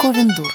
Ковендур. 0.00 0.50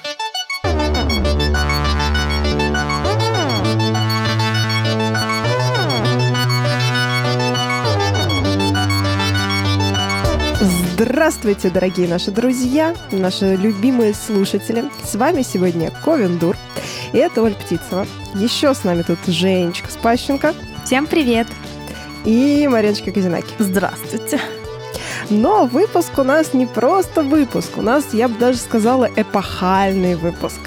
Здравствуйте, 10.59 11.69
дорогие 11.69 12.07
наши 12.07 12.31
друзья, 12.31 12.95
наши 13.11 13.55
любимые 13.55 14.15
слушатели. 14.15 14.85
С 15.03 15.13
вами 15.13 15.43
сегодня 15.43 15.91
Ковендур, 16.03 16.57
и 17.13 17.17
это 17.19 17.43
Оль 17.43 17.53
Птицева. 17.53 18.07
Еще 18.33 18.73
с 18.73 18.83
нами 18.83 19.03
тут 19.03 19.19
Женечка 19.27 19.91
Спащенко. 19.91 20.55
Всем 20.85 21.05
привет! 21.05 21.47
И 22.23 22.67
Мариночка 22.67 23.11
Казинаки. 23.11 23.53
Здравствуйте! 23.59 24.41
Но 25.29 25.65
выпуск 25.65 26.17
у 26.17 26.23
нас 26.23 26.53
не 26.53 26.65
просто 26.65 27.23
выпуск, 27.23 27.77
у 27.77 27.81
нас, 27.81 28.13
я 28.13 28.27
бы 28.27 28.37
даже 28.37 28.57
сказала, 28.57 29.09
эпохальный 29.15 30.15
выпуск. 30.15 30.59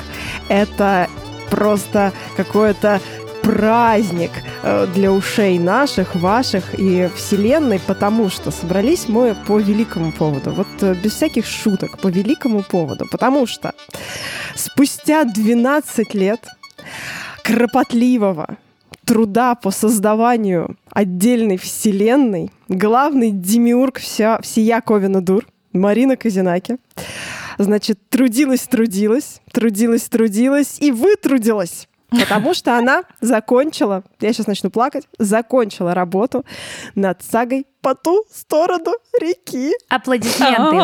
Это 0.48 1.08
просто 1.50 2.12
какое-то 2.36 3.00
праздник 3.42 4.30
э, 4.62 4.86
для 4.94 5.10
ушей 5.10 5.58
наших, 5.58 6.14
ваших 6.14 6.78
и 6.78 7.08
Вселенной, 7.16 7.80
потому 7.86 8.28
что 8.28 8.50
собрались 8.50 9.08
мы 9.08 9.34
по 9.46 9.58
великому 9.58 10.12
поводу. 10.12 10.50
Вот 10.50 10.66
э, 10.82 10.94
без 10.94 11.14
всяких 11.14 11.46
шуток, 11.46 11.98
по 11.98 12.08
великому 12.08 12.62
поводу. 12.62 13.06
Потому 13.10 13.46
что 13.46 13.72
спустя 14.54 15.24
12 15.24 16.14
лет 16.14 16.46
кропотливого 17.42 18.56
труда 19.08 19.54
по 19.54 19.70
создаванию 19.70 20.76
отдельной 20.90 21.56
вселенной 21.56 22.50
главный 22.68 23.30
демиург 23.30 23.98
вся, 23.98 24.38
всея 24.42 24.82
Ковина 24.82 25.22
Дур, 25.22 25.46
Марина 25.72 26.14
Казинаки, 26.14 26.76
значит, 27.56 27.98
трудилась, 28.10 28.60
трудилась, 28.68 29.40
трудилась, 29.50 30.02
трудилась 30.02 30.76
и 30.80 30.92
вытрудилась. 30.92 31.88
Потому 32.10 32.52
что 32.52 32.76
она 32.76 33.04
закончила, 33.22 34.02
я 34.20 34.32
сейчас 34.34 34.46
начну 34.46 34.68
плакать, 34.68 35.08
закончила 35.18 35.94
работу 35.94 36.44
над 36.94 37.22
сагой 37.22 37.66
по 37.80 37.94
ту 37.94 38.24
сторону 38.30 38.92
реки. 39.18 39.72
Аплодисменты. 39.88 40.76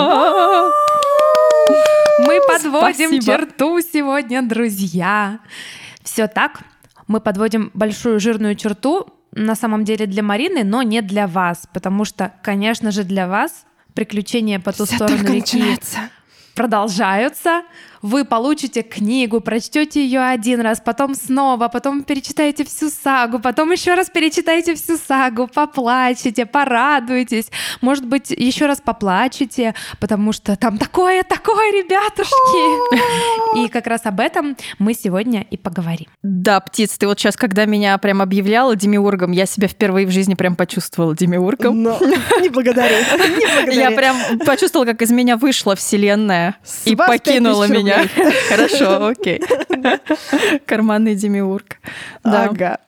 Мы 2.27 2.40
подводим 2.48 3.20
черту 3.20 3.80
сегодня, 3.82 4.40
друзья. 4.40 5.40
Все 6.02 6.27
так. 6.27 6.62
Мы 7.06 7.20
подводим 7.20 7.70
большую 7.74 8.20
жирную 8.20 8.55
черту 8.55 9.06
на 9.33 9.55
самом 9.55 9.84
деле 9.84 10.06
для 10.06 10.22
Марины, 10.22 10.64
но 10.64 10.83
не 10.83 11.02
для 11.02 11.27
вас, 11.27 11.69
потому 11.72 12.05
что, 12.05 12.33
конечно 12.42 12.91
же, 12.91 13.05
для 13.05 13.27
вас 13.27 13.66
приключения 13.94 14.61
по 14.61 14.72
ту 14.72 14.84
Всё 14.86 14.96
сторону 14.96 15.28
реки 15.28 15.56
начинается. 15.58 15.98
продолжаются. 16.55 17.62
Вы 18.05 18.27
получите 18.27 18.83
книгу, 18.83 19.41
прочтете 19.41 20.05
ее 20.05 20.20
один 20.20 20.60
раз, 20.60 20.78
потом 20.78 21.14
снова, 21.14 21.69
потом 21.69 22.02
перечитаете 22.02 22.62
всю 22.66 22.91
сагу, 22.91 23.38
потом 23.38 23.72
еще 23.72 23.94
раз 23.94 24.11
перечитаете 24.11 24.74
всю 24.74 24.98
сагу, 24.98 25.48
поплачете, 25.48 26.44
порадуетесь, 26.44 27.46
может 27.80 28.05
быть, 28.05 28.28
еще 28.28 28.66
раз 28.66 28.83
поплачете, 28.83 29.74
потому 30.00 30.33
что 30.33 30.55
там 30.55 30.77
такое, 30.77 31.22
такое, 31.22 31.72
ребятушки. 31.72 33.64
И 33.64 33.69
как 33.70 33.86
раз 33.86 34.02
об 34.05 34.20
этом 34.20 34.55
мы 34.78 34.92
сегодня 34.92 35.41
и 35.41 35.56
поговорим. 35.56 36.08
Да, 36.22 36.61
птиц, 36.61 36.98
ты 36.98 37.06
вот 37.06 37.18
сейчас, 37.18 37.39
когда 37.39 37.64
меня 37.64 37.96
прям 37.96 38.20
объявляла 38.20 38.77
демиургом, 38.77 39.33
я 39.33 39.46
себя 39.46 39.66
впервые 39.66 40.06
в 40.06 40.11
жизни 40.11 40.34
прям 40.34 40.56
почувствовала 40.56 41.16
демиургом. 41.16 41.83
Но 41.83 41.98
не 42.39 42.50
благодарю. 42.50 42.96
Я 43.72 43.92
прям 43.92 44.14
почувствовала, 44.44 44.84
как 44.84 45.00
из 45.00 45.11
меня 45.11 45.39
вышла 45.39 45.74
вселенная 45.74 46.56
и 46.84 46.94
покинула 46.94 47.66
5000 47.66 47.93
меня. 47.98 48.32
Хорошо, 48.48 49.06
окей. 49.06 49.40
Карманный 50.66 51.14
демиург. 51.14 51.78
Ага. 52.22 52.78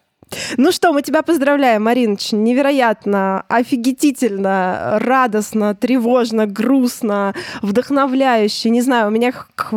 Ну 0.57 0.73
что, 0.73 0.93
мы 0.93 1.03
тебя 1.03 1.23
поздравляем, 1.23 1.85
Мариныч. 1.85 2.33
Невероятно, 2.33 3.45
офигительно, 3.49 4.99
радостно, 5.01 5.75
тревожно, 5.75 6.47
грустно, 6.47 7.35
вдохновляюще. 7.63 8.71
Не 8.71 8.83
знаю, 8.83 9.09
у 9.09 9.11
меня 9.11 9.33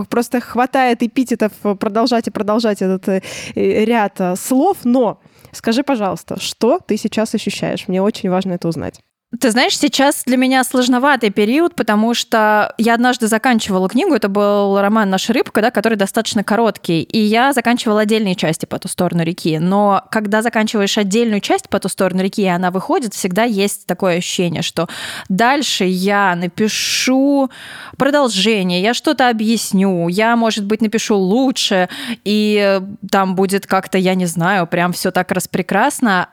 просто 0.09 0.41
хватает 0.41 1.03
эпитетов 1.03 1.51
продолжать 1.79 2.27
и 2.27 2.31
продолжать 2.31 2.81
этот 2.81 3.07
э, 3.09 3.21
э, 3.55 3.85
ряд 3.85 4.19
э, 4.19 4.35
слов, 4.35 4.77
но 4.83 5.19
скажи, 5.51 5.83
пожалуйста, 5.83 6.39
что 6.39 6.79
ты 6.79 6.97
сейчас 6.97 7.35
ощущаешь? 7.35 7.87
Мне 7.87 8.01
очень 8.01 8.29
важно 8.29 8.53
это 8.53 8.67
узнать. 8.67 8.99
Ты 9.37 9.51
знаешь, 9.51 9.77
сейчас 9.77 10.23
для 10.25 10.37
меня 10.37 10.63
сложноватый 10.63 11.29
период, 11.29 11.75
потому 11.75 12.15
что 12.15 12.73
я 12.79 12.95
однажды 12.95 13.27
заканчивала 13.27 13.87
книгу, 13.87 14.15
это 14.15 14.27
был 14.27 14.81
роман 14.81 15.11
«Наша 15.11 15.33
рыбка», 15.33 15.61
да, 15.61 15.69
который 15.69 15.99
достаточно 15.99 16.43
короткий, 16.43 17.03
и 17.03 17.19
я 17.19 17.53
заканчивала 17.53 18.01
отдельные 18.01 18.33
части 18.33 18.65
по 18.65 18.79
ту 18.79 18.87
сторону 18.87 19.21
реки. 19.21 19.59
Но 19.59 20.01
когда 20.09 20.41
заканчиваешь 20.41 20.97
отдельную 20.97 21.41
часть 21.41 21.69
по 21.69 21.79
ту 21.79 21.89
сторону 21.89 22.23
реки, 22.23 22.41
и 22.41 22.47
она 22.47 22.71
выходит, 22.71 23.13
всегда 23.13 23.43
есть 23.43 23.85
такое 23.85 24.17
ощущение, 24.17 24.63
что 24.63 24.89
дальше 25.29 25.83
я 25.85 26.35
напишу 26.35 27.51
продолжение, 27.97 28.81
я 28.81 28.95
что-то 28.95 29.29
объясню, 29.29 30.07
я, 30.07 30.35
может 30.35 30.65
быть, 30.65 30.81
напишу 30.81 31.15
лучше, 31.15 31.87
и 32.25 32.81
там 33.11 33.35
будет 33.35 33.67
как-то, 33.67 33.99
я 33.99 34.15
не 34.15 34.25
знаю, 34.25 34.65
прям 34.65 34.91
все 34.91 35.11
так 35.11 35.31
распрекрасно, 35.31 36.29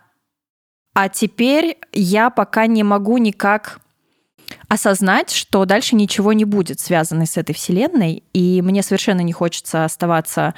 а 0.98 1.10
теперь 1.10 1.76
я 1.92 2.30
пока 2.30 2.66
не 2.66 2.82
могу 2.82 3.18
никак 3.18 3.80
осознать, 4.66 5.30
что 5.30 5.66
дальше 5.66 5.94
ничего 5.94 6.32
не 6.32 6.46
будет 6.46 6.80
связано 6.80 7.26
с 7.26 7.36
этой 7.36 7.54
вселенной, 7.54 8.22
и 8.32 8.62
мне 8.62 8.82
совершенно 8.82 9.20
не 9.20 9.34
хочется 9.34 9.84
оставаться 9.84 10.54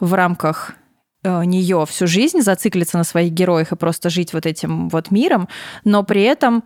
в 0.00 0.14
рамках 0.14 0.72
нее 1.24 1.84
всю 1.88 2.06
жизнь, 2.06 2.40
зациклиться 2.40 2.98
на 2.98 3.04
своих 3.04 3.32
героях 3.32 3.72
и 3.72 3.76
просто 3.76 4.10
жить 4.10 4.32
вот 4.32 4.46
этим 4.46 4.88
вот 4.88 5.10
миром, 5.10 5.48
но 5.84 6.02
при 6.02 6.22
этом 6.22 6.64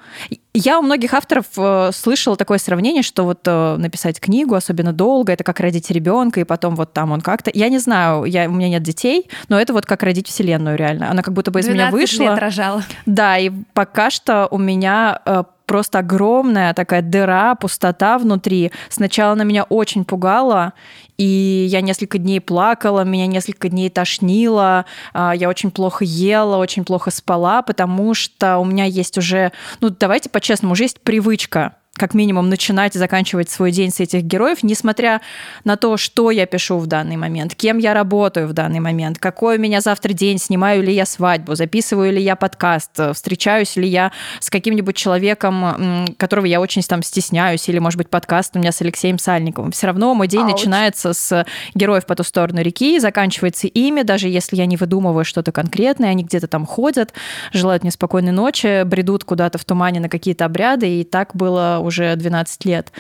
я 0.55 0.79
у 0.79 0.83
многих 0.83 1.13
авторов 1.13 1.47
э, 1.59 1.91
слышала 1.93 2.37
такое 2.37 2.57
сравнение, 2.59 3.03
что 3.03 3.25
вот 3.25 3.41
э, 3.45 3.77
написать 3.77 4.19
книгу, 4.19 4.55
особенно 4.55 4.95
долго, 4.95 5.33
это 5.33 5.45
как 5.45 5.61
родить 5.61 5.91
ребенка, 5.91 6.41
и 6.41 6.45
потом 6.45 6.77
вот 6.77 6.95
там 6.95 7.13
он 7.13 7.21
как-то... 7.21 7.51
Я 7.53 7.69
не 7.69 7.79
знаю, 7.79 8.25
я, 8.25 8.49
у 8.49 8.53
меня 8.53 8.71
нет 8.71 8.83
детей, 8.83 9.29
но 9.49 9.61
это 9.61 9.75
вот 9.75 9.85
как 9.85 10.03
родить 10.03 10.29
вселенную 10.29 10.79
реально. 10.79 11.11
Она 11.11 11.23
как 11.23 11.35
будто 11.35 11.51
бы 11.51 11.61
из 11.61 11.69
меня 11.69 11.91
12 11.91 11.93
вышла. 11.93 12.23
лет 12.23 12.39
рожала. 12.39 12.83
Да, 13.05 13.37
и 13.37 13.51
пока 13.75 14.09
что 14.09 14.49
у 14.51 14.57
меня 14.57 15.21
э, 15.27 15.45
просто 15.67 15.99
огромная 15.99 16.73
такая 16.73 17.03
дыра, 17.03 17.55
пустота 17.57 18.17
внутри. 18.19 18.73
Сначала 18.89 19.33
она 19.33 19.45
меня 19.45 19.65
очень 19.65 20.05
пугала, 20.05 20.73
и 21.19 21.67
я 21.71 21.81
несколько 21.81 22.19
дней 22.19 22.41
плакала, 22.41 23.05
меня 23.05 23.27
несколько 23.27 23.69
дней 23.69 23.91
тошнило, 23.91 24.87
а, 25.13 25.35
я 25.35 25.49
очень 25.49 25.71
плохо 25.71 26.05
ела, 26.05 26.57
очень 26.57 26.85
плохо 26.85 27.11
спала, 27.11 27.63
потому 27.63 28.15
что 28.15 28.59
у 28.59 28.65
меня 28.65 28.85
есть 28.85 29.19
уже, 29.19 29.53
ну 29.81 29.91
давайте 29.91 30.29
по-честному, 30.29 30.73
уже 30.73 30.85
есть 30.85 31.01
привычка 31.01 31.77
как 31.97 32.15
минимум 32.15 32.49
начинать 32.49 32.97
и 32.97 32.99
заканчивать 32.99 33.51
свой 33.51 33.73
день 33.73 33.91
с 33.91 34.01
этих 34.01 34.23
героев, 34.23 34.63
несмотря 34.63 35.21
на 35.65 35.77
то, 35.77 35.97
что 35.97 36.31
я 36.31 36.47
пишу 36.47 36.79
в 36.79 36.87
данный 36.87 37.17
момент, 37.17 37.55
кем 37.55 37.79
я 37.79 37.95
работаю 37.95 38.49
в 38.49 38.53
данный 38.53 38.81
момент, 38.81 39.19
какой 39.19 39.59
у 39.59 39.61
меня 39.61 39.81
завтра 39.81 40.13
день, 40.13 40.39
снимаю 40.39 40.83
ли 40.83 40.93
я 40.93 41.07
свадьбу, 41.07 41.55
записываю 41.55 42.13
ли 42.13 42.23
я 42.23 42.37
подкаст, 42.37 42.91
встречаюсь 43.15 43.77
ли 43.77 43.89
я 43.89 44.13
с 44.41 44.51
каким-нибудь 44.51 44.97
человеком, 44.97 46.07
которого 46.19 46.47
я 46.47 46.61
очень 46.61 46.83
там 46.83 47.03
стесняюсь, 47.03 47.69
или, 47.69 47.79
может 47.79 47.99
быть, 47.99 48.11
подкаст 48.11 48.55
у 48.55 48.59
меня 48.59 48.73
с 48.73 48.81
Алексеем 48.81 49.19
Сальниковым. 49.19 49.73
Все 49.73 49.87
равно 49.87 50.15
мой 50.15 50.29
день 50.29 50.43
Ауч. 50.43 50.53
начинается 50.53 51.13
с 51.13 51.45
героев 51.75 52.07
по 52.07 52.15
ту 52.15 52.23
сторону 52.23 52.61
реки, 52.61 52.99
заканчивается 53.01 53.67
ими, 53.67 54.03
даже 54.03 54.29
если 54.29 54.57
я 54.57 54.67
не 54.67 54.77
выдумываю 54.77 55.25
что-то 55.25 55.53
конкретное, 55.53 56.11
они 56.11 56.23
где-то 56.23 56.47
там 56.47 56.67
ходят, 56.67 57.13
желают 57.53 57.83
мне 57.83 57.91
спокойной 57.91 58.33
ночи, 58.33 58.85
бредут 58.85 59.25
куда-то 59.25 59.59
в 59.59 59.65
тумане 59.65 60.01
на 60.01 60.09
какие-то 60.09 60.45
обряды, 60.45 61.01
и 61.01 61.05
так 61.05 61.35
было 61.35 61.81
уже 61.87 62.15
12 62.15 62.65
лет. 62.65 62.93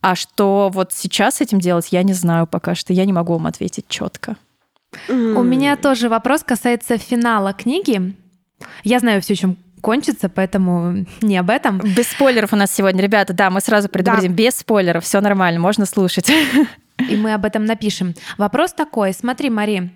А 0.00 0.14
что 0.14 0.70
вот 0.72 0.92
сейчас 0.92 1.36
с 1.36 1.40
этим 1.40 1.60
делать, 1.60 1.88
я 1.90 2.02
не 2.02 2.14
знаю 2.14 2.46
пока 2.46 2.74
что. 2.74 2.92
Я 2.92 3.04
не 3.04 3.12
могу 3.12 3.34
вам 3.34 3.46
ответить 3.46 3.86
четко. 3.88 4.36
У 5.08 5.42
меня 5.42 5.76
тоже 5.76 6.08
вопрос 6.08 6.42
касается 6.42 6.98
финала 6.98 7.52
книги. 7.52 8.14
Я 8.82 8.98
знаю 8.98 9.22
все, 9.22 9.34
чем 9.34 9.56
кончится, 9.80 10.28
поэтому 10.28 11.06
не 11.22 11.36
об 11.38 11.50
этом. 11.50 11.78
Без 11.78 12.08
спойлеров 12.08 12.52
у 12.52 12.56
нас 12.56 12.72
сегодня, 12.72 13.02
ребята. 13.02 13.32
Да, 13.32 13.50
мы 13.50 13.60
сразу 13.60 13.88
предупредим. 13.88 14.34
Без 14.34 14.56
спойлеров, 14.56 15.04
все 15.04 15.20
нормально, 15.20 15.60
можно 15.60 15.86
слушать. 15.86 16.30
И 17.10 17.16
мы 17.16 17.32
об 17.32 17.44
этом 17.44 17.64
напишем. 17.64 18.14
Вопрос 18.36 18.72
такой. 18.74 19.14
Смотри, 19.14 19.48
Мари, 19.48 19.90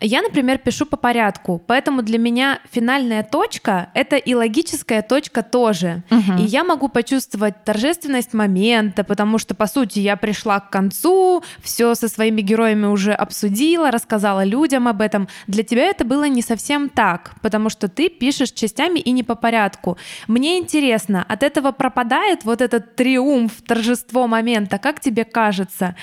Я, 0.00 0.20
например, 0.20 0.58
пишу 0.58 0.84
по 0.84 0.98
порядку, 0.98 1.62
поэтому 1.66 2.02
для 2.02 2.18
меня 2.18 2.60
финальная 2.70 3.22
точка— 3.22 3.88
это 3.94 4.16
и 4.16 4.34
логическая 4.34 5.00
точка 5.00 5.42
тоже. 5.42 6.02
Мгм. 6.10 6.36
И 6.36 6.42
я 6.42 6.64
могу 6.64 6.88
почувствовать 6.88 7.64
торжественность 7.64 8.34
момента, 8.34 9.04
потому 9.04 9.38
что, 9.38 9.54
по 9.54 9.66
сути, 9.66 10.00
я 10.00 10.16
пришла 10.16 10.60
к 10.60 10.68
концу, 10.68 11.42
все 11.62 11.94
со 11.94 12.08
своими 12.08 12.42
героями 12.42 12.84
уже 12.84 13.14
обсудила, 13.14 13.90
рассказала 13.90 14.44
людям 14.44 14.86
об 14.86 15.00
этом. 15.00 15.28
Для 15.46 15.62
тебя 15.62 15.86
это 15.86 16.04
было 16.04 16.28
не 16.28 16.42
совсем 16.42 16.90
так, 16.90 17.32
потому 17.40 17.70
что 17.70 17.88
ты 17.88 18.10
пишешь 18.10 18.52
частями 18.52 18.98
и 18.98 19.12
не 19.12 19.22
по 19.22 19.34
порядку. 19.34 19.96
Мне 20.28 20.58
интересно, 20.58 21.24
от 21.26 21.42
этого 21.42 21.72
пропадает 21.72 22.44
вот 22.44 22.60
этот 22.60 22.96
триумф, 22.96 23.62
торжество 23.66 24.26
момента, 24.26 24.76
как 24.76 25.00
тебе 25.00 25.24
кажется? 25.24 25.96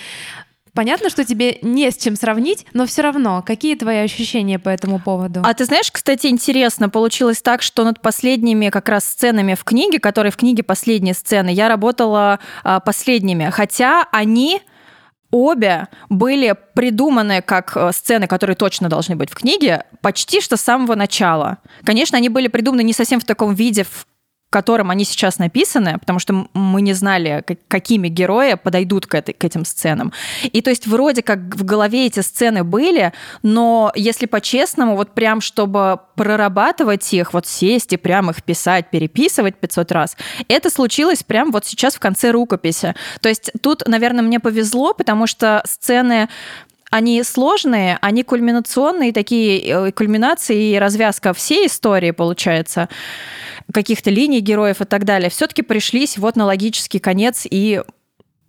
Понятно, 0.73 1.09
что 1.09 1.23
тебе 1.23 1.59
не 1.61 1.91
с 1.91 1.97
чем 1.97 2.15
сравнить, 2.15 2.65
но 2.73 2.85
все 2.85 3.03
равно, 3.03 3.43
какие 3.45 3.75
твои 3.75 3.97
ощущения 3.97 4.57
по 4.57 4.69
этому 4.69 4.99
поводу? 4.99 5.41
А 5.43 5.53
ты 5.53 5.65
знаешь, 5.65 5.91
кстати, 5.91 6.27
интересно, 6.27 6.89
получилось 6.89 7.41
так, 7.41 7.61
что 7.61 7.83
над 7.83 8.01
последними 8.01 8.69
как 8.69 8.89
раз 8.89 9.05
сценами 9.05 9.53
в 9.53 9.63
книге, 9.63 9.99
которые 9.99 10.31
в 10.31 10.37
книге 10.37 10.63
последние 10.63 11.13
сцены, 11.13 11.49
я 11.49 11.67
работала 11.67 12.39
а, 12.63 12.79
последними, 12.79 13.49
хотя 13.51 14.07
они 14.11 14.61
обе 15.33 15.87
были 16.09 16.55
придуманы 16.75 17.41
как 17.41 17.75
э, 17.75 17.91
сцены, 17.91 18.27
которые 18.27 18.55
точно 18.55 18.87
должны 18.87 19.15
быть 19.15 19.31
в 19.31 19.35
книге, 19.35 19.85
почти 20.01 20.41
что 20.41 20.57
с 20.57 20.61
самого 20.61 20.93
начала. 20.93 21.57
Конечно, 21.83 22.17
они 22.17 22.29
были 22.29 22.47
придуманы 22.47 22.83
не 22.83 22.93
совсем 22.93 23.19
в 23.19 23.25
таком 23.25 23.55
виде, 23.55 23.83
в 23.83 24.05
котором 24.53 24.91
они 24.91 25.03
сейчас 25.03 25.39
написаны, 25.39 25.97
потому 25.97 26.19
что 26.19 26.47
мы 26.53 26.81
не 26.83 26.94
знали, 26.94 27.44
какими 27.67 28.07
герои 28.07 28.53
подойдут 28.53 29.07
к, 29.07 29.15
этой, 29.15 29.33
к 29.33 29.44
этим 29.44 29.65
сценам. 29.65 30.13
И 30.44 30.61
то 30.61 30.69
есть 30.69 30.85
вроде 30.85 31.23
как 31.23 31.39
в 31.55 31.65
голове 31.65 32.05
эти 32.05 32.19
сцены 32.19 32.63
были, 32.63 33.13
но 33.41 33.91
если 33.95 34.27
по-честному, 34.27 34.95
вот 34.95 35.15
прям 35.15 35.41
чтобы 35.41 36.00
прорабатывать 36.15 37.11
их, 37.13 37.33
вот 37.33 37.47
сесть 37.47 37.94
и 37.94 37.97
прям 37.97 38.29
их 38.29 38.44
писать, 38.44 38.91
переписывать 38.91 39.55
500 39.55 39.91
раз, 39.91 40.17
это 40.47 40.69
случилось 40.69 41.23
прям 41.23 41.51
вот 41.51 41.65
сейчас 41.65 41.95
в 41.95 42.00
конце 42.00 42.29
рукописи. 42.29 42.94
То 43.21 43.29
есть 43.29 43.51
тут, 43.61 43.88
наверное, 43.88 44.21
мне 44.21 44.39
повезло, 44.39 44.94
потому 44.94 45.25
что 45.25 45.63
сцены 45.65 46.29
они 46.91 47.23
сложные, 47.23 47.97
они 48.01 48.21
кульминационные, 48.21 49.13
такие 49.13 49.59
э, 49.61 49.91
кульминации 49.91 50.73
и 50.73 50.77
развязка 50.77 51.33
всей 51.33 51.65
истории, 51.65 52.11
получается 52.11 52.88
каких-то 53.71 54.10
линий 54.10 54.39
героев 54.39 54.81
и 54.81 54.86
так 54.86 55.06
далее, 55.06 55.30
все-таки 55.30 55.62
пришлись 55.62 56.18
вот 56.18 56.36
на 56.36 56.45
логический 56.45 57.00
конец 57.00 57.45
и 57.50 57.81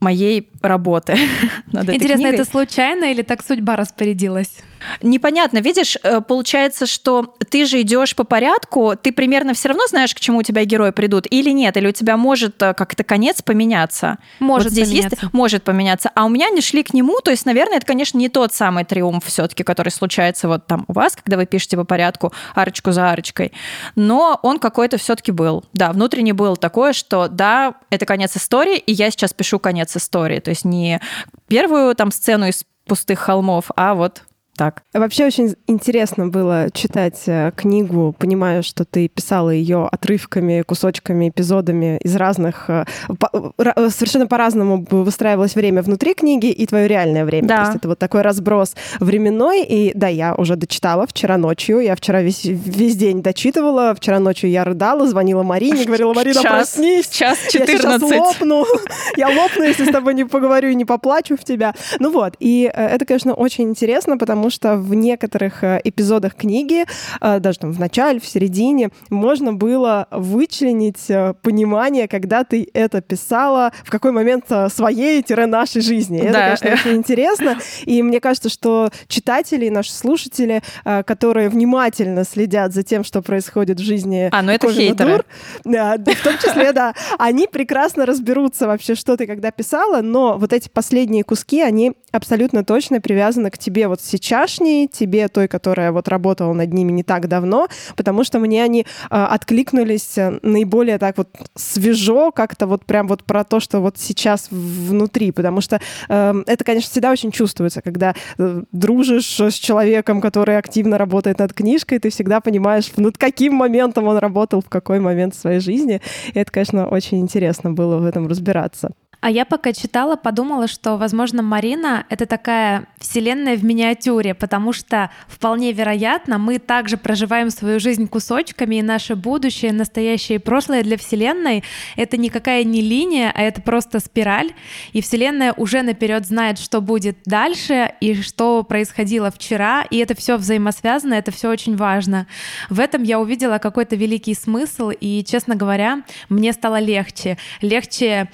моей 0.01 0.51
работы 0.61 1.17
Интересно, 1.73 2.27
это 2.27 2.45
случайно 2.45 3.11
или 3.11 3.23
так 3.23 3.45
судьба 3.45 3.77
распорядилась? 3.77 4.57
Непонятно, 5.03 5.59
видишь, 5.59 5.97
э, 6.03 6.21
получается, 6.21 6.87
что 6.87 7.35
ты 7.51 7.67
же 7.67 7.81
идешь 7.81 8.15
по 8.17 8.25
порядку, 8.25 8.95
ты 9.01 9.13
примерно 9.13 9.55
все 9.55 9.69
равно 9.69 9.87
знаешь, 9.87 10.15
к 10.15 10.21
чему 10.21 10.39
у 10.39 10.43
тебя 10.43 10.65
герои 10.65 10.91
придут, 10.91 11.27
или 11.31 11.51
нет, 11.51 11.77
или 11.77 11.89
у 11.89 11.93
тебя 11.93 12.17
может 12.17 12.61
э, 12.63 12.75
как-то 12.75 13.05
конец 13.05 13.43
поменяться. 13.43 14.19
Может 14.41 14.67
вот 14.67 14.73
здесь 14.73 14.89
поменяться. 14.89 15.19
есть, 15.23 15.33
может 15.33 15.63
поменяться. 15.63 16.11
А 16.15 16.25
у 16.25 16.29
меня 16.29 16.49
не 16.51 16.61
шли 16.61 16.83
к 16.83 16.95
нему, 16.95 17.21
то 17.21 17.31
есть, 17.31 17.47
наверное, 17.47 17.79
это, 17.79 17.87
конечно, 17.87 18.19
не 18.19 18.29
тот 18.29 18.53
самый 18.53 18.85
триумф 18.85 19.25
все-таки, 19.25 19.63
который 19.63 19.91
случается 19.91 20.49
вот 20.49 20.67
там 20.67 20.85
у 20.89 20.93
вас, 20.93 21.17
когда 21.17 21.37
вы 21.37 21.47
пишете 21.47 21.77
по 21.77 21.85
порядку 21.85 22.33
арочку 22.55 22.93
за 22.93 23.11
арочкой. 23.11 23.53
Но 23.97 24.39
он 24.43 24.59
какой-то 24.59 24.99
все-таки 24.99 25.33
был. 25.33 25.65
Да, 25.73 25.93
внутренне 25.93 26.33
был 26.33 26.57
такое, 26.57 26.93
что 26.93 27.29
да, 27.29 27.75
это 27.91 28.07
конец 28.07 28.37
истории, 28.37 28.77
и 28.77 28.93
я 28.93 29.11
сейчас 29.11 29.33
пишу 29.33 29.59
конец 29.59 29.97
истории. 29.97 30.41
То 30.41 30.51
есть 30.51 30.65
не 30.65 31.01
первую 31.49 31.95
там 31.95 32.11
сцену 32.11 32.47
из 32.49 32.65
пустых 32.87 33.19
холмов, 33.19 33.71
а 33.77 33.95
вот 33.95 34.23
так. 34.57 34.83
Вообще 34.93 35.27
очень 35.27 35.55
интересно 35.67 36.29
было 36.29 36.69
читать 36.73 37.21
э, 37.27 37.51
книгу, 37.57 38.15
понимая, 38.17 38.63
что 38.63 38.85
ты 38.85 39.09
писала 39.09 39.51
ее 39.51 39.89
отрывками, 39.91 40.63
кусочками, 40.63 41.29
эпизодами 41.29 41.99
из 41.99 42.15
разных... 42.15 42.71
Э, 42.71 42.85
э, 43.09 43.91
совершенно 43.91 44.29
по-разному 44.29 44.87
выстраивалось 44.89 45.57
время 45.57 45.83
внутри 45.83 46.15
книги 46.15 46.51
и 46.51 46.67
твое 46.67 46.87
реальное 46.87 47.25
время. 47.25 47.49
Да. 47.49 47.57
То 47.57 47.63
есть 47.63 47.77
это 47.79 47.89
вот 47.89 47.99
такой 47.99 48.23
разброс 48.23 48.77
временной. 49.01 49.65
И 49.65 49.93
да, 49.95 50.07
я 50.07 50.35
уже 50.35 50.55
дочитала 50.55 51.07
вчера 51.07 51.37
ночью. 51.37 51.81
Я 51.81 51.97
вчера 51.97 52.23
весь, 52.23 52.45
весь 52.45 52.97
день 52.97 53.23
дочитывала. 53.23 53.95
Вчера 53.95 54.21
ночью 54.21 54.51
я 54.51 54.63
рыдала, 54.65 55.07
звонила 55.09 55.43
Марине, 55.43 55.85
говорила, 55.85 56.15
Марина, 56.15 56.41
час, 56.41 56.53
проснись. 56.53 57.09
Час 57.09 57.39
14. 57.51 57.69
Я 57.69 57.79
сейчас 57.79 58.21
лопну. 58.21 58.65
Я 59.17 59.29
лопну, 59.29 59.65
если 59.65 59.85
с 59.85 59.91
тобой 59.91 60.15
не 60.15 60.25
поговорю 60.25 60.69
и 60.69 60.75
не 60.75 60.85
поплачу 60.85 61.37
в 61.37 61.45
тебя. 61.45 61.75
Ну 61.99 62.11
вот. 62.11 62.35
И 62.39 62.71
это, 62.73 63.05
конечно, 63.05 63.35
очень 63.35 63.65
интересно, 63.65 64.17
потому 64.17 64.44
потому 64.45 64.51
что 64.51 64.77
в 64.77 64.93
некоторых 64.95 65.65
э, 65.65 65.81
эпизодах 65.85 66.35
книги, 66.35 66.85
э, 67.23 67.39
даже 67.41 67.61
там 67.61 67.73
в 67.73 67.81
начале, 67.81 68.21
в 68.21 68.27
середине, 68.27 68.91
можно 69.09 69.55
было 69.55 70.07
вычленить 70.11 71.09
э, 71.09 71.33
понимание, 71.41 72.09
когда 72.09 72.45
ты 72.45 72.69
это 72.75 73.01
писала, 73.01 73.73
в 73.85 73.91
какой 73.91 74.13
момент 74.13 74.45
своей-нашей 74.47 75.81
жизни. 75.81 76.21
Это, 76.21 76.33
да. 76.33 76.57
конечно, 76.57 76.73
очень 76.73 76.99
интересно. 76.99 77.57
И 77.87 78.03
мне 78.03 78.21
кажется, 78.21 78.51
что 78.51 78.91
читатели, 79.09 79.71
наши 79.71 79.93
слушатели, 79.93 80.63
которые 80.85 81.49
внимательно 81.49 82.25
следят 82.25 82.75
за 82.75 82.83
тем, 82.83 83.03
что 83.03 83.23
происходит 83.23 83.81
в 83.81 83.83
жизни 83.83 84.29
А, 84.31 84.43
ну 84.43 84.53
это 84.53 84.71
хейтеры. 84.71 85.11
Дур, 85.11 85.25
да, 85.65 85.97
в 85.97 86.23
том 86.23 86.35
числе, 86.39 86.73
да, 86.73 86.95
они 87.19 87.47
прекрасно 87.47 88.05
разберутся 88.05 88.67
вообще, 88.67 88.95
что 88.95 89.17
ты 89.17 89.27
когда 89.27 89.51
писала, 89.51 90.03
но 90.03 90.37
вот 90.37 90.53
эти 90.53 90.69
последние 90.69 91.25
куски, 91.25 91.63
они 91.63 91.93
абсолютно 92.13 92.65
точно 92.65 93.01
привязаны 93.01 93.51
к 93.51 93.59
тебе 93.59 93.89
вот 93.89 94.01
сейчас 94.03 94.34
сейчасшней, 94.35 94.89
тебе 94.89 95.29
той, 95.29 95.49
которая 95.49 95.93
вот 95.93 96.09
работала 96.09 96.53
над 96.53 96.73
ними 96.73 96.93
не 96.93 97.03
так 97.03 97.29
давно, 97.29 97.69
потому 97.97 98.25
что 98.25 98.39
мне 98.39 98.63
они 98.63 98.81
э, 98.83 98.85
откликнулись 99.11 100.17
наиболее 100.43 100.99
так 100.99 101.19
вот 101.19 101.29
свежо, 101.55 102.33
как-то 102.33 102.67
вот 102.67 102.85
прям 102.85 103.09
вот 103.09 103.25
про 103.25 103.45
то, 103.45 103.61
что 103.61 103.81
вот 103.81 103.99
сейчас 103.99 104.49
внутри, 104.51 105.31
потому 105.31 105.61
что 105.61 105.81
э, 106.09 106.35
это, 106.47 106.65
конечно, 106.65 106.91
всегда 106.91 107.11
очень 107.11 107.31
чувствуется, 107.31 107.83
когда 107.83 108.15
э, 108.39 108.63
дружишь 108.73 109.41
с 109.41 109.55
человеком, 109.55 110.21
который 110.21 110.59
активно 110.59 110.99
работает 110.99 111.39
над 111.39 111.53
книжкой, 111.53 111.99
ты 111.99 112.11
всегда 112.11 112.41
понимаешь, 112.41 112.91
над 112.97 113.19
каким 113.19 113.55
моментом 113.55 114.07
он 114.09 114.19
работал, 114.19 114.61
в 114.61 114.69
какой 114.69 115.01
момент 115.01 115.35
в 115.35 115.41
своей 115.41 115.61
жизни. 115.61 116.01
И 116.33 116.39
это, 116.39 116.51
конечно, 116.51 116.89
очень 116.89 117.21
интересно 117.21 117.73
было 117.73 117.99
в 117.99 118.07
этом 118.07 118.27
разбираться. 118.27 118.91
А 119.25 119.31
я 119.31 119.47
пока 119.47 119.73
читала, 119.73 120.17
подумала, 120.17 120.69
что, 120.69 120.99
возможно, 120.99 121.43
Марина— 121.43 122.05
это 122.11 122.27
такая 122.27 122.89
вселенная 122.99 123.57
в 123.57 123.65
миниатюре, 123.65 124.35
потому 124.35 124.75
что 124.75 125.11
вполне 125.29 125.73
вероятно, 125.73 126.37
мы 126.37 126.59
также 126.59 126.99
проживаем 126.99 127.49
свою 127.49 127.81
жизнь 127.81 128.07
кусочками, 128.07 128.75
и 128.75 128.83
наше 128.83 129.17
будущее, 129.17 129.73
настоящее 129.73 130.37
и 130.37 130.39
прошлое 130.39 130.83
для 130.83 130.99
вселенной— 130.99 131.65
это 131.97 132.19
никакая 132.19 132.65
не 132.65 132.83
линия, 132.83 133.33
а 133.35 133.41
это 133.41 133.63
просто 133.63 133.99
спираль, 133.99 134.53
и 134.93 135.01
вселенная 135.01 135.55
уже 135.57 135.81
наперед 135.81 136.27
знает, 136.27 136.59
что 136.59 136.83
будет 136.83 137.17
дальше 137.25 137.95
и 138.03 138.21
что 138.21 138.63
происходило 138.63 139.31
вчера, 139.31 139.87
и 139.89 139.97
это 139.97 140.15
все 140.15 140.37
взаимосвязано, 140.37 141.15
это 141.15 141.33
все 141.33 141.49
очень 141.49 141.77
важно. 141.77 142.27
В 142.69 142.79
этом 142.79 143.03
я 143.03 143.19
увидела 143.19 143.57
какой-то 143.57 143.97
великий 143.97 144.35
смысл, 144.35 144.91
и, 144.91 145.25
честно 145.25 145.57
говоря, 145.57 146.03
мне 146.29 146.53
стало 146.53 146.79
легче. 146.79 147.39
Легче 147.63 148.29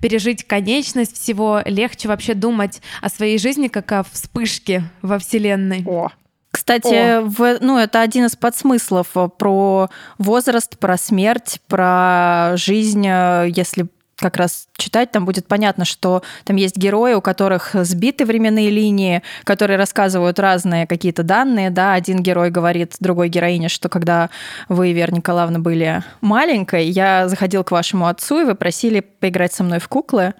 пережить 0.00 0.35
конечность 0.44 1.16
всего, 1.16 1.60
легче 1.64 2.08
вообще 2.08 2.34
думать 2.34 2.80
о 3.00 3.08
своей 3.08 3.38
жизни 3.38 3.68
как 3.68 3.92
о 3.92 4.02
вспышке 4.04 4.82
во 5.02 5.18
Вселенной. 5.18 5.84
О, 5.86 6.10
кстати, 6.50 7.20
в, 7.22 7.58
ну, 7.60 7.78
это 7.78 8.00
один 8.00 8.24
из 8.24 8.34
подсмыслов 8.34 9.08
про 9.38 9.90
возраст, 10.16 10.78
про 10.78 10.96
смерть, 10.96 11.60
про 11.68 12.52
жизнь, 12.56 13.06
э, 13.06 13.48
если 13.54 13.88
как 14.16 14.36
раз 14.36 14.68
читать, 14.76 15.10
там 15.10 15.24
будет 15.24 15.46
понятно, 15.46 15.84
что 15.84 16.22
там 16.44 16.56
есть 16.56 16.76
герои, 16.76 17.14
у 17.14 17.20
которых 17.20 17.70
сбиты 17.74 18.24
временные 18.24 18.70
линии, 18.70 19.22
которые 19.44 19.76
рассказывают 19.76 20.38
разные 20.38 20.86
какие-то 20.86 21.22
данные, 21.22 21.70
да, 21.70 21.92
один 21.92 22.22
герой 22.22 22.50
говорит 22.50 22.96
другой 23.00 23.28
героине, 23.28 23.68
что 23.68 23.88
когда 23.88 24.30
вы, 24.68 24.92
Вера 24.92 25.14
Николаевна, 25.14 25.58
были 25.58 26.02
маленькой, 26.20 26.86
я 26.86 27.28
заходил 27.28 27.62
к 27.62 27.70
вашему 27.70 28.06
отцу, 28.06 28.40
и 28.40 28.44
вы 28.44 28.54
просили 28.54 29.00
поиграть 29.00 29.52
со 29.52 29.62
мной 29.62 29.80
в 29.80 29.88
куклы, 29.88 30.34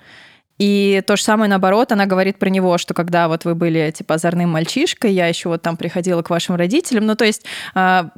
и 0.58 1.02
то 1.06 1.16
же 1.16 1.22
самое 1.22 1.50
наоборот, 1.50 1.92
она 1.92 2.06
говорит 2.06 2.38
про 2.38 2.48
него, 2.48 2.78
что 2.78 2.94
когда 2.94 3.28
вот 3.28 3.44
вы 3.44 3.54
были 3.54 3.90
типа 3.90 4.14
озорным 4.14 4.50
мальчишкой, 4.50 5.12
я 5.12 5.26
еще 5.26 5.50
вот 5.50 5.60
там 5.60 5.76
приходила 5.76 6.22
к 6.22 6.30
вашим 6.30 6.56
родителям. 6.56 7.04
Ну, 7.04 7.14
то 7.14 7.26
есть 7.26 7.44
а, 7.74 8.08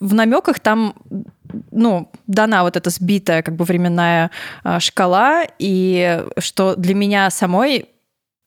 в 0.00 0.14
намеках 0.14 0.60
там 0.60 0.94
ну, 1.70 2.10
дана 2.26 2.62
вот 2.62 2.76
эта 2.76 2.90
сбитая 2.90 3.42
как 3.42 3.56
бы 3.56 3.64
временная 3.64 4.30
а, 4.62 4.80
шкала, 4.80 5.44
и 5.58 6.24
что 6.38 6.74
для 6.76 6.94
меня 6.94 7.28
самой 7.30 7.86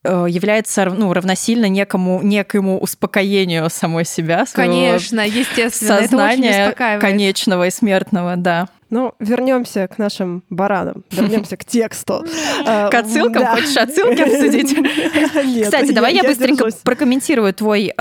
э, 0.03 0.25
является 0.29 0.85
ну, 0.85 1.13
равносильно 1.13 1.67
некому, 1.67 2.21
некому 2.21 2.79
успокоению 2.79 3.69
самой 3.69 4.05
себя, 4.05 4.45
Конечно, 4.51 5.21
естественно, 5.25 6.01
сознания 6.01 6.71
конечного 6.99 7.67
и 7.67 7.71
смертного, 7.71 8.35
да. 8.35 8.67
Ну, 8.93 9.15
вернемся 9.19 9.87
к 9.87 9.97
нашим 9.97 10.43
баранам, 10.51 11.03
вернемся 11.11 11.57
к 11.57 11.65
тексту. 11.65 12.23
К 12.63 12.93
отсылкам? 12.93 13.47
Хочешь 13.47 13.75
отсылки 13.75 14.21
обсудить? 14.21 15.63
Кстати, 15.63 15.91
давай 15.93 16.13
я 16.13 16.21
быстренько 16.21 16.69
прокомментирую 16.83 17.55
твой 17.55 17.91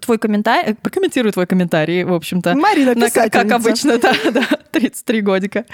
твой 0.00 0.18
комментарий. 0.18 0.74
Прокомментирую 0.76 1.32
твой 1.32 1.46
комментарий, 1.46 2.04
в 2.04 2.14
общем-то. 2.14 2.54
Марина 2.54 2.94
Как 3.10 3.52
обычно, 3.52 3.98
да, 3.98 4.14
да, 4.32 4.46
33 4.72 5.20
годика. 5.20 5.66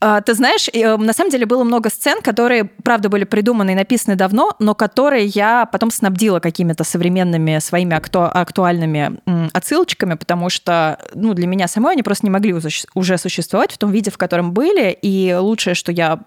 А, 0.00 0.20
ты 0.20 0.34
знаешь, 0.34 0.68
э, 0.72 0.96
на 0.96 1.12
самом 1.12 1.30
деле 1.30 1.44
было 1.44 1.64
много 1.64 1.90
сцен, 1.90 2.22
которые, 2.22 2.64
правда, 2.64 3.08
были 3.08 3.24
придуманы 3.24 3.72
и 3.72 3.74
написаны 3.74 4.14
давно, 4.14 4.54
но 4.60 4.74
которые 4.74 5.26
я 5.26 5.66
потом 5.66 5.90
снабдила 5.90 6.38
какими-то 6.38 6.84
современными 6.84 7.58
своими 7.58 7.96
акту 7.96 8.22
актуальными 8.22 9.18
отсылочками, 9.52 10.14
потому 10.14 10.50
что 10.50 11.00
ну, 11.14 11.34
для 11.34 11.48
меня 11.48 11.66
самой 11.66 11.94
они 11.94 12.04
просто 12.04 12.26
не 12.26 12.30
могли 12.30 12.54
уже 12.94 13.18
существовать 13.18 13.72
в 13.72 13.78
том 13.78 13.90
виде, 13.90 14.10
в 14.12 14.18
котором 14.18 14.52
были, 14.52 14.96
и 15.02 15.34
лучшее, 15.34 15.74
что 15.74 15.90
я 15.90 16.20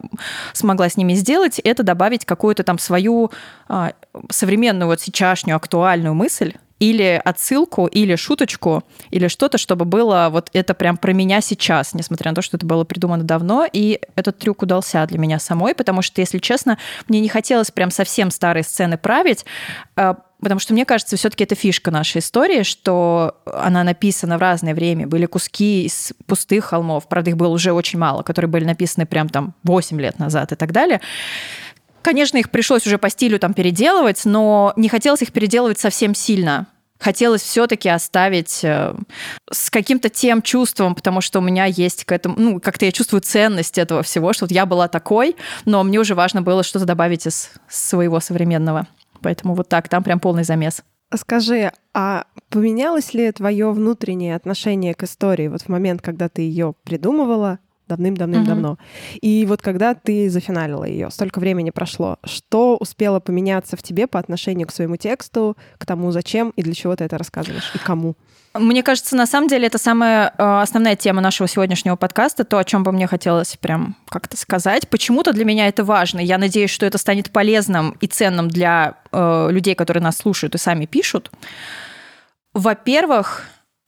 смогла 0.52 0.90
с 0.90 0.98
ними 0.98 1.14
сделать, 1.14 1.60
это 1.60 1.84
добавить 1.84 2.26
какую-то 2.26 2.64
там 2.64 2.78
свою 2.78 3.32
а, 3.70 3.94
современную 4.30 4.88
вот 4.88 5.00
сейчасшнюю 5.00 5.56
актуальную 5.56 6.14
мысль 6.14 6.56
или 6.82 7.22
отсылку, 7.24 7.86
или 7.86 8.16
шуточку, 8.16 8.84
или 9.12 9.28
что-то, 9.28 9.60
чтобы 9.60 9.86
было 9.86 10.30
вот 10.32 10.50
это 10.52 10.74
прям 10.74 10.98
про 10.98 11.14
меня 11.14 11.40
сейчас, 11.40 11.94
несмотря 11.94 12.32
на 12.32 12.36
то, 12.36 12.42
что 12.42 12.58
это 12.58 12.66
было 12.66 12.84
придумано 12.84 13.24
давно. 13.24 13.68
И 13.72 14.02
этот 14.16 14.40
трюк 14.40 14.64
удался 14.64 15.06
для 15.06 15.20
меня 15.20 15.38
самой, 15.38 15.76
потому 15.76 16.02
что, 16.02 16.22
если 16.22 16.40
честно, 16.40 16.80
мне 17.08 17.20
не 17.20 17.30
хотелось 17.30 17.70
прям 17.70 17.92
совсем 17.92 18.32
старые 18.32 18.64
сцены 18.64 18.98
править, 18.98 19.46
а, 19.96 20.18
Потому 20.42 20.60
что 20.60 20.74
мне 20.74 20.86
кажется, 20.86 21.18
все-таки 21.18 21.44
это 21.44 21.54
фишка 21.54 21.92
нашей 21.92 22.18
истории, 22.18 22.64
что 22.64 23.36
она 23.46 23.84
написана 23.84 24.40
в 24.40 24.42
разное 24.42 24.74
время. 24.74 25.06
Были 25.06 25.28
куски 25.28 25.86
из 25.86 26.14
пустых 26.26 26.66
холмов, 26.66 27.08
правда, 27.08 27.30
их 27.30 27.38
было 27.38 27.50
уже 27.50 27.74
очень 27.74 28.00
мало, 28.00 28.24
которые 28.24 28.50
были 28.50 28.66
написаны 28.66 29.06
прям 29.06 29.30
там 29.30 29.54
8 29.64 30.02
лет 30.02 30.18
назад 30.18 30.52
и 30.52 30.56
так 30.56 30.72
далее. 30.72 31.00
Конечно, 32.02 32.38
их 32.38 32.50
пришлось 32.50 32.88
уже 32.88 32.98
по 32.98 33.10
стилю 33.10 33.40
там 33.40 33.54
переделывать, 33.54 34.26
но 34.26 34.74
не 34.76 34.90
хотелось 34.90 35.22
их 35.22 35.32
переделывать 35.32 35.80
совсем 35.80 36.16
сильно. 36.16 36.68
Хотелось 37.00 37.42
все-таки 37.42 37.90
оставить 37.90 38.64
э, 38.64 38.96
с 39.52 39.72
каким-то 39.72 40.10
тем 40.10 40.44
чувством, 40.44 40.94
потому 40.94 41.22
что 41.22 41.40
у 41.40 41.42
меня 41.42 41.66
есть 41.66 42.06
к 42.06 42.12
этому, 42.12 42.36
ну, 42.38 42.60
как-то 42.60 42.86
я 42.86 42.92
чувствую 42.92 43.22
ценность 43.22 43.80
этого 43.80 44.04
всего, 44.04 44.34
что 44.34 44.46
вот 44.46 44.52
я 44.52 44.68
была 44.68 44.88
такой, 44.88 45.36
но 45.66 45.82
мне 45.84 46.00
уже 46.00 46.14
важно 46.14 46.44
было 46.44 46.62
что-то 46.62 46.86
добавить 46.86 47.26
из 47.26 47.50
своего 47.68 48.20
современного. 48.20 48.88
Поэтому 49.22 49.56
вот 49.56 49.68
так, 49.68 49.90
там 49.90 50.04
прям 50.04 50.20
полный 50.20 50.44
замес. 50.44 50.84
Скажи, 51.16 51.72
а 51.94 52.26
поменялось 52.50 53.14
ли 53.16 53.32
твое 53.32 53.72
внутреннее 53.72 54.36
отношение 54.36 54.94
к 54.94 55.04
истории 55.04 55.48
вот 55.48 55.64
в 55.64 55.70
момент, 55.70 56.02
когда 56.02 56.30
ты 56.30 56.44
ее 56.44 56.76
придумывала, 56.84 57.60
давным-давным-давно. 57.92 58.72
Uh-huh. 58.72 59.20
И 59.22 59.46
вот 59.46 59.62
когда 59.62 59.94
ты 59.94 60.30
зафиналила 60.30 60.86
ее, 60.86 61.10
столько 61.12 61.40
времени 61.40 61.70
прошло, 61.70 62.18
что 62.24 62.78
успело 62.78 63.20
поменяться 63.20 63.76
в 63.78 63.84
тебе 63.84 64.08
по 64.08 64.20
отношению 64.20 64.68
к 64.68 64.72
своему 64.72 64.96
тексту, 64.96 65.58
к 65.78 65.86
тому, 65.86 66.12
зачем 66.12 66.52
и 66.56 66.64
для 66.64 66.74
чего 66.74 66.96
ты 66.96 67.04
это 67.04 67.18
рассказываешь, 67.18 67.72
и 67.76 67.78
кому? 67.78 68.16
Мне 68.54 68.84
кажется, 68.84 69.16
на 69.16 69.26
самом 69.26 69.48
деле 69.48 69.68
это 69.68 69.78
самая 69.78 70.34
э, 70.38 70.62
основная 70.62 70.98
тема 70.98 71.22
нашего 71.22 71.48
сегодняшнего 71.48 71.96
подкаста, 71.96 72.44
то, 72.44 72.58
о 72.58 72.64
чем 72.66 72.84
бы 72.84 72.92
мне 72.92 73.08
хотелось 73.08 73.56
прям 73.56 73.96
как-то 74.10 74.36
сказать. 74.36 74.90
Почему-то 74.90 75.32
для 75.32 75.46
меня 75.46 75.68
это 75.68 75.86
важно. 75.86 76.20
Я 76.20 76.38
надеюсь, 76.38 76.70
что 76.70 76.86
это 76.86 76.98
станет 76.98 77.32
полезным 77.32 77.92
и 78.02 78.08
ценным 78.08 78.50
для 78.50 78.96
э, 79.12 79.48
людей, 79.52 79.74
которые 79.74 80.04
нас 80.04 80.18
слушают 80.18 80.56
и 80.56 80.58
сами 80.58 80.86
пишут. 80.86 81.32
Во-первых, 82.54 83.46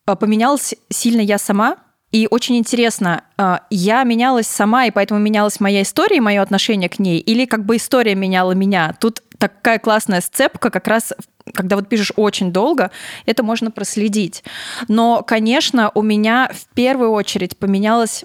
э, 0.08 0.16
поменялась 0.16 0.76
сильно 0.90 1.20
я 1.20 1.38
сама, 1.38 1.76
и 2.14 2.28
очень 2.30 2.58
интересно, 2.58 3.24
а, 3.38 3.64
я 3.72 4.04
менялась 4.04 4.46
сама, 4.46 4.86
и 4.86 4.92
поэтому 4.92 5.20
менялась 5.20 5.60
моя 5.60 5.82
история 5.82 6.18
и 6.18 6.22
мое 6.22 6.42
отношение 6.42 6.88
к 6.88 7.00
ней, 7.00 7.20
или 7.20 7.46
как 7.46 7.66
бы 7.66 7.78
история 7.78 8.14
меняла 8.14 8.52
меня. 8.52 8.96
Тут 9.00 9.24
такая 9.40 9.80
классная 9.80 10.22
сцепка, 10.22 10.70
как 10.70 10.88
раз 10.88 11.14
когда 11.54 11.76
вот 11.76 11.90
пишешь 11.90 12.14
очень 12.16 12.54
долго, 12.54 12.92
это 13.26 13.44
можно 13.44 13.70
проследить. 13.70 14.44
Но, 14.88 15.24
конечно, 15.24 15.92
у 15.94 16.02
меня 16.02 16.50
в 16.54 16.74
первую 16.74 17.12
очередь 17.12 17.58
поменялось 17.58 18.24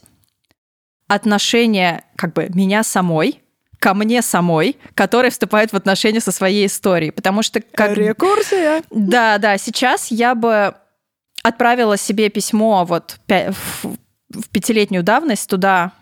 отношение 1.09 2.04
как 2.14 2.35
бы 2.35 2.49
меня 2.54 2.85
самой, 2.85 3.42
ко 3.78 3.95
мне 3.95 4.23
самой, 4.23 4.76
которая 4.95 5.30
вступает 5.30 5.73
в 5.73 5.76
отношения 5.76 6.21
со 6.21 6.30
своей 6.30 6.66
историей. 6.66 7.11
Потому 7.11 7.42
что... 7.42 7.61
Как... 7.61 7.97
Рекурсия. 7.97 8.83
Да, 8.90 9.38
да, 9.38 9.57
сейчас 9.59 10.12
я 10.12 10.35
бы 10.35 10.75
отправила 11.48 11.96
себе 11.96 12.28
письмо 12.28 12.84
вот 12.84 13.18
в 13.26 14.48
пятилетнюю 14.50 15.02
давность 15.02 15.48
туда, 15.48 15.92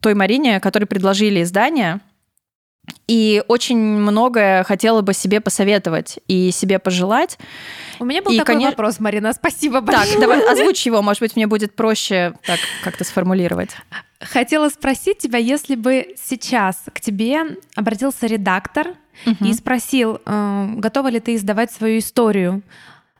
той 0.00 0.14
Марине, 0.14 0.60
которой 0.60 0.84
предложили 0.84 1.42
издание, 1.42 2.00
и 3.06 3.42
очень 3.48 3.78
многое 3.78 4.64
хотела 4.64 5.00
бы 5.02 5.14
себе 5.14 5.40
посоветовать 5.40 6.18
и 6.28 6.50
себе 6.50 6.78
пожелать. 6.78 7.38
У 7.98 8.04
меня 8.04 8.22
был 8.22 8.32
и, 8.32 8.38
такой 8.38 8.54
конечно... 8.54 8.70
вопрос, 8.70 9.00
Марина, 9.00 9.32
спасибо 9.32 9.80
большое. 9.80 10.12
Так, 10.12 10.20
давай 10.20 10.52
озвучь 10.52 10.84
его, 10.86 11.02
может 11.02 11.20
быть, 11.20 11.36
мне 11.36 11.46
будет 11.46 11.74
проще 11.74 12.34
так 12.46 12.58
как-то 12.82 13.04
сформулировать. 13.04 13.70
Хотела 14.20 14.68
спросить 14.68 15.18
тебя, 15.18 15.38
если 15.38 15.74
бы 15.74 16.14
сейчас 16.16 16.82
к 16.92 17.00
тебе 17.00 17.58
обратился 17.74 18.26
редактор 18.26 18.94
угу. 19.26 19.44
и 19.44 19.52
спросил, 19.52 20.20
э, 20.24 20.66
готова 20.76 21.08
ли 21.08 21.20
ты 21.20 21.34
издавать 21.34 21.72
свою 21.72 21.98
историю, 21.98 22.62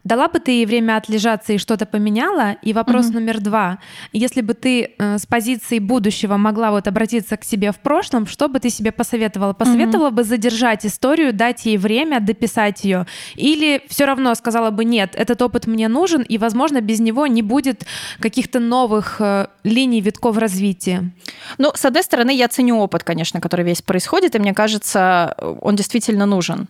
Дала 0.05 0.29
бы 0.29 0.39
ты 0.39 0.51
ей 0.53 0.67
время 0.67 0.97
отлежаться 0.97 1.55
и 1.55 1.59
что-то 1.59 1.87
поменяла? 1.87 2.53
И 2.63 2.75
вопрос 2.75 3.07
угу. 3.07 3.15
номер 3.15 3.41
два. 3.41 3.79
Если 4.13 4.43
бы 4.43 4.53
ты 4.53 4.93
э, 4.99 5.19
с 5.19 5.25
позиции 5.25 5.79
будущего 5.79 6.37
могла 6.37 6.71
вот 6.71 6.87
обратиться 6.87 7.39
к 7.39 7.45
себе 7.45 7.73
в 7.73 7.79
прошлом, 7.79 8.27
что 8.27 8.49
бы 8.49 8.61
ты 8.61 8.69
себе 8.69 8.93
посоветовала? 8.93 9.55
Посоветовала 9.55 10.09
угу. 10.09 10.17
бы 10.17 10.25
задержать 10.25 10.85
историю, 10.85 11.33
дать 11.33 11.65
ей 11.65 11.79
время, 11.79 12.21
дописать 12.21 12.85
ее? 12.85 13.07
Или 13.35 13.83
все 13.89 14.05
равно 14.05 14.35
сказала 14.35 14.71
бы, 14.71 14.85
нет, 14.85 15.15
этот 15.15 15.41
опыт 15.41 15.67
мне 15.67 15.89
нужен, 15.89 16.21
и, 16.21 16.37
возможно, 16.37 16.83
без 16.83 17.01
него 17.01 17.27
не 17.27 17.41
будет 17.41 17.87
каких-то 18.21 18.61
новых 18.61 19.21
э, 19.21 19.47
линий, 19.65 20.03
витков 20.03 20.37
развития? 20.37 21.11
Ну, 21.57 21.73
с 21.75 21.85
одной 21.85 22.03
стороны, 22.03 22.35
я 22.35 22.49
ценю 22.49 22.77
опыт, 22.79 23.05
конечно, 23.05 23.41
который 23.41 23.65
весь 23.65 23.81
происходит, 23.81 24.35
и 24.35 24.39
мне 24.39 24.53
кажется, 24.53 25.35
он 25.63 25.77
действительно 25.77 26.27
нужен. 26.27 26.69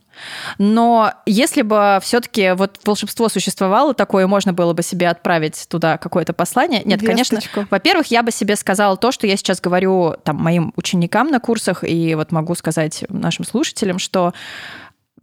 Но 0.59 1.13
если 1.27 1.63
бы 1.63 1.99
все-таки 2.03 2.53
вот 2.53 2.81
волшебство 2.85 3.29
существовало 3.29 3.95
такое, 3.95 4.27
можно 4.27 4.53
было 4.53 4.73
бы 4.73 4.83
себе 4.83 5.09
отправить 5.09 5.67
туда 5.69 5.99
какое-то 5.99 6.33
послание. 6.33 6.83
Нет, 6.85 7.03
Весточку. 7.03 7.37
конечно. 7.37 7.69
Во-первых, 7.71 8.07
я 8.09 8.23
бы 8.23 8.31
себе 8.31 8.57
сказала 8.57 8.97
то, 8.97 9.13
что 9.13 9.27
я 9.27 9.37
сейчас 9.37 9.61
говорю 9.61 10.17
там 10.25 10.37
моим 10.37 10.73
ученикам 10.77 11.29
на 11.29 11.41
курсах, 11.41 11.85
и 11.85 12.15
вот 12.15 12.33
могу 12.33 12.55
сказать 12.55 13.05
нашим 13.09 13.45
слушателям, 13.45 13.99
что 13.99 14.33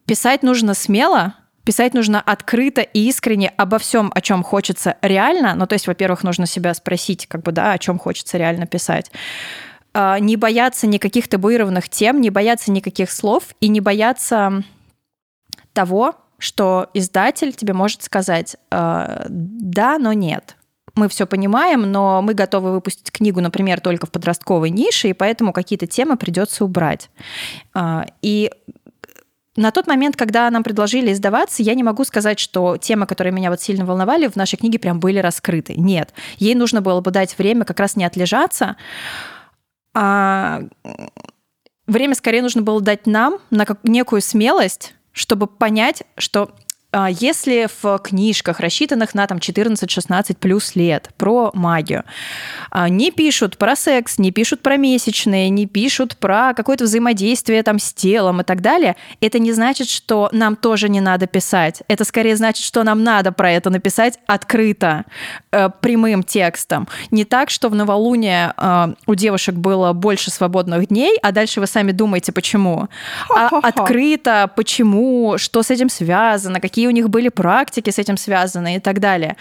писать 0.05 0.43
нужно 0.43 0.74
смело, 0.74 1.36
Писать 1.63 1.93
нужно 1.93 2.19
открыто 2.19 2.81
и 2.81 3.07
искренне 3.07 3.50
обо 3.50 3.77
всем, 3.77 4.12
о 4.15 4.21
чем 4.21 4.41
хочется 4.41 4.98
реально. 5.03 5.53
Ну, 5.53 5.67
то 5.67 5.74
есть, 5.74 5.86
во-первых, 5.86 6.24
нужно 6.24 6.48
себя 6.48 6.74
спросить, 6.74 7.27
как 7.27 7.43
бы, 7.43 7.51
да, 7.51 7.74
о 7.74 7.77
чем 7.77 8.00
хочется 8.00 8.39
реально 8.39 8.65
писать. 8.65 9.12
А, 9.93 10.17
не 10.19 10.38
бояться 10.38 10.88
никаких 10.88 11.27
табуированных 11.27 11.88
тем, 11.88 12.19
не 12.19 12.31
бояться 12.31 12.71
никаких 12.71 13.12
слов 13.12 13.43
и 13.60 13.67
не 13.67 13.79
бояться 13.79 14.63
того, 15.73 16.15
что 16.37 16.89
издатель 16.93 17.53
тебе 17.53 17.73
может 17.73 18.03
сказать 18.03 18.55
э, 18.71 19.25
да, 19.29 19.99
но 19.99 20.13
нет. 20.13 20.57
Мы 20.95 21.07
все 21.07 21.25
понимаем, 21.25 21.91
но 21.91 22.21
мы 22.21 22.33
готовы 22.33 22.71
выпустить 22.71 23.11
книгу, 23.11 23.39
например, 23.39 23.79
только 23.79 24.07
в 24.07 24.11
подростковой 24.11 24.71
нише, 24.71 25.09
и 25.09 25.13
поэтому 25.13 25.53
какие-то 25.53 25.87
темы 25.87 26.17
придется 26.17 26.65
убрать. 26.65 27.09
Э, 27.75 28.05
и 28.21 28.51
на 29.55 29.71
тот 29.71 29.85
момент, 29.85 30.15
когда 30.15 30.49
нам 30.49 30.63
предложили 30.63 31.11
издаваться, 31.11 31.61
я 31.61 31.75
не 31.75 31.83
могу 31.83 32.05
сказать, 32.05 32.39
что 32.39 32.77
темы, 32.77 33.05
которые 33.05 33.33
меня 33.33 33.49
вот 33.49 33.61
сильно 33.61 33.85
волновали, 33.85 34.27
в 34.27 34.35
нашей 34.35 34.57
книге 34.57 34.79
прям 34.79 34.99
были 34.99 35.19
раскрыты. 35.19 35.75
Нет. 35.75 36.13
Ей 36.37 36.55
нужно 36.55 36.81
было 36.81 37.01
бы 37.01 37.11
дать 37.11 37.37
время 37.37 37.65
как 37.65 37.79
раз 37.79 37.95
не 37.95 38.05
отлежаться, 38.05 38.77
а 39.93 40.61
время 41.85 42.15
скорее 42.15 42.41
нужно 42.41 42.61
было 42.61 42.81
дать 42.81 43.05
нам 43.05 43.39
на 43.49 43.65
некую 43.83 44.21
смелость, 44.21 44.95
чтобы 45.11 45.47
понять, 45.47 46.03
что 46.17 46.55
если 47.10 47.69
в 47.81 48.00
книжках, 48.00 48.60
рассчитанных 48.60 49.13
на 49.13 49.25
там 49.27 49.38
14-16 49.38 50.36
плюс 50.38 50.75
лет, 50.75 51.10
про 51.17 51.51
магию, 51.53 52.03
а, 52.69 52.89
не 52.89 53.12
пишут 53.12 53.57
про 53.57 53.75
секс, 53.75 54.17
не 54.17 54.31
пишут 54.31 54.62
про 54.62 54.75
месячные, 54.75 55.50
не 55.50 55.67
пишут 55.67 56.17
про 56.17 56.53
какое-то 56.53 56.83
взаимодействие 56.83 57.63
там 57.63 57.79
с 57.79 57.93
телом 57.93 58.41
и 58.41 58.43
так 58.43 58.62
далее, 58.62 58.95
это 59.21 59.39
не 59.39 59.53
значит, 59.53 59.89
что 59.89 60.29
нам 60.33 60.55
тоже 60.55 60.89
не 60.89 61.00
надо 61.00 61.27
писать. 61.27 61.81
Это 61.88 62.03
скорее 62.03 62.36
значит, 62.36 62.65
что 62.65 62.83
нам 62.83 63.03
надо 63.03 63.31
про 63.31 63.51
это 63.51 63.69
написать 63.69 64.19
открыто, 64.27 65.05
э, 65.51 65.69
прямым 65.81 66.24
текстом. 66.24 66.88
Не 67.10 67.24
так, 67.24 67.50
что 67.50 67.69
в 67.69 67.75
новолуние 67.75 68.53
э, 68.57 68.93
у 69.07 69.15
девушек 69.15 69.55
было 69.55 69.93
больше 69.93 70.29
свободных 70.31 70.88
дней, 70.88 71.17
а 71.21 71.31
дальше 71.31 71.60
вы 71.62 71.67
сами 71.67 71.91
думаете, 71.91 72.31
почему. 72.31 72.89
А 73.29 73.48
открыто, 73.48 74.51
почему, 74.55 75.38
что 75.38 75.63
с 75.63 75.71
этим 75.71 75.89
связано, 75.89 76.60
какие 76.60 76.80
какие 76.81 76.88
у 76.88 76.91
них 76.91 77.09
были 77.11 77.29
практики 77.29 77.91
с 77.91 78.00
этим 78.00 78.17
связаны 78.17 78.77
и 78.77 78.79
так 78.79 79.00
далее. 79.00 79.35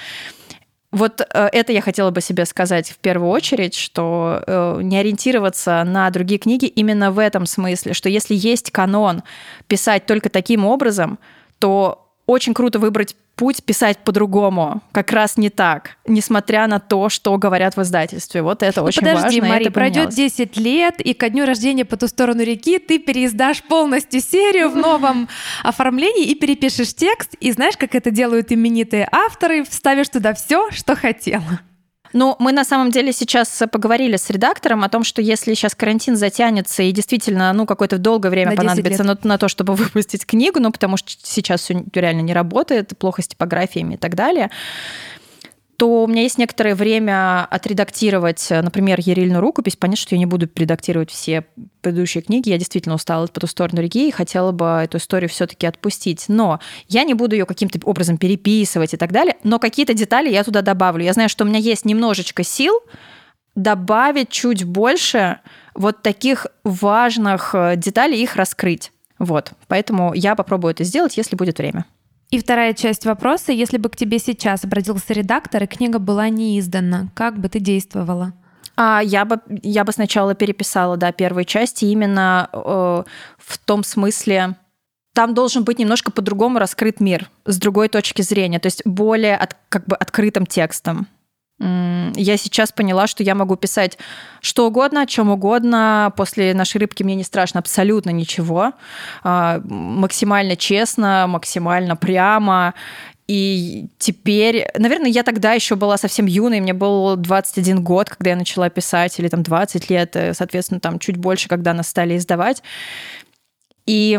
Вот 0.92 1.22
э, 1.22 1.48
это 1.52 1.72
я 1.72 1.80
хотела 1.80 2.10
бы 2.10 2.20
себе 2.20 2.44
сказать 2.44 2.90
в 2.90 2.98
первую 2.98 3.30
очередь, 3.30 3.74
что 3.74 4.42
э, 4.46 4.80
не 4.82 4.98
ориентироваться 4.98 5.82
на 5.84 6.10
другие 6.10 6.38
книги 6.38 6.66
именно 6.66 7.10
в 7.10 7.18
этом 7.18 7.46
смысле, 7.46 7.94
что 7.94 8.10
если 8.10 8.34
есть 8.34 8.70
канон 8.70 9.22
писать 9.68 10.04
только 10.04 10.28
таким 10.28 10.66
образом, 10.66 11.18
то 11.58 12.12
очень 12.26 12.52
круто 12.52 12.78
выбрать 12.78 13.16
путь 13.40 13.64
писать 13.64 13.96
по-другому, 14.04 14.82
как 14.92 15.12
раз 15.12 15.38
не 15.38 15.48
так, 15.48 15.96
несмотря 16.06 16.66
на 16.66 16.78
то, 16.78 17.08
что 17.08 17.38
говорят 17.38 17.74
в 17.74 17.80
издательстве. 17.80 18.42
Вот 18.42 18.62
это 18.62 18.82
ну, 18.82 18.88
очень 18.88 19.00
подожди, 19.00 19.40
важно. 19.40 19.54
Мари, 19.54 19.68
пройдет 19.70 20.10
10 20.10 20.58
лет, 20.58 21.00
и 21.00 21.14
ко 21.14 21.30
дню 21.30 21.46
рождения 21.46 21.86
по 21.86 21.96
ту 21.96 22.06
сторону 22.06 22.42
реки 22.42 22.78
ты 22.78 22.98
переиздашь 22.98 23.62
полностью 23.62 24.20
серию 24.20 24.68
в 24.68 24.76
новом 24.76 25.26
оформлении 25.64 26.26
и 26.26 26.34
перепишешь 26.34 26.94
текст, 26.94 27.32
и 27.40 27.50
знаешь, 27.50 27.78
как 27.78 27.94
это 27.94 28.10
делают 28.10 28.52
именитые 28.52 29.08
авторы, 29.10 29.64
вставишь 29.64 30.10
туда 30.10 30.34
все, 30.34 30.70
что 30.70 30.94
хотела. 30.94 31.60
Ну, 32.12 32.36
мы 32.38 32.52
на 32.52 32.64
самом 32.64 32.90
деле 32.90 33.12
сейчас 33.12 33.62
поговорили 33.70 34.16
с 34.16 34.28
редактором 34.30 34.82
о 34.84 34.88
том, 34.88 35.04
что 35.04 35.22
если 35.22 35.54
сейчас 35.54 35.74
карантин 35.74 36.16
затянется 36.16 36.82
и 36.82 36.92
действительно, 36.92 37.52
ну, 37.52 37.66
какое-то 37.66 37.98
долгое 37.98 38.30
время 38.30 38.52
на 38.52 38.56
понадобится 38.56 39.04
на, 39.04 39.18
на 39.22 39.38
то, 39.38 39.48
чтобы 39.48 39.74
выпустить 39.76 40.26
книгу, 40.26 40.60
ну, 40.60 40.72
потому 40.72 40.96
что 40.96 41.10
сейчас 41.22 41.62
все 41.62 41.84
реально 41.94 42.20
не 42.20 42.34
работает, 42.34 42.96
плохо 42.98 43.22
с 43.22 43.28
типографиями 43.28 43.94
и 43.94 43.96
так 43.96 44.14
далее, 44.14 44.50
то 45.80 46.04
у 46.04 46.06
меня 46.06 46.20
есть 46.20 46.36
некоторое 46.36 46.74
время 46.74 47.46
отредактировать, 47.46 48.48
например, 48.50 49.00
Ерильную 49.00 49.40
рукопись. 49.40 49.76
Понятно, 49.76 50.02
что 50.02 50.14
я 50.14 50.18
не 50.18 50.26
буду 50.26 50.46
редактировать 50.54 51.10
все 51.10 51.46
предыдущие 51.80 52.22
книги. 52.22 52.50
Я 52.50 52.58
действительно 52.58 52.96
устала 52.96 53.26
по 53.28 53.40
ту 53.40 53.46
сторону 53.46 53.80
реки 53.80 54.06
и 54.06 54.10
хотела 54.10 54.52
бы 54.52 54.82
эту 54.84 54.98
историю 54.98 55.30
все-таки 55.30 55.66
отпустить. 55.66 56.26
Но 56.28 56.60
я 56.88 57.02
не 57.04 57.14
буду 57.14 57.34
ее 57.34 57.46
каким-то 57.46 57.80
образом 57.84 58.18
переписывать 58.18 58.92
и 58.92 58.98
так 58.98 59.10
далее. 59.10 59.38
Но 59.42 59.58
какие-то 59.58 59.94
детали 59.94 60.28
я 60.28 60.44
туда 60.44 60.60
добавлю. 60.60 61.02
Я 61.02 61.14
знаю, 61.14 61.30
что 61.30 61.44
у 61.44 61.48
меня 61.48 61.58
есть 61.58 61.86
немножечко 61.86 62.44
сил 62.44 62.74
добавить 63.54 64.28
чуть 64.28 64.64
больше 64.64 65.38
вот 65.74 66.02
таких 66.02 66.46
важных 66.62 67.54
э, 67.54 67.76
деталей, 67.76 68.22
их 68.22 68.36
раскрыть. 68.36 68.92
Вот. 69.18 69.52
Поэтому 69.66 70.12
я 70.12 70.34
попробую 70.34 70.72
это 70.72 70.84
сделать, 70.84 71.16
если 71.16 71.36
будет 71.36 71.56
время. 71.56 71.86
И 72.30 72.38
вторая 72.38 72.74
часть 72.74 73.06
вопроса. 73.06 73.52
Если 73.52 73.76
бы 73.76 73.88
к 73.88 73.96
тебе 73.96 74.18
сейчас 74.18 74.64
обратился 74.64 75.12
редактор, 75.12 75.64
и 75.64 75.66
книга 75.66 75.98
была 75.98 76.28
не 76.28 76.58
издана, 76.58 77.08
как 77.14 77.38
бы 77.38 77.48
ты 77.48 77.58
действовала? 77.58 78.32
А 78.76 79.00
я 79.02 79.24
бы, 79.24 79.40
я 79.62 79.84
бы 79.84 79.92
сначала 79.92 80.34
переписала, 80.34 80.96
да, 80.96 81.12
первые 81.12 81.44
части 81.44 81.86
именно 81.86 82.48
э, 82.52 83.02
в 83.36 83.58
том 83.64 83.82
смысле, 83.82 84.56
там 85.12 85.34
должен 85.34 85.64
быть 85.64 85.78
немножко 85.78 86.12
по-другому 86.12 86.58
раскрыт 86.58 87.00
мир, 87.00 87.28
с 87.44 87.58
другой 87.58 87.88
точки 87.88 88.22
зрения, 88.22 88.60
то 88.60 88.66
есть 88.66 88.82
более 88.86 89.36
от, 89.36 89.56
как 89.68 89.86
бы 89.86 89.96
открытым 89.96 90.46
текстом. 90.46 91.08
Я 91.60 92.36
сейчас 92.38 92.72
поняла, 92.72 93.06
что 93.06 93.22
я 93.22 93.34
могу 93.34 93.54
писать 93.56 93.98
что 94.40 94.66
угодно, 94.66 95.02
о 95.02 95.06
чем 95.06 95.30
угодно. 95.30 96.12
После 96.16 96.54
нашей 96.54 96.78
рыбки 96.78 97.02
мне 97.02 97.14
не 97.14 97.22
страшно 97.22 97.60
абсолютно 97.60 98.10
ничего. 98.10 98.72
А, 99.22 99.60
максимально 99.64 100.56
честно, 100.56 101.26
максимально 101.28 101.96
прямо. 101.96 102.74
И 103.28 103.86
теперь, 103.98 104.66
наверное, 104.76 105.10
я 105.10 105.22
тогда 105.22 105.52
еще 105.52 105.76
была 105.76 105.98
совсем 105.98 106.26
юной, 106.26 106.60
мне 106.60 106.72
был 106.72 107.14
21 107.14 107.84
год, 107.84 108.08
когда 108.08 108.30
я 108.30 108.36
начала 108.36 108.68
писать, 108.70 109.20
или 109.20 109.28
там 109.28 109.44
20 109.44 109.88
лет, 109.88 110.16
э, 110.16 110.34
соответственно, 110.34 110.80
там 110.80 110.98
чуть 110.98 111.16
больше, 111.16 111.48
когда 111.48 111.72
нас 111.72 111.88
стали 111.88 112.16
издавать. 112.16 112.62
И 113.86 114.18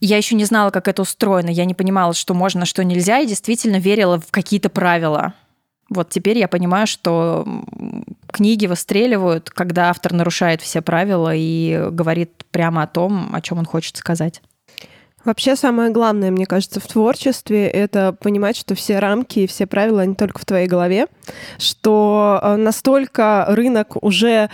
я 0.00 0.16
еще 0.18 0.34
не 0.34 0.44
знала, 0.44 0.70
как 0.70 0.88
это 0.88 1.00
устроено, 1.00 1.48
я 1.48 1.64
не 1.64 1.72
понимала, 1.72 2.12
что 2.12 2.34
можно, 2.34 2.66
что 2.66 2.84
нельзя, 2.84 3.20
и 3.20 3.26
действительно 3.26 3.76
верила 3.76 4.20
в 4.20 4.30
какие-то 4.30 4.68
правила. 4.68 5.32
Вот 5.88 6.10
теперь 6.10 6.38
я 6.38 6.48
понимаю, 6.48 6.86
что 6.86 7.46
книги 8.32 8.66
выстреливают, 8.66 9.50
когда 9.50 9.90
автор 9.90 10.12
нарушает 10.12 10.60
все 10.60 10.82
правила 10.82 11.32
и 11.34 11.88
говорит 11.90 12.44
прямо 12.50 12.82
о 12.82 12.86
том, 12.86 13.34
о 13.34 13.40
чем 13.40 13.58
он 13.58 13.64
хочет 13.64 13.96
сказать. 13.96 14.42
Вообще 15.26 15.56
самое 15.56 15.90
главное, 15.90 16.30
мне 16.30 16.46
кажется, 16.46 16.78
в 16.78 16.86
творчестве— 16.86 17.66
это 17.68 18.12
понимать, 18.12 18.56
что 18.56 18.76
все 18.76 19.00
рамки 19.00 19.40
и 19.40 19.46
все 19.48 19.66
правила, 19.66 20.02
они 20.02 20.14
только 20.14 20.38
в 20.38 20.44
твоей 20.44 20.68
голове, 20.68 21.08
что 21.58 22.38
э, 22.40 22.54
настолько 22.54 23.44
рынок 23.48 23.96
уже 24.04 24.50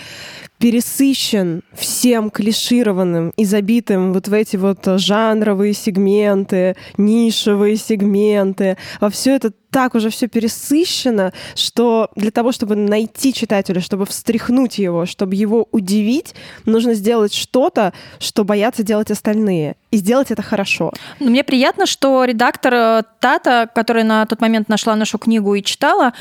пересыщен 0.57 1.63
всем 1.75 2.31
клишированным 2.31 3.35
и 3.37 3.45
забитым 3.45 4.15
вот 4.15 4.29
в 4.29 4.33
эти 4.33 4.57
вот 4.57 4.87
жанровые 4.87 5.75
сегменты, 5.75 6.75
нишевые 6.97 7.77
сегменты. 7.77 8.79
Во 8.99 9.11
все 9.11 9.37
это 9.37 9.53
так 9.73 9.95
уже 9.95 10.11
все 10.11 10.29
пересыщено, 10.29 11.33
что 11.55 12.11
для 12.15 12.31
того, 12.31 12.53
чтобы 12.53 12.77
найти 12.77 13.33
читателя, 13.33 13.81
чтобы 13.81 14.05
встряхнуть 14.07 14.79
его, 14.79 15.07
чтобы 15.07 15.35
его 15.35 15.67
удивить, 15.73 16.35
нужно 16.67 16.93
сделать 16.95 17.35
что-то, 17.35 17.95
что 18.19 18.45
боятся 18.45 18.83
делать 18.83 19.11
остальные. 19.11 19.77
И 19.91 19.97
сделать 19.97 20.31
это 20.31 20.43
хорошо. 20.43 20.93
Но 21.19 21.31
мне 21.31 21.43
приятно, 21.43 21.87
что 21.87 22.25
редактор 22.25 22.75
э, 22.75 23.03
Тата, 23.19 23.69
которая 23.75 24.05
на 24.05 24.27
тот 24.27 24.41
момент 24.41 24.69
нашла 24.69 24.95
нашу 24.95 25.19
книгу 25.19 25.55
и 25.55 25.63
читала, 25.63 26.13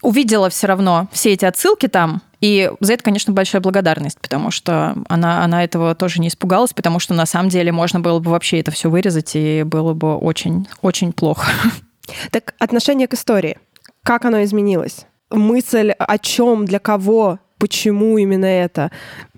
увидела 0.00 0.48
все 0.48 0.66
равно 0.66 1.08
все 1.12 1.32
эти 1.32 1.44
отсылки 1.44 1.88
там, 1.88 2.22
и 2.40 2.70
за 2.80 2.94
это, 2.94 3.02
конечно, 3.02 3.32
большая 3.32 3.62
благодарность, 3.62 4.20
потому 4.20 4.50
что 4.50 4.94
она, 5.08 5.42
она 5.42 5.64
этого 5.64 5.94
тоже 5.94 6.20
не 6.20 6.28
испугалась, 6.28 6.72
потому 6.72 6.98
что 7.00 7.14
на 7.14 7.26
самом 7.26 7.48
деле 7.48 7.72
можно 7.72 8.00
было 8.00 8.18
бы 8.18 8.30
вообще 8.30 8.60
это 8.60 8.70
все 8.70 8.90
вырезать, 8.90 9.32
и 9.34 9.62
было 9.62 9.94
бы 9.94 10.16
очень, 10.16 10.68
очень 10.82 11.12
плохо. 11.12 11.50
Так 12.30 12.54
отношение 12.58 13.08
к 13.08 13.14
истории. 13.14 13.58
Как 14.02 14.24
оно 14.24 14.42
изменилось? 14.44 15.06
Мысль 15.30 15.90
о 15.90 16.18
чем, 16.18 16.64
для 16.64 16.78
кого, 16.78 17.40
почему 17.58 18.18
именно 18.18 18.46
это? 18.46 18.90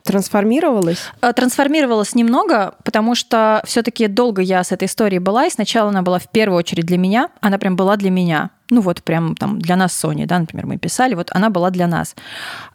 трансформировалась? 0.09 0.99
Э, 1.21 1.33
трансформировалась 1.35 2.15
немного, 2.15 2.75
потому 2.83 3.15
что 3.15 3.63
все-таки 3.67 4.07
долго 4.07 4.41
я 4.41 4.65
с 4.65 4.73
этой 4.73 4.87
историей 4.87 5.19
была, 5.19 5.47
и 5.47 5.51
сначала 5.51 5.91
она 5.91 6.01
была 6.01 6.19
в 6.19 6.29
первую 6.29 6.59
очередь 6.59 6.87
для 6.87 6.97
меня, 6.97 7.29
она 7.41 7.59
прям 7.59 7.77
была 7.77 7.97
для 7.97 8.11
меня. 8.11 8.51
Ну 8.71 8.81
вот 8.81 9.03
прям 9.03 9.35
там 9.35 9.59
для 9.61 9.77
нас 9.77 9.93
с 9.93 9.99
Соней, 9.99 10.27
да, 10.27 10.39
например, 10.39 10.67
мы 10.67 10.79
писали, 10.79 11.15
вот 11.15 11.29
она 11.33 11.51
была 11.51 11.71
для 11.71 11.87
нас. 11.87 12.17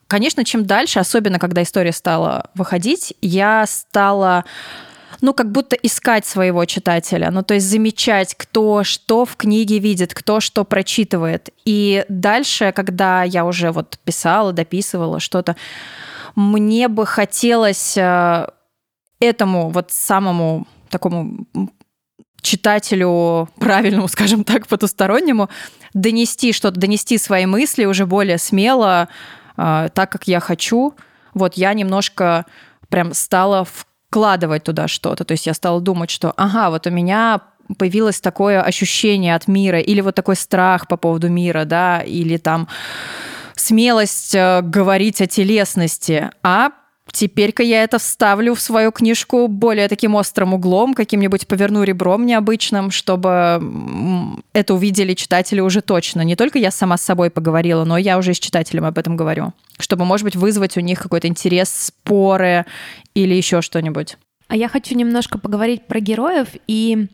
Конечно, 0.08 0.46
чем 0.46 0.66
дальше, 0.66 1.00
особенно 1.00 1.40
когда 1.40 1.64
история 1.64 1.92
стала 1.92 2.52
выходить, 2.54 3.16
я 3.22 3.66
стала 3.66 4.46
ну, 5.24 5.34
как 5.34 5.54
будто 5.54 5.78
искать 5.78 6.26
своего 6.26 6.66
читателя, 6.66 7.32
ну, 7.32 7.44
то 7.44 7.54
есть 7.54 7.66
замечать, 7.66 8.36
кто 8.36 8.84
что 8.84 9.24
в 9.24 9.38
книге 9.38 9.80
видит, 9.80 10.14
кто 10.14 10.42
что 10.42 10.66
прочитывает. 10.66 11.50
И 11.64 12.04
дальше, 12.10 12.74
когда 12.76 13.24
я 13.24 13.46
уже 13.46 13.72
вот 13.72 13.98
писала, 14.04 14.52
дописывала 14.52 15.22
что-то, 15.22 15.56
мне 16.36 16.90
бы 16.90 17.06
хотелось 17.06 17.96
э, 17.96 18.48
этому 19.22 19.70
вот 19.70 19.92
самому 19.92 20.68
такому 20.90 21.48
читателю 22.42 23.48
правильному, 23.58 24.08
скажем 24.10 24.44
так, 24.44 24.68
потустороннему, 24.68 25.50
донести 25.94 26.52
что-то, 26.52 26.82
донести 26.82 27.18
свои 27.18 27.46
мысли 27.46 27.86
уже 27.86 28.06
более 28.06 28.38
смело, 28.38 29.08
э, 29.56 29.88
так, 29.94 30.12
как 30.12 30.28
я 30.28 30.42
хочу. 30.42 30.96
Вот 31.34 31.54
я 31.54 31.74
немножко 31.74 32.46
прям 32.90 33.14
стала 33.14 33.66
вкладывать 34.14 34.64
туда 34.64 34.88
что-то. 34.88 35.24
То 35.24 35.32
есть 35.32 35.48
я 35.48 35.56
стала 35.56 35.82
думать, 35.82 36.12
что, 36.12 36.34
ага, 36.38 36.70
вот 36.70 36.86
у 36.86 36.92
меня 36.92 37.42
появилось 37.80 38.22
такое 38.22 38.62
ощущение 38.62 39.34
от 39.34 39.48
мира, 39.48 39.80
или 39.80 40.02
вот 40.02 40.14
такой 40.14 40.36
страх 40.36 40.88
по 40.88 40.98
поводу 40.98 41.30
мира, 41.30 41.66
да, 41.66 42.02
или 42.02 42.38
там 42.38 42.68
смелость 43.56 44.36
э, 44.36 44.62
говорить 44.62 45.20
о 45.20 45.26
телесности, 45.26 46.30
а 46.44 46.70
Теперь-ка 47.12 47.62
я 47.62 47.84
это 47.84 48.00
вставлю 48.00 48.56
в 48.56 48.62
свою 48.62 48.92
книжку 48.92 49.48
более 49.48 49.88
таким 49.88 50.16
острым 50.16 50.54
углом, 50.54 50.94
каким-нибудь 50.94 51.48
поверну 51.48 51.84
ребром 51.84 52.26
необычным, 52.26 52.92
чтобы 52.92 53.62
это 54.54 54.74
увидели 54.74 55.14
читатели 55.14 55.60
уже 55.60 55.82
точно. 55.82 56.22
Не 56.22 56.36
только 56.36 56.60
я 56.60 56.72
сама 56.72 56.98
с 56.98 57.02
собой 57.02 57.30
поговорила, 57.30 57.84
но 57.84 57.98
я 57.98 58.18
уже 58.18 58.32
и 58.32 58.34
с 58.34 58.40
читателем 58.40 58.86
об 58.86 58.98
этом 58.98 59.16
говорю. 59.16 59.54
Чтобы, 59.80 60.06
может 60.06 60.24
быть, 60.24 60.36
вызвать 60.36 60.78
у 60.78 60.80
них 60.80 61.00
какой-то 61.00 61.28
интерес, 61.28 61.70
споры 61.70 62.66
или 63.14 63.36
еще 63.36 63.62
что-нибудь. 63.62 64.18
А 64.48 64.56
я 64.56 64.68
хочу 64.68 64.96
немножко 64.96 65.38
поговорить 65.38 65.86
про 65.86 66.00
героев 66.00 66.48
и 66.68 67.08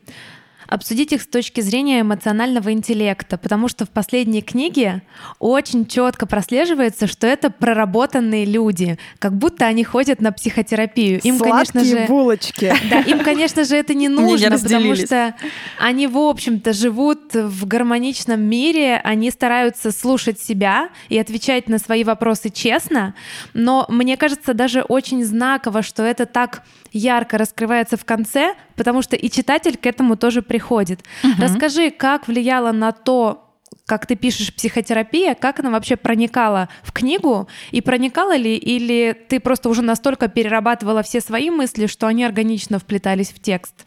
обсудить 0.69 1.11
их 1.11 1.23
с 1.23 1.27
точки 1.27 1.61
зрения 1.61 2.01
эмоционального 2.01 2.71
интеллекта, 2.71 3.37
потому 3.37 3.67
что 3.67 3.85
в 3.85 3.89
последней 3.89 4.41
книге 4.41 5.01
очень 5.39 5.85
четко 5.85 6.27
прослеживается, 6.27 7.07
что 7.07 7.25
это 7.27 7.49
проработанные 7.49 8.45
люди, 8.45 8.97
как 9.17 9.35
будто 9.35 9.65
они 9.65 9.83
ходят 9.83 10.21
на 10.21 10.31
психотерапию. 10.31 11.19
Им, 11.21 11.37
Сладкие 11.37 11.51
конечно 11.51 11.83
же, 11.83 12.05
булочки. 12.07 12.73
Да, 12.89 13.01
им, 13.01 13.19
конечно 13.19 13.65
же, 13.65 13.75
это 13.75 13.93
не 13.93 14.07
нужно, 14.07 14.57
потому 14.57 14.95
что 14.95 15.35
они, 15.79 16.07
в 16.07 16.17
общем-то, 16.17 16.73
живут 16.73 17.33
в 17.33 17.65
гармоничном 17.65 18.41
мире, 18.41 19.01
они 19.03 19.31
стараются 19.31 19.91
слушать 19.91 20.39
себя 20.39 20.89
и 21.09 21.17
отвечать 21.17 21.67
на 21.67 21.79
свои 21.79 22.03
вопросы 22.03 22.49
честно, 22.49 23.15
но 23.53 23.85
мне 23.89 24.17
кажется 24.17 24.53
даже 24.53 24.81
очень 24.81 25.23
знаково, 25.23 25.81
что 25.81 26.03
это 26.03 26.25
так 26.25 26.63
ярко 26.91 27.37
раскрывается 27.37 27.97
в 27.97 28.05
конце, 28.05 28.55
потому 28.75 29.01
что 29.01 29.15
и 29.15 29.29
читатель 29.29 29.77
к 29.77 29.85
этому 29.85 30.15
тоже 30.17 30.41
приходит. 30.41 31.01
Угу. 31.23 31.41
Расскажи, 31.41 31.91
как 31.91 32.27
влияло 32.27 32.71
на 32.71 32.91
то, 32.91 33.45
как 33.85 34.05
ты 34.05 34.15
пишешь 34.15 34.53
психотерапия, 34.53 35.35
как 35.35 35.59
она 35.59 35.71
вообще 35.71 35.95
проникала 35.95 36.69
в 36.83 36.91
книгу, 36.91 37.47
и 37.71 37.81
проникала 37.81 38.35
ли, 38.35 38.55
или 38.55 39.13
ты 39.27 39.39
просто 39.39 39.69
уже 39.69 39.81
настолько 39.81 40.27
перерабатывала 40.27 41.01
все 41.03 41.21
свои 41.21 41.49
мысли, 41.49 41.87
что 41.87 42.07
они 42.07 42.23
органично 42.23 42.79
вплетались 42.79 43.29
в 43.29 43.41
текст? 43.41 43.85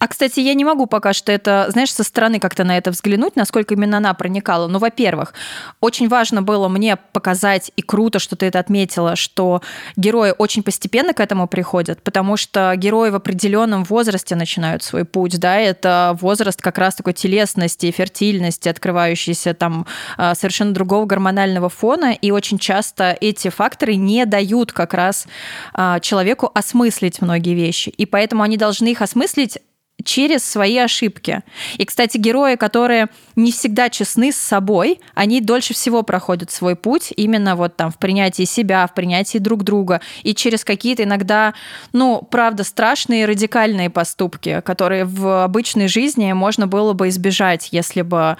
А, 0.00 0.08
кстати, 0.08 0.40
я 0.40 0.54
не 0.54 0.64
могу 0.64 0.86
пока 0.86 1.12
что 1.12 1.30
это, 1.30 1.66
знаешь, 1.68 1.92
со 1.92 2.04
стороны 2.04 2.40
как-то 2.40 2.64
на 2.64 2.78
это 2.78 2.90
взглянуть, 2.90 3.36
насколько 3.36 3.74
именно 3.74 3.98
она 3.98 4.14
проникала. 4.14 4.66
Ну, 4.66 4.78
во-первых, 4.78 5.34
очень 5.80 6.08
важно 6.08 6.40
было 6.40 6.68
мне 6.68 6.96
показать, 6.96 7.70
и 7.76 7.82
круто, 7.82 8.18
что 8.18 8.34
ты 8.34 8.46
это 8.46 8.60
отметила, 8.60 9.14
что 9.14 9.60
герои 9.96 10.32
очень 10.38 10.62
постепенно 10.62 11.12
к 11.12 11.20
этому 11.20 11.46
приходят, 11.46 12.02
потому 12.02 12.38
что 12.38 12.72
герои 12.76 13.10
в 13.10 13.14
определенном 13.14 13.84
возрасте 13.84 14.36
начинают 14.36 14.82
свой 14.82 15.04
путь, 15.04 15.38
да, 15.38 15.58
это 15.58 16.16
возраст 16.18 16.62
как 16.62 16.78
раз 16.78 16.94
такой 16.94 17.12
телесности, 17.12 17.90
фертильности, 17.90 18.70
открывающийся 18.70 19.52
там 19.52 19.86
а, 20.16 20.34
совершенно 20.34 20.72
другого 20.72 21.04
гормонального 21.04 21.68
фона, 21.68 22.12
и 22.14 22.30
очень 22.30 22.58
часто 22.58 23.18
эти 23.20 23.50
факторы 23.50 23.96
не 23.96 24.24
дают 24.24 24.72
как 24.72 24.94
раз 24.94 25.26
а, 25.74 26.00
человеку 26.00 26.50
осмыслить 26.54 27.20
многие 27.20 27.54
вещи, 27.54 27.90
и 27.90 28.06
поэтому 28.06 28.42
они 28.42 28.56
должны 28.56 28.88
их 28.92 29.02
осмыслить 29.02 29.58
через 30.04 30.44
свои 30.44 30.78
ошибки. 30.78 31.42
И, 31.76 31.84
кстати, 31.84 32.16
герои, 32.16 32.56
которые 32.56 33.08
не 33.36 33.52
всегда 33.52 33.90
честны 33.90 34.32
с 34.32 34.36
собой, 34.36 35.00
они 35.14 35.40
дольше 35.40 35.74
всего 35.74 36.02
проходят 36.02 36.50
свой 36.50 36.76
путь 36.76 37.12
именно 37.16 37.56
вот 37.56 37.76
там 37.76 37.90
в 37.90 37.98
принятии 37.98 38.44
себя, 38.44 38.86
в 38.86 38.94
принятии 38.94 39.38
друг 39.38 39.62
друга 39.64 40.00
и 40.22 40.34
через 40.34 40.64
какие-то 40.64 41.04
иногда, 41.04 41.54
ну, 41.92 42.26
правда, 42.30 42.64
страшные 42.64 43.26
радикальные 43.26 43.90
поступки, 43.90 44.60
которые 44.64 45.04
в 45.04 45.44
обычной 45.44 45.88
жизни 45.88 46.32
можно 46.32 46.66
было 46.66 46.92
бы 46.92 47.08
избежать, 47.08 47.68
если 47.72 48.02
бы 48.02 48.36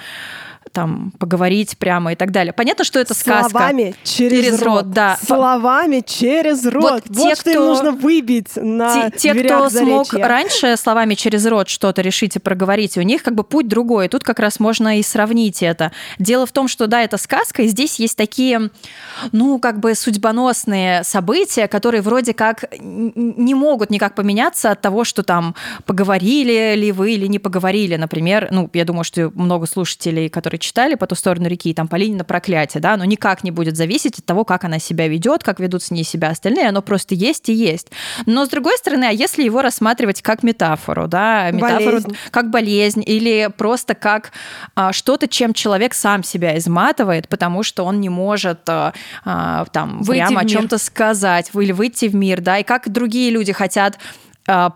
там 0.72 1.12
поговорить 1.18 1.76
прямо 1.78 2.12
и 2.12 2.14
так 2.14 2.30
далее. 2.30 2.52
Понятно, 2.52 2.84
что 2.84 2.98
это 2.98 3.14
сказка. 3.14 3.50
Словами 3.50 3.94
через, 4.04 4.32
через 4.32 4.62
рот. 4.62 4.82
рот. 4.84 4.90
Да. 4.90 5.18
Словами 5.24 6.02
через 6.06 6.64
рот. 6.66 6.82
Вот, 6.82 7.02
вот 7.08 7.28
те, 7.28 7.34
что 7.34 7.50
кто... 7.50 7.52
им 7.52 7.66
нужно 7.66 7.92
выбить 7.92 8.56
на 8.56 9.10
Те, 9.10 9.34
те 9.34 9.34
кто 9.34 9.68
смог 9.68 10.12
раньше 10.12 10.76
словами 10.76 11.14
через 11.14 11.46
рот 11.46 11.68
что-то 11.68 12.02
решить 12.02 12.36
и 12.36 12.38
проговорить, 12.38 12.96
у 12.96 13.02
них 13.02 13.22
как 13.22 13.34
бы 13.34 13.44
путь 13.44 13.68
другой. 13.68 14.08
Тут 14.08 14.22
как 14.22 14.38
раз 14.38 14.60
можно 14.60 14.98
и 14.98 15.02
сравнить 15.02 15.62
это. 15.62 15.92
Дело 16.18 16.46
в 16.46 16.52
том, 16.52 16.68
что 16.68 16.86
да, 16.86 17.02
это 17.02 17.16
сказка, 17.16 17.62
и 17.62 17.66
здесь 17.66 17.98
есть 17.98 18.16
такие, 18.16 18.70
ну, 19.32 19.58
как 19.58 19.80
бы 19.80 19.94
судьбоносные 19.94 21.02
события, 21.04 21.66
которые 21.66 22.02
вроде 22.02 22.34
как 22.34 22.64
не 22.80 23.54
могут 23.54 23.90
никак 23.90 24.14
поменяться 24.14 24.70
от 24.70 24.80
того, 24.80 25.04
что 25.04 25.22
там 25.22 25.54
поговорили 25.84 26.74
ли 26.76 26.92
вы 26.92 27.12
или 27.12 27.26
не 27.26 27.38
поговорили. 27.38 27.96
Например, 27.96 28.48
ну, 28.50 28.70
я 28.72 28.84
думаю, 28.84 29.04
что 29.04 29.32
много 29.34 29.66
слушателей, 29.66 30.28
которые 30.28 30.59
читали 30.60 30.94
«По 30.94 31.06
ту 31.06 31.14
сторону 31.14 31.48
реки», 31.48 31.74
там 31.74 31.88
Полинина 31.88 32.24
проклятие, 32.24 32.80
да, 32.80 32.94
оно 32.94 33.04
никак 33.04 33.42
не 33.44 33.50
будет 33.50 33.76
зависеть 33.76 34.18
от 34.18 34.24
того, 34.24 34.44
как 34.44 34.64
она 34.64 34.78
себя 34.78 35.08
ведет, 35.08 35.42
как 35.42 35.60
ведут 35.60 35.82
с 35.82 35.90
ней 35.90 36.04
себя 36.04 36.28
остальные, 36.28 36.68
оно 36.68 36.82
просто 36.82 37.14
есть 37.14 37.48
и 37.48 37.52
есть. 37.52 37.88
Но, 38.26 38.44
с 38.44 38.48
другой 38.48 38.76
стороны, 38.78 39.04
а 39.04 39.10
если 39.10 39.42
его 39.42 39.62
рассматривать 39.62 40.22
как 40.22 40.42
метафору, 40.42 41.08
да, 41.08 41.50
метафору 41.50 42.00
болезнь. 42.02 42.16
как 42.30 42.50
болезнь 42.50 43.02
или 43.04 43.50
просто 43.56 43.94
как 43.94 44.32
а, 44.74 44.92
что-то, 44.92 45.28
чем 45.28 45.54
человек 45.54 45.94
сам 45.94 46.22
себя 46.22 46.56
изматывает, 46.58 47.28
потому 47.28 47.62
что 47.62 47.84
он 47.84 48.00
не 48.00 48.08
может 48.08 48.68
а, 48.68 48.92
а 49.24 49.64
там 49.66 50.02
выйти 50.02 50.20
прямо 50.20 50.40
о 50.40 50.44
чем-то 50.44 50.78
сказать 50.78 51.50
или 51.54 51.72
выйти 51.72 52.06
в 52.06 52.14
мир, 52.14 52.40
да, 52.40 52.58
и 52.58 52.62
как 52.62 52.90
другие 52.90 53.30
люди 53.30 53.52
хотят 53.52 53.98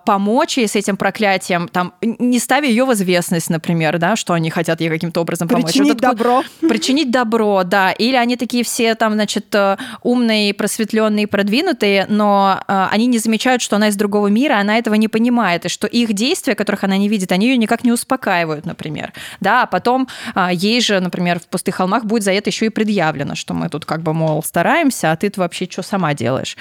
помочь 0.04 0.58
ей 0.58 0.68
с 0.68 0.76
этим 0.76 0.96
проклятием, 0.96 1.68
там, 1.68 1.94
не 2.00 2.38
ставя 2.38 2.68
ее 2.68 2.84
в 2.84 2.92
известность, 2.92 3.50
например, 3.50 3.98
да, 3.98 4.16
что 4.16 4.32
они 4.32 4.50
хотят 4.50 4.80
ей 4.80 4.88
каким-то 4.88 5.20
образом 5.20 5.48
помочь. 5.48 5.66
Причинить 5.66 5.96
добро. 5.96 6.42
Причинить 6.60 7.10
добро, 7.10 7.62
да. 7.64 7.92
Или 7.92 8.16
они 8.16 8.36
такие 8.36 8.64
все 8.64 8.94
там, 8.94 9.14
значит, 9.14 9.54
э, 9.54 9.76
умные, 10.02 10.54
просветленные, 10.54 11.26
продвинутые, 11.26 12.06
но 12.08 12.60
э, 12.66 12.86
они 12.90 13.06
не 13.06 13.18
замечают, 13.18 13.62
что 13.62 13.76
она 13.76 13.88
из 13.88 13.96
другого 13.96 14.28
мира, 14.28 14.58
она 14.58 14.78
этого 14.78 14.94
не 14.94 15.08
понимает, 15.08 15.66
и 15.66 15.68
что 15.68 15.86
их 15.86 16.12
действия, 16.12 16.54
которых 16.54 16.84
она 16.84 16.96
не 16.96 17.08
видит, 17.08 17.32
они 17.32 17.48
ее 17.48 17.56
никак 17.56 17.84
не 17.84 17.92
успокаивают, 17.92 18.66
например. 18.66 19.12
Да, 19.40 19.62
а 19.62 19.66
потом 19.66 20.08
э, 20.34 20.48
ей 20.52 20.80
же, 20.80 21.00
например, 21.00 21.40
в 21.40 21.46
«Пустых 21.46 21.76
холмах» 21.76 22.04
будет 22.04 22.22
за 22.22 22.32
это 22.32 22.50
еще 22.50 22.66
и 22.66 22.70
предъявлено, 22.70 23.34
что 23.34 23.54
мы 23.54 23.68
тут 23.68 23.84
как 23.84 24.02
бы, 24.02 24.14
мол, 24.14 24.42
стараемся, 24.42 25.12
а 25.12 25.16
ты 25.16 25.32
вообще 25.36 25.66
что 25.70 25.82
сама 25.82 26.14
делаешь. 26.14 26.56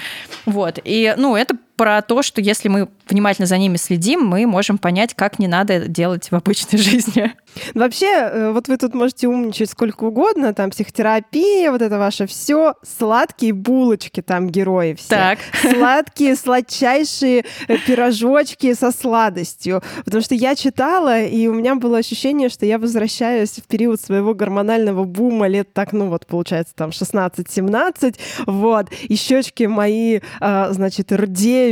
Вот. 0.46 0.78
И, 0.84 1.14
ну, 1.16 1.36
это 1.36 1.56
про 1.76 2.02
то, 2.02 2.22
что 2.22 2.40
если 2.40 2.68
мы 2.68 2.88
внимательно 3.08 3.46
за 3.46 3.58
ними 3.58 3.76
следим, 3.76 4.24
мы 4.24 4.46
можем 4.46 4.78
понять, 4.78 5.14
как 5.14 5.38
не 5.38 5.48
надо 5.48 5.88
делать 5.88 6.30
в 6.30 6.34
обычной 6.34 6.78
жизни. 6.78 7.32
Вообще, 7.74 8.06
э, 8.06 8.50
вот 8.52 8.68
вы 8.68 8.76
тут 8.76 8.94
можете 8.94 9.28
умничать 9.28 9.70
сколько 9.70 10.04
угодно, 10.04 10.54
там 10.54 10.70
психотерапия, 10.70 11.70
вот 11.70 11.82
это 11.82 11.98
ваше 11.98 12.26
все, 12.26 12.74
сладкие 12.82 13.52
булочки 13.52 14.22
там 14.22 14.48
герои 14.48 14.94
все. 14.94 15.08
Так. 15.08 15.38
Сладкие, 15.60 16.36
сладчайшие 16.36 17.44
э, 17.68 17.78
пирожочки 17.78 18.72
со 18.74 18.90
сладостью. 18.90 19.82
Потому 20.04 20.22
что 20.22 20.34
я 20.34 20.54
читала, 20.54 21.20
и 21.20 21.46
у 21.46 21.54
меня 21.54 21.74
было 21.74 21.98
ощущение, 21.98 22.48
что 22.48 22.66
я 22.66 22.78
возвращаюсь 22.78 23.50
в 23.50 23.62
период 23.64 24.00
своего 24.00 24.34
гормонального 24.34 25.04
бума 25.04 25.46
лет 25.46 25.72
так, 25.72 25.92
ну 25.92 26.08
вот, 26.08 26.26
получается, 26.26 26.74
там 26.74 26.90
16-17, 26.90 28.16
вот, 28.46 28.86
и 29.02 29.16
щечки 29.16 29.64
мои, 29.64 30.20
а, 30.40 30.72
значит, 30.72 31.12
рдеют 31.12 31.63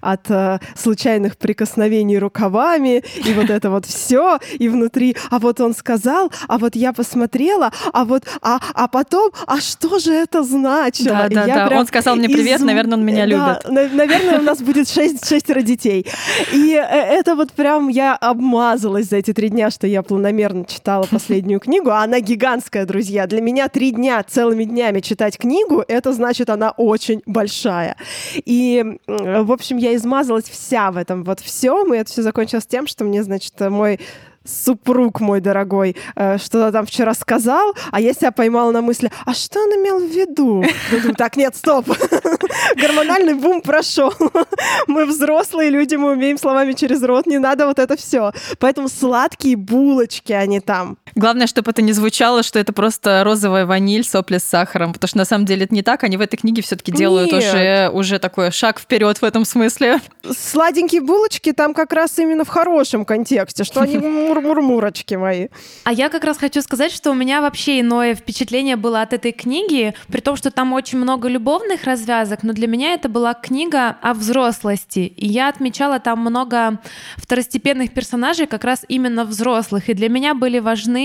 от 0.00 0.30
а, 0.30 0.60
случайных 0.76 1.36
прикосновений 1.36 2.18
рукавами, 2.18 3.02
и 3.24 3.32
вот 3.34 3.50
это 3.50 3.70
вот 3.70 3.86
все, 3.86 4.38
и 4.58 4.68
внутри 4.68 5.16
а 5.30 5.38
вот 5.38 5.60
он 5.60 5.74
сказал, 5.74 6.32
а 6.48 6.58
вот 6.58 6.76
я 6.76 6.92
посмотрела, 6.92 7.72
а 7.92 8.04
вот, 8.04 8.24
а, 8.42 8.60
а 8.74 8.88
потом, 8.88 9.30
а 9.46 9.60
что 9.60 9.98
же 9.98 10.12
это 10.12 10.42
значило? 10.42 11.28
Да, 11.28 11.28
да, 11.28 11.44
я 11.44 11.68
да. 11.68 11.78
Он 11.78 11.86
сказал 11.86 12.16
мне 12.16 12.28
привет, 12.28 12.58
изум... 12.58 12.68
наверное, 12.68 12.98
он 12.98 13.04
меня 13.04 13.26
да, 13.26 13.60
любит. 13.66 13.92
Наверное, 13.94 14.38
у 14.40 14.42
нас 14.42 14.60
будет 14.60 14.88
шесть, 14.88 15.26
шестеро 15.28 15.62
детей. 15.62 16.06
И 16.52 16.74
э, 16.74 16.80
это 16.80 17.34
вот 17.34 17.52
прям 17.52 17.88
я 17.88 18.14
обмазалась 18.14 19.08
за 19.08 19.16
эти 19.16 19.32
три 19.32 19.48
дня, 19.48 19.70
что 19.70 19.86
я 19.86 20.02
планомерно 20.02 20.64
читала 20.64 21.06
последнюю 21.10 21.60
книгу, 21.60 21.90
а 21.90 22.02
она 22.02 22.20
гигантская, 22.20 22.86
друзья. 22.86 23.26
Для 23.26 23.40
меня 23.40 23.68
три 23.68 23.90
дня 23.90 24.22
целыми 24.22 24.64
днями 24.64 25.00
читать 25.00 25.38
книгу, 25.38 25.84
это 25.86 26.12
значит, 26.12 26.50
она 26.50 26.70
очень 26.70 27.22
большая. 27.26 27.96
И, 28.44 28.98
в 29.42 29.52
общем, 29.52 29.76
я 29.76 29.94
измазалась 29.94 30.48
вся 30.48 30.90
в 30.90 30.96
этом 30.96 31.24
вот 31.24 31.40
всем, 31.40 31.92
и 31.92 31.98
это 31.98 32.10
все 32.10 32.22
закончилось 32.22 32.66
тем, 32.66 32.86
что 32.86 33.04
мне, 33.04 33.22
значит, 33.22 33.58
мой 33.60 33.98
супруг 34.44 35.20
мой 35.20 35.40
дорогой 35.40 35.96
э, 36.16 36.38
что-то 36.38 36.70
там 36.70 36.86
вчера 36.86 37.14
сказал, 37.14 37.74
а 37.90 38.00
я 38.00 38.12
себя 38.12 38.30
поймала 38.30 38.70
на 38.72 38.82
мысли, 38.82 39.10
а 39.24 39.34
что 39.34 39.60
он 39.60 39.70
имел 39.70 39.98
в 39.98 40.10
виду? 40.10 40.64
думаю, 40.90 41.14
так, 41.16 41.36
нет, 41.36 41.56
стоп. 41.56 41.88
Гормональный 42.76 43.34
бум 43.34 43.62
прошел. 43.62 44.12
мы 44.86 45.06
взрослые 45.06 45.70
люди, 45.70 45.96
мы 45.96 46.12
умеем 46.12 46.38
словами 46.38 46.72
через 46.72 47.02
рот, 47.02 47.26
не 47.26 47.38
надо 47.38 47.66
вот 47.66 47.78
это 47.78 47.96
все. 47.96 48.32
Поэтому 48.58 48.88
сладкие 48.88 49.56
булочки 49.56 50.32
они 50.32 50.60
там. 50.60 50.98
Главное, 51.14 51.46
чтобы 51.46 51.70
это 51.70 51.80
не 51.80 51.92
звучало, 51.92 52.42
что 52.42 52.58
это 52.58 52.72
просто 52.72 53.22
розовая 53.24 53.66
ваниль, 53.66 54.04
сопли 54.04 54.38
с 54.38 54.44
сахаром, 54.44 54.92
потому 54.92 55.08
что 55.08 55.18
на 55.18 55.24
самом 55.24 55.44
деле 55.46 55.64
это 55.64 55.74
не 55.74 55.82
так. 55.82 56.02
Они 56.02 56.16
в 56.16 56.20
этой 56.20 56.36
книге 56.36 56.62
все-таки 56.62 56.90
делают 56.90 57.32
уже, 57.32 57.88
уже 57.92 58.18
такой 58.18 58.50
шаг 58.50 58.80
вперед 58.80 59.18
в 59.18 59.24
этом 59.24 59.44
смысле. 59.44 60.00
Сладенькие 60.28 61.00
булочки 61.00 61.52
там 61.52 61.72
как 61.72 61.92
раз 61.92 62.18
именно 62.18 62.44
в 62.44 62.48
хорошем 62.48 63.04
контексте, 63.04 63.62
что 63.62 63.80
они 63.80 63.98
мур-мур-мурочки 63.98 65.14
мои. 65.14 65.48
А 65.84 65.92
я 65.92 66.08
как 66.08 66.24
раз 66.24 66.36
хочу 66.38 66.62
сказать, 66.62 66.90
что 66.90 67.12
у 67.12 67.14
меня 67.14 67.40
вообще 67.40 67.80
иное 67.80 68.14
впечатление 68.16 68.76
было 68.76 69.02
от 69.02 69.12
этой 69.12 69.30
книги, 69.30 69.94
при 70.08 70.20
том, 70.20 70.36
что 70.36 70.50
там 70.50 70.72
очень 70.72 70.98
много 70.98 71.28
любовных 71.28 71.84
развязок, 71.84 72.42
но 72.42 72.52
для 72.52 72.66
меня 72.66 72.94
это 72.94 73.08
была 73.08 73.34
книга 73.34 73.96
о 74.02 74.14
взрослости. 74.14 75.00
И 75.16 75.26
я 75.26 75.48
отмечала 75.48 76.00
там 76.00 76.18
много 76.18 76.80
второстепенных 77.18 77.92
персонажей, 77.92 78.46
как 78.46 78.64
раз 78.64 78.84
именно 78.88 79.24
взрослых. 79.24 79.88
И 79.88 79.94
для 79.94 80.08
меня 80.08 80.34
были 80.34 80.58
важны 80.58 81.03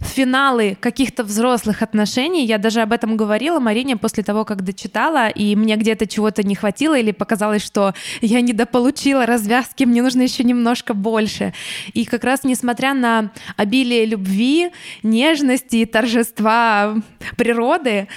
финалы 0.00 0.76
каких-то 0.80 1.24
взрослых 1.24 1.82
отношений. 1.82 2.44
Я 2.44 2.58
даже 2.58 2.80
об 2.80 2.92
этом 2.92 3.16
говорила 3.16 3.60
Марине 3.60 3.96
после 3.96 4.22
того, 4.22 4.44
как 4.44 4.62
дочитала, 4.62 5.28
и 5.28 5.56
мне 5.56 5.76
где-то 5.76 6.06
чего-то 6.06 6.42
не 6.42 6.54
хватило, 6.54 6.98
или 6.98 7.12
показалось, 7.12 7.64
что 7.64 7.94
я 8.20 8.40
недополучила 8.40 9.26
развязки, 9.26 9.84
мне 9.84 10.02
нужно 10.02 10.22
еще 10.22 10.44
немножко 10.44 10.94
больше. 10.94 11.52
И 11.92 12.04
как 12.04 12.24
раз 12.24 12.44
несмотря 12.44 12.94
на 12.94 13.32
обилие 13.56 14.04
любви, 14.06 14.70
нежности 15.02 15.76
и 15.76 15.86
торжества 15.86 16.96
природы, 17.36 18.08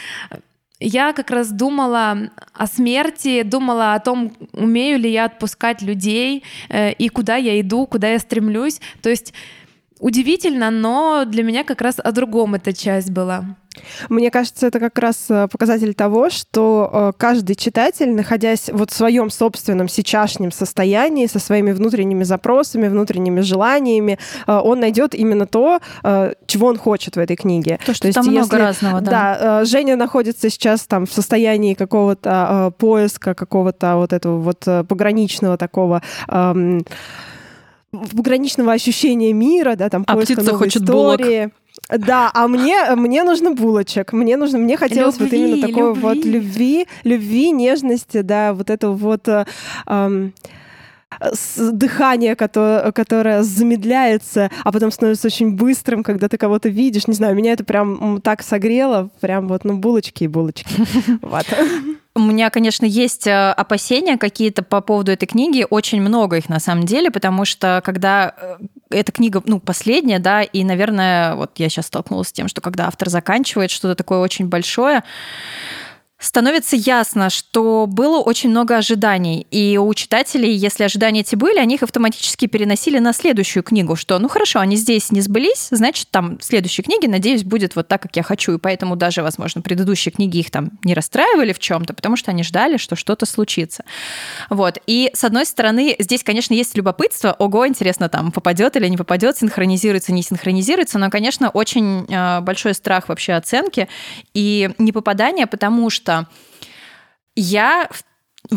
я 0.79 1.13
как 1.13 1.31
раз 1.31 1.51
думала 1.51 2.29
о 2.53 2.67
смерти, 2.67 3.43
думала 3.43 3.93
о 3.93 3.99
том, 3.99 4.33
умею 4.51 4.99
ли 4.99 5.09
я 5.09 5.25
отпускать 5.25 5.81
людей 5.81 6.43
э, 6.67 6.91
и 6.91 7.07
куда 7.07 7.37
я 7.37 7.59
иду, 7.61 7.87
куда 7.87 8.09
я 8.09 8.19
стремлюсь. 8.19 8.81
То 9.01 9.09
есть 9.09 9.33
удивительно, 9.99 10.71
но 10.71 11.23
для 11.25 11.43
меня 11.43 11.63
как 11.63 11.81
раз 11.81 11.95
о 12.03 12.11
другом 12.11 12.55
эта 12.55 12.73
часть 12.73 13.11
была. 13.11 13.45
Мне 14.09 14.31
кажется, 14.31 14.67
это 14.67 14.79
как 14.79 14.97
раз 14.99 15.25
э, 15.29 15.47
показатель 15.47 15.93
того, 15.93 16.29
что 16.29 16.89
э, 16.91 17.11
каждый 17.17 17.55
читатель, 17.55 18.13
находясь 18.13 18.69
вот 18.71 18.91
в 18.91 18.93
своем 18.95 19.29
собственном 19.29 19.89
сейчасшнем 19.89 20.51
состоянии, 20.51 21.27
со 21.27 21.39
своими 21.39 21.71
внутренними 21.71 22.23
запросами, 22.23 22.87
внутренними 22.87 23.41
желаниями, 23.41 24.17
э, 24.47 24.53
он 24.53 24.79
найдет 24.79 25.13
именно 25.13 25.45
то, 25.45 25.79
чего 26.45 26.67
он 26.67 26.77
хочет 26.77 27.15
в 27.15 27.19
этой 27.19 27.35
книге. 27.35 27.79
То, 27.85 27.93
что 27.93 28.03
то 28.03 28.07
есть, 28.07 28.15
там 28.15 28.27
много 28.27 28.57
разного, 28.57 29.01
да. 29.01 29.11
Да, 29.11 29.65
Женя 29.65 29.95
находится 29.95 30.49
сейчас 30.49 30.85
там 30.87 31.05
в 31.05 31.11
состоянии 31.11 31.73
какого-то 31.73 32.73
поиска, 32.77 33.33
какого-то 33.33 33.95
вот 33.95 34.13
этого 34.13 34.39
вот 34.39 34.87
пограничного 34.87 35.57
такого 35.57 36.01
пограничного 38.15 38.73
ощущения 38.73 39.33
мира, 39.33 39.75
да, 39.75 39.89
там 39.89 40.03
а 40.07 40.15
поиска 40.15 40.33
птица 40.33 40.51
новой 40.51 40.65
хочет 40.65 40.83
истории. 40.83 41.37
Булок. 41.37 41.53
Да, 41.89 42.31
а 42.33 42.47
мне, 42.47 42.95
мне 42.95 43.23
нужно 43.23 43.51
булочек. 43.51 44.13
Мне 44.13 44.37
нужно, 44.37 44.57
мне 44.57 44.77
хотелось 44.77 45.19
любви, 45.19 45.37
вот 45.37 45.47
именно 45.47 45.67
такой 45.67 45.89
любви. 45.89 46.01
вот 46.01 46.25
любви, 46.25 46.87
любви, 47.03 47.51
нежности, 47.51 48.21
да, 48.21 48.53
вот 48.53 48.69
этого 48.69 48.93
вот 48.93 49.27
эм, 49.87 50.33
дыхание, 51.57 52.35
которое, 52.35 52.91
которое 52.91 53.43
замедляется, 53.43 54.49
а 54.63 54.71
потом 54.71 54.91
становится 54.91 55.27
очень 55.27 55.55
быстрым, 55.55 56.03
когда 56.03 56.27
ты 56.27 56.37
кого-то 56.37 56.69
видишь. 56.69 57.07
Не 57.07 57.13
знаю, 57.13 57.35
меня 57.35 57.53
это 57.53 57.63
прям 57.63 58.21
так 58.21 58.43
согрело, 58.43 59.09
прям 59.21 59.47
вот, 59.47 59.63
ну, 59.63 59.77
булочки 59.77 60.23
и 60.23 60.27
булочки. 60.27 60.67
Вот. 61.21 61.45
У 62.17 62.21
меня, 62.21 62.49
конечно, 62.49 62.85
есть 62.85 63.27
э, 63.27 63.51
опасения 63.51 64.17
какие-то 64.17 64.63
по 64.63 64.79
поводу 64.79 65.11
этой 65.11 65.25
книги, 65.25 65.67
очень 65.69 66.01
много 66.01 66.37
их 66.37 66.47
на 66.47 66.61
самом 66.61 66.85
деле, 66.85 67.11
потому 67.11 67.43
что 67.43 67.81
когда 67.83 68.33
э, 68.37 68.57
эта 68.89 69.11
книга, 69.11 69.43
ну, 69.45 69.59
последняя, 69.59 70.19
да, 70.19 70.41
и, 70.41 70.63
наверное, 70.63 71.35
вот 71.35 71.51
я 71.57 71.67
сейчас 71.67 71.87
столкнулась 71.87 72.29
с 72.29 72.31
тем, 72.31 72.47
что 72.47 72.61
когда 72.61 72.87
автор 72.87 73.09
заканчивает 73.09 73.69
что-то 73.69 73.95
такое 73.95 74.19
очень 74.19 74.47
большое, 74.47 75.03
становится 76.25 76.75
ясно, 76.75 77.29
что 77.29 77.85
было 77.87 78.19
очень 78.19 78.49
много 78.49 78.77
ожиданий. 78.77 79.45
И 79.51 79.77
у 79.77 79.93
читателей, 79.93 80.51
если 80.53 80.83
ожидания 80.83 81.21
эти 81.21 81.35
были, 81.35 81.59
они 81.59 81.75
их 81.75 81.83
автоматически 81.83 82.47
переносили 82.47 82.97
на 82.97 83.13
следующую 83.13 83.61
книгу, 83.61 83.95
что, 83.95 84.17
ну 84.17 84.27
хорошо, 84.27 84.59
они 84.59 84.75
здесь 84.75 85.11
не 85.11 85.21
сбылись, 85.21 85.67
значит, 85.69 86.09
там 86.09 86.39
в 86.39 86.43
следующей 86.43 86.81
книге, 86.81 87.07
надеюсь, 87.07 87.43
будет 87.43 87.75
вот 87.75 87.87
так, 87.87 88.01
как 88.01 88.15
я 88.15 88.23
хочу. 88.23 88.53
И 88.53 88.57
поэтому 88.57 88.95
даже, 88.95 89.21
возможно, 89.21 89.61
предыдущие 89.61 90.11
книги 90.11 90.39
их 90.39 90.49
там 90.49 90.71
не 90.83 90.95
расстраивали 90.95 91.53
в 91.53 91.59
чем-то, 91.59 91.93
потому 91.93 92.15
что 92.17 92.31
они 92.31 92.43
ждали, 92.43 92.77
что 92.77 92.95
что-то 92.95 93.27
случится. 93.27 93.83
Вот. 94.49 94.79
И, 94.87 95.11
с 95.13 95.23
одной 95.23 95.45
стороны, 95.45 95.95
здесь, 95.99 96.23
конечно, 96.23 96.55
есть 96.55 96.75
любопытство. 96.75 97.35
Ого, 97.37 97.67
интересно, 97.67 98.09
там 98.09 98.31
попадет 98.31 98.75
или 98.75 98.87
не 98.87 98.97
попадет, 98.97 99.37
синхронизируется, 99.37 100.11
не 100.11 100.23
синхронизируется. 100.23 100.97
Но, 100.97 101.11
конечно, 101.11 101.49
очень 101.49 102.05
э, 102.09 102.41
большой 102.41 102.73
страх 102.73 103.09
вообще 103.09 103.33
оценки 103.33 103.87
и 104.33 104.71
непопадания, 104.79 105.45
потому 105.45 105.91
что 105.91 106.14
я 107.35 107.87
в 107.91 108.03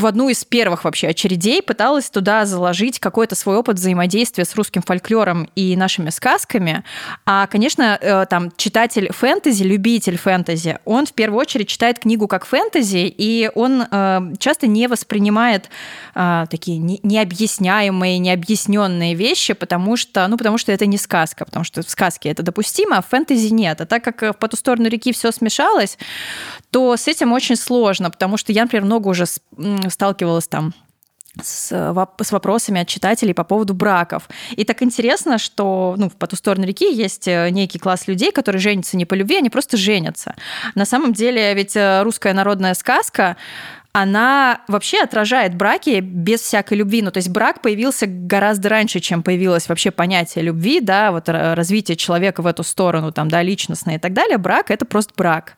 одну 0.06 0.28
из 0.28 0.44
первых 0.44 0.84
вообще 0.84 1.08
очередей 1.08 1.62
пыталась 1.62 2.10
туда 2.10 2.44
заложить 2.46 2.98
какой-то 2.98 3.34
свой 3.34 3.56
опыт 3.56 3.76
взаимодействия 3.76 4.44
с 4.44 4.54
русским 4.54 4.82
фольклором 4.82 5.48
и 5.54 5.76
нашими 5.76 6.10
сказками. 6.10 6.84
А, 7.24 7.46
конечно, 7.46 7.98
э, 8.00 8.26
там 8.26 8.52
читатель 8.56 9.12
фэнтези, 9.12 9.62
любитель 9.62 10.16
фэнтези, 10.18 10.78
он 10.84 11.06
в 11.06 11.12
первую 11.12 11.40
очередь 11.40 11.68
читает 11.68 11.98
книгу 12.00 12.28
как 12.28 12.44
фэнтези, 12.44 13.12
и 13.16 13.50
он 13.54 13.82
э, 13.90 14.20
часто 14.38 14.66
не 14.66 14.88
воспринимает 14.88 15.70
э, 16.14 16.46
такие 16.50 16.78
необъясняемые, 16.78 18.18
необъясненные 18.18 19.14
вещи, 19.14 19.54
потому 19.54 19.96
что, 19.96 20.26
ну, 20.28 20.36
потому 20.36 20.58
что 20.58 20.72
это 20.72 20.86
не 20.86 20.98
сказка, 20.98 21.44
потому 21.44 21.64
что 21.64 21.82
в 21.82 21.90
сказке 21.90 22.30
это 22.30 22.42
допустимо, 22.42 22.98
а 22.98 23.02
в 23.02 23.06
фэнтези 23.06 23.52
нет. 23.52 23.80
А 23.80 23.86
так 23.86 24.04
как 24.04 24.38
по 24.38 24.48
ту 24.48 24.56
сторону 24.56 24.88
реки 24.88 25.12
все 25.12 25.32
смешалось, 25.32 25.98
то 26.70 26.96
с 26.96 27.08
этим 27.08 27.32
очень 27.32 27.56
сложно, 27.56 28.10
потому 28.10 28.36
что 28.36 28.52
я, 28.52 28.62
например, 28.62 28.84
много 28.84 29.08
уже 29.08 29.24
сталкивалась 29.88 30.48
там 30.48 30.74
с, 31.42 31.68
с 32.20 32.32
вопросами 32.32 32.80
от 32.80 32.88
читателей 32.88 33.34
по 33.34 33.44
поводу 33.44 33.74
браков. 33.74 34.28
И 34.52 34.64
так 34.64 34.82
интересно, 34.82 35.38
что 35.38 35.94
ну, 35.96 36.10
по 36.10 36.26
ту 36.26 36.36
сторону 36.36 36.66
реки 36.66 36.92
есть 36.92 37.28
э, 37.28 37.50
некий 37.50 37.78
класс 37.78 38.08
людей, 38.08 38.32
которые 38.32 38.60
женятся 38.60 38.96
не 38.96 39.04
по 39.04 39.14
любви, 39.14 39.36
они 39.36 39.50
просто 39.50 39.76
женятся. 39.76 40.34
На 40.74 40.84
самом 40.84 41.12
деле 41.12 41.54
ведь 41.54 41.76
э, 41.76 42.02
русская 42.02 42.32
народная 42.32 42.74
сказка 42.74 43.36
она 44.02 44.60
вообще 44.68 45.02
отражает 45.02 45.54
браки 45.54 46.00
без 46.00 46.40
всякой 46.40 46.78
любви. 46.78 47.02
Ну, 47.02 47.10
то 47.10 47.18
есть 47.18 47.28
брак 47.30 47.62
появился 47.62 48.06
гораздо 48.06 48.68
раньше, 48.68 49.00
чем 49.00 49.22
появилось 49.22 49.68
вообще 49.68 49.90
понятие 49.90 50.44
любви, 50.44 50.80
да, 50.80 51.10
вот 51.10 51.28
развитие 51.28 51.96
человека 51.96 52.42
в 52.42 52.46
эту 52.46 52.62
сторону, 52.62 53.12
там, 53.12 53.28
да, 53.28 53.42
личностное 53.42 53.96
и 53.96 53.98
так 53.98 54.12
далее. 54.12 54.38
Брак— 54.38 54.70
это 54.72 54.84
просто 54.84 55.12
брак. 55.16 55.56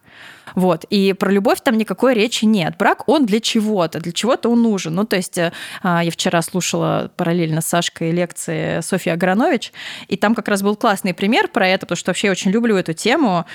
Вот. 0.55 0.85
И 0.91 1.13
про 1.13 1.31
любовь 1.31 1.61
там 1.63 1.77
никакой 1.77 2.15
речи 2.15 2.45
нет. 2.45 2.77
Брак, 2.79 3.09
он 3.09 3.27
для 3.27 3.41
чего-то, 3.41 4.01
для 4.01 4.13
чего-то 4.13 4.49
он 4.49 4.63
нужен. 4.63 4.95
Ну, 4.95 5.05
то 5.05 5.17
есть 5.17 5.39
э, 5.39 5.53
а, 5.83 6.03
я 6.03 6.11
вчера 6.11 6.43
слушала 6.43 7.13
параллельно 7.17 7.61
с 7.61 7.67
Сашкой 7.67 8.11
лекции 8.11 8.81
Софьи 8.81 9.13
Агранович, 9.13 9.73
и 10.09 10.17
там 10.17 10.35
как 10.35 10.49
раз 10.49 10.63
был 10.63 10.77
классный 10.77 11.15
пример 11.15 11.49
про 11.49 11.69
это, 11.69 11.87
потому 11.87 11.97
что 11.97 12.11
вообще 12.11 12.31
очень 12.31 12.51
люблю 12.51 12.77
эту 12.77 12.95
тему 12.95 13.47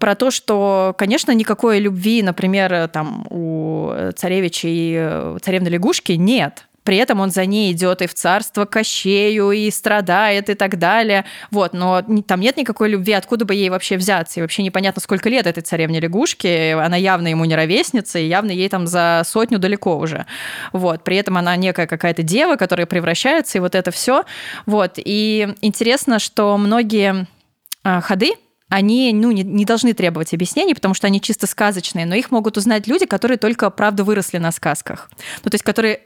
про 0.00 0.14
то, 0.16 0.30
что, 0.30 0.94
конечно, 0.98 1.30
никакой 1.32 1.78
любви, 1.78 2.22
например, 2.22 2.88
там 2.88 3.26
у 3.30 3.92
царевича 4.16 4.66
и 4.66 4.94
э, 4.98 5.38
царевны 5.42 5.68
лягушки 5.68 6.12
нет. 6.12 6.66
При 6.82 6.96
этом 6.96 7.20
он 7.20 7.30
за 7.30 7.44
ней 7.44 7.72
идет 7.72 8.00
и 8.00 8.06
в 8.06 8.14
царство 8.14 8.64
Кощею, 8.64 9.52
и 9.52 9.70
страдает, 9.70 10.48
и 10.48 10.54
так 10.54 10.78
далее. 10.78 11.26
Вот, 11.50 11.74
но 11.74 12.02
там 12.26 12.40
нет 12.40 12.56
никакой 12.56 12.88
любви, 12.88 13.12
откуда 13.12 13.44
бы 13.44 13.54
ей 13.54 13.68
вообще 13.68 13.96
взяться. 13.96 14.40
И 14.40 14.42
вообще 14.42 14.62
непонятно, 14.62 15.02
сколько 15.02 15.28
лет 15.28 15.46
этой 15.46 15.62
царевне 15.62 16.00
лягушки. 16.00 16.72
Она 16.72 16.96
явно 16.96 17.28
ему 17.28 17.44
не 17.44 17.54
ровесница, 17.54 18.18
и 18.18 18.26
явно 18.26 18.50
ей 18.50 18.68
там 18.68 18.86
за 18.86 19.22
сотню 19.26 19.58
далеко 19.58 19.98
уже. 19.98 20.24
Вот, 20.72 21.04
при 21.04 21.16
этом 21.16 21.36
она 21.36 21.54
некая 21.56 21.86
какая-то 21.86 22.22
дева, 22.22 22.56
которая 22.56 22.86
превращается, 22.86 23.58
и 23.58 23.60
вот 23.60 23.74
это 23.74 23.90
все. 23.90 24.24
Вот, 24.64 24.94
и 24.96 25.54
интересно, 25.60 26.18
что 26.18 26.56
многие 26.56 27.26
а, 27.84 28.00
ходы, 28.00 28.32
они 28.70 29.12
ну, 29.12 29.30
не, 29.32 29.42
не 29.42 29.64
должны 29.64 29.92
требовать 29.92 30.32
объяснений, 30.32 30.74
потому 30.74 30.94
что 30.94 31.06
они 31.06 31.20
чисто 31.20 31.46
сказочные, 31.46 32.06
но 32.06 32.14
их 32.14 32.30
могут 32.30 32.56
узнать 32.56 32.86
люди, 32.86 33.04
которые 33.04 33.36
только, 33.36 33.68
правда, 33.68 34.04
выросли 34.04 34.38
на 34.38 34.52
сказках. 34.52 35.10
Ну, 35.44 35.50
то 35.50 35.54
есть, 35.54 35.64
которые 35.64 36.00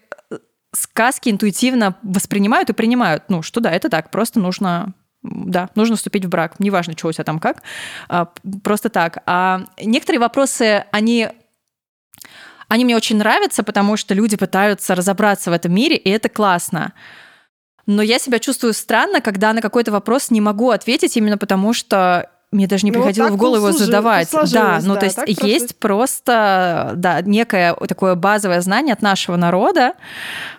сказки 0.73 1.29
интуитивно 1.29 1.97
воспринимают 2.03 2.71
и 2.71 2.73
принимают. 2.73 3.25
Ну, 3.29 3.43
что 3.43 3.61
да, 3.61 3.71
это 3.71 3.89
так, 3.89 4.11
просто 4.11 4.41
нужно 4.41 4.93
да, 5.23 5.71
нужно 5.75 5.97
вступить 5.97 6.25
в 6.27 6.29
брак. 6.29 6.61
Неважно, 6.61 6.93
что 6.97 7.09
у 7.09 7.13
тебя 7.13 7.25
там 7.25 7.39
как, 7.39 7.63
а, 8.09 8.31
просто 8.63 8.91
так. 8.91 9.23
А 9.27 9.65
некоторые 9.81 10.21
вопросы, 10.21 10.85
они 10.91 11.29
они 12.69 12.85
мне 12.85 12.97
очень 12.97 13.17
нравятся, 13.17 13.63
потому 13.63 13.97
что 13.97 14.15
люди 14.15 14.37
пытаются 14.37 14.95
разобраться 14.95 15.51
в 15.51 15.55
этом 15.55 15.73
мире, 15.73 15.97
и 15.97 16.11
это 16.11 16.29
классно. 16.29 16.93
Но 17.87 18.03
я 18.03 18.19
себя 18.19 18.39
чувствую 18.39 18.73
странно, 18.73 19.21
когда 19.21 19.53
на 19.53 19.61
какой-то 19.61 19.93
вопрос 19.93 20.31
не 20.31 20.41
могу 20.41 20.71
ответить, 20.71 21.17
именно 21.17 21.39
потому 21.39 21.73
что 21.73 22.31
мне 22.55 22.67
даже 22.67 22.87
не 22.87 22.93
ну, 22.93 22.99
приходило 22.99 23.29
в 23.29 23.37
голову 23.37 23.69
его 23.69 23.73
задавать. 23.73 24.31
Да, 24.53 24.81
ну 24.83 24.95
да, 24.95 25.01
то 25.01 25.07
есть 25.07 25.43
есть 25.43 25.77
просто, 25.77 26.93
да, 26.97 27.21
некое 27.23 27.75
такое 27.89 28.15
базовое 28.15 28.61
знание 28.61 28.93
от 28.93 29.03
нашего 29.03 29.37
народа, 29.37 29.95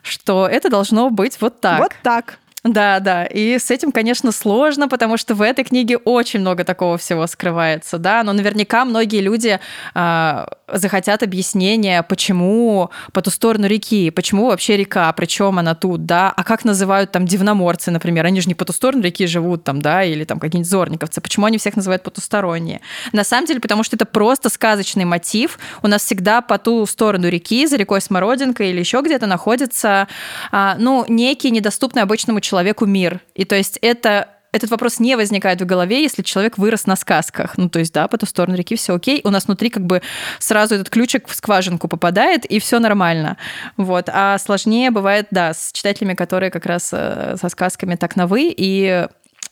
что 0.01 0.47
это 0.47 0.69
должно 0.69 1.10
быть 1.10 1.39
вот 1.41 1.60
так. 1.62 1.79
Вот 1.79 1.91
так. 2.03 2.38
Да, 2.65 2.99
да. 2.99 3.25
И 3.25 3.60
с 3.60 3.69
этим, 3.69 3.91
конечно, 3.91 4.31
сложно, 4.31 4.89
потому 4.89 5.17
что 5.17 5.36
в 5.36 5.43
этой 5.43 5.63
книге 5.63 5.97
очень 5.97 6.39
много 6.39 6.63
такого 6.63 6.97
всего 6.97 7.27
скрывается, 7.27 7.99
да. 7.99 8.23
Но 8.23 8.34
наверняка 8.34 8.86
многие 8.86 9.21
люди 9.21 9.60
э, 9.93 10.45
захотят 10.67 11.23
объяснения, 11.23 12.04
почему 12.04 12.89
по 13.13 13.21
ту 13.21 13.30
сторону 13.30 13.67
реки, 13.67 14.10
почему 14.10 14.47
вообще 14.47 14.78
река, 14.78 15.12
причем 15.13 15.60
она 15.60 15.75
тут, 15.75 16.06
да. 16.06 16.34
А 16.36 16.43
как 16.43 16.65
называют 16.65 17.12
там 17.12 17.25
дивноморцы, 17.25 17.91
например, 17.91 18.25
они 18.25 18.41
же 18.41 18.47
не 18.47 18.56
по 18.56 18.65
ту 18.65 18.73
сторону 18.73 19.04
реки 19.04 19.28
живут 19.28 19.63
там, 19.63 19.82
да, 19.82 20.04
или 20.04 20.23
там 20.23 20.39
какие-нибудь 20.39 20.69
зорниковцы. 20.69 21.21
Почему 21.21 21.45
они 21.45 21.58
всех 21.58 21.75
называют 21.75 22.04
потусторонние? 22.04 22.82
На 23.12 23.23
самом 23.23 23.47
деле, 23.47 23.60
потому 23.60 23.84
что 23.84 23.95
это 23.95 24.06
просто 24.06 24.49
сказочный 24.49 25.06
мотив. 25.06 25.60
У 25.82 25.88
нас 25.88 26.04
всегда 26.04 26.41
по 26.41 26.58
ту 26.58 26.86
сторону 26.86 27.30
реки, 27.30 27.65
за 27.67 27.78
рекой 27.78 28.01
Смородинка 28.01 28.63
или 28.63 28.80
еще 28.80 29.01
где-то 29.01 29.28
находится, 29.28 30.08
э, 30.51 30.73
ну, 30.78 31.06
некий 31.08 31.51
недоступный 31.51 32.01
обычному 32.01 32.41
человеку 32.41 32.86
мир. 32.86 33.21
И 33.36 33.45
то 33.45 33.56
есть 33.56 33.78
это 33.82 34.30
этот 34.56 34.72
вопрос 34.72 35.00
не 35.00 35.18
возникает 35.18 35.62
в 35.62 35.65
голове, 35.65 36.02
если 36.02 36.22
человек 36.22 36.58
вырос 36.58 36.86
на 36.86 36.96
сказках. 36.96 37.58
Ну, 37.58 37.70
то 37.70 37.80
есть, 37.80 37.94
да, 37.94 38.08
по 38.08 38.18
ту 38.18 38.26
сторону 38.26 38.56
реки 38.56 38.76
все 38.76 38.96
окей. 38.96 39.22
У 39.24 39.30
нас 39.30 39.46
внутри 39.46 39.70
как 39.70 39.86
бы 39.86 40.02
сразу 40.39 40.76
этот 40.76 40.89
ключик 40.89 41.28
в 41.28 41.36
скважинку 41.36 41.88
попадает, 41.88 42.46
и 42.46 42.60
все 42.60 42.80
нормально. 42.80 43.38
Вот. 43.76 44.10
А 44.12 44.38
сложнее 44.38 44.91
бывает, 44.91 45.28
да, 45.32 45.54
с 45.54 45.72
читателями, 45.74 46.13
которые 46.13 46.52
как 46.52 46.65
раз 46.65 46.91
э, 46.94 47.36
со 47.39 47.50
сказками 47.50 47.96
так 47.96 48.15
на 48.15 48.28
«вы», 48.28 48.54
и 48.56 49.08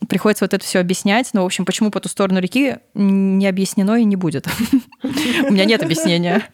приходится 0.07 0.45
вот 0.45 0.53
это 0.53 0.63
все 0.63 0.79
объяснять. 0.79 1.29
Ну, 1.33 1.43
в 1.43 1.45
общем, 1.45 1.65
почему 1.65 1.91
по 1.91 1.99
ту 1.99 2.07
сторону 2.09 2.39
реки 2.39 2.77
не 2.93 3.47
объяснено 3.47 3.95
и 3.95 4.05
не 4.05 4.15
будет. 4.15 4.47
У 5.03 5.51
меня 5.51 5.65
нет 5.65 5.83
объяснения. 5.83 6.47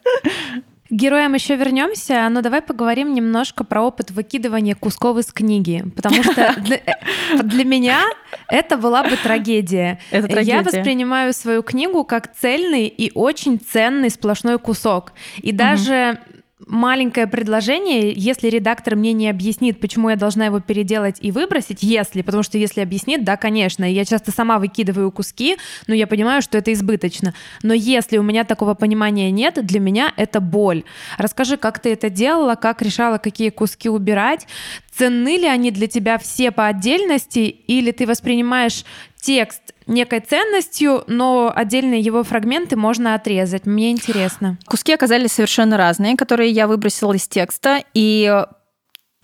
К 0.90 0.92
героям 0.92 1.36
еще 1.36 1.56
вернемся, 1.56 2.28
но 2.30 2.42
давай 2.42 2.62
поговорим 2.62 3.14
немножко 3.14 3.64
про 3.64 3.82
опыт 3.82 4.12
выкидывания 4.12 4.76
кусков 4.76 5.18
из 5.18 5.32
книги, 5.32 5.86
потому 5.96 6.24
что 6.24 6.56
для, 6.62 6.78
э, 6.78 7.44
для 7.44 7.64
меня 7.64 8.02
это 8.48 8.76
была 8.76 9.04
бы 9.04 9.16
трагедия. 9.16 10.00
Это 10.10 10.28
трагедия. 10.28 10.58
Я 10.58 10.62
воспринимаю 10.64 11.34
свою 11.34 11.62
книгу 11.62 12.04
как 12.04 12.34
цельный 12.36 12.88
и 12.88 13.12
очень 13.14 13.60
ценный 13.60 14.10
сплошной 14.10 14.58
кусок. 14.58 15.14
И 15.38 15.52
даже 15.52 16.20
угу 16.22 16.39
маленькое 16.68 17.28
предложение, 17.28 18.12
если 18.12 18.48
редактор 18.48 18.96
мне 18.96 19.14
не 19.14 19.30
объяснит, 19.30 19.80
почему 19.80 20.10
я 20.10 20.16
должна 20.16 20.46
его 20.46 20.60
переделать 20.60 21.18
и 21.22 21.32
выбросить, 21.32 21.84
если, 21.84 22.22
потому 22.22 22.44
что 22.44 22.58
если 22.58 22.82
объяснит, 22.82 23.24
да, 23.24 23.38
конечно, 23.38 23.90
я 23.92 24.06
часто 24.06 24.32
сама 24.32 24.60
выкидываю 24.60 25.12
куски, 25.12 25.58
но 25.88 25.94
я 25.94 26.08
понимаю, 26.08 26.42
что 26.42 26.58
это 26.58 26.74
избыточно. 26.74 27.34
Но 27.64 27.74
если 27.74 28.18
у 28.18 28.24
меня 28.24 28.44
такого 28.44 28.74
понимания 28.74 29.32
нет, 29.32 29.66
для 29.66 29.80
меня 29.80 30.14
это 30.18 30.40
боль. 30.40 30.84
Расскажи, 31.18 31.58
как 31.58 31.80
ты 31.80 31.94
это 31.94 32.10
делала, 32.10 32.56
как 32.56 32.82
решала, 32.82 33.18
какие 33.18 33.50
куски 33.50 33.90
убирать, 33.90 34.48
ценны 35.00 35.38
ли 35.38 35.48
они 35.48 35.72
для 35.72 35.88
тебя 35.88 36.18
все 36.18 36.52
по 36.52 36.68
отдельности, 36.68 37.40
или 37.40 37.92
ты 37.92 38.06
воспринимаешь 38.06 38.84
текст 39.16 39.74
некой 39.88 40.20
ценностью, 40.20 41.06
но 41.08 41.52
отдельные 41.56 42.02
его 42.02 42.26
фрагменты 42.26 42.76
можно 42.76 43.16
отрезать. 43.16 43.66
Мне 43.66 43.92
интересно. 43.92 44.58
Куски 44.66 44.94
оказались 44.94 45.32
совершенно 45.32 45.78
разные, 45.78 46.18
которые 46.18 46.52
я 46.52 46.68
выбросила 46.68 47.14
из 47.14 47.30
текста, 47.30 47.82
и 47.94 48.44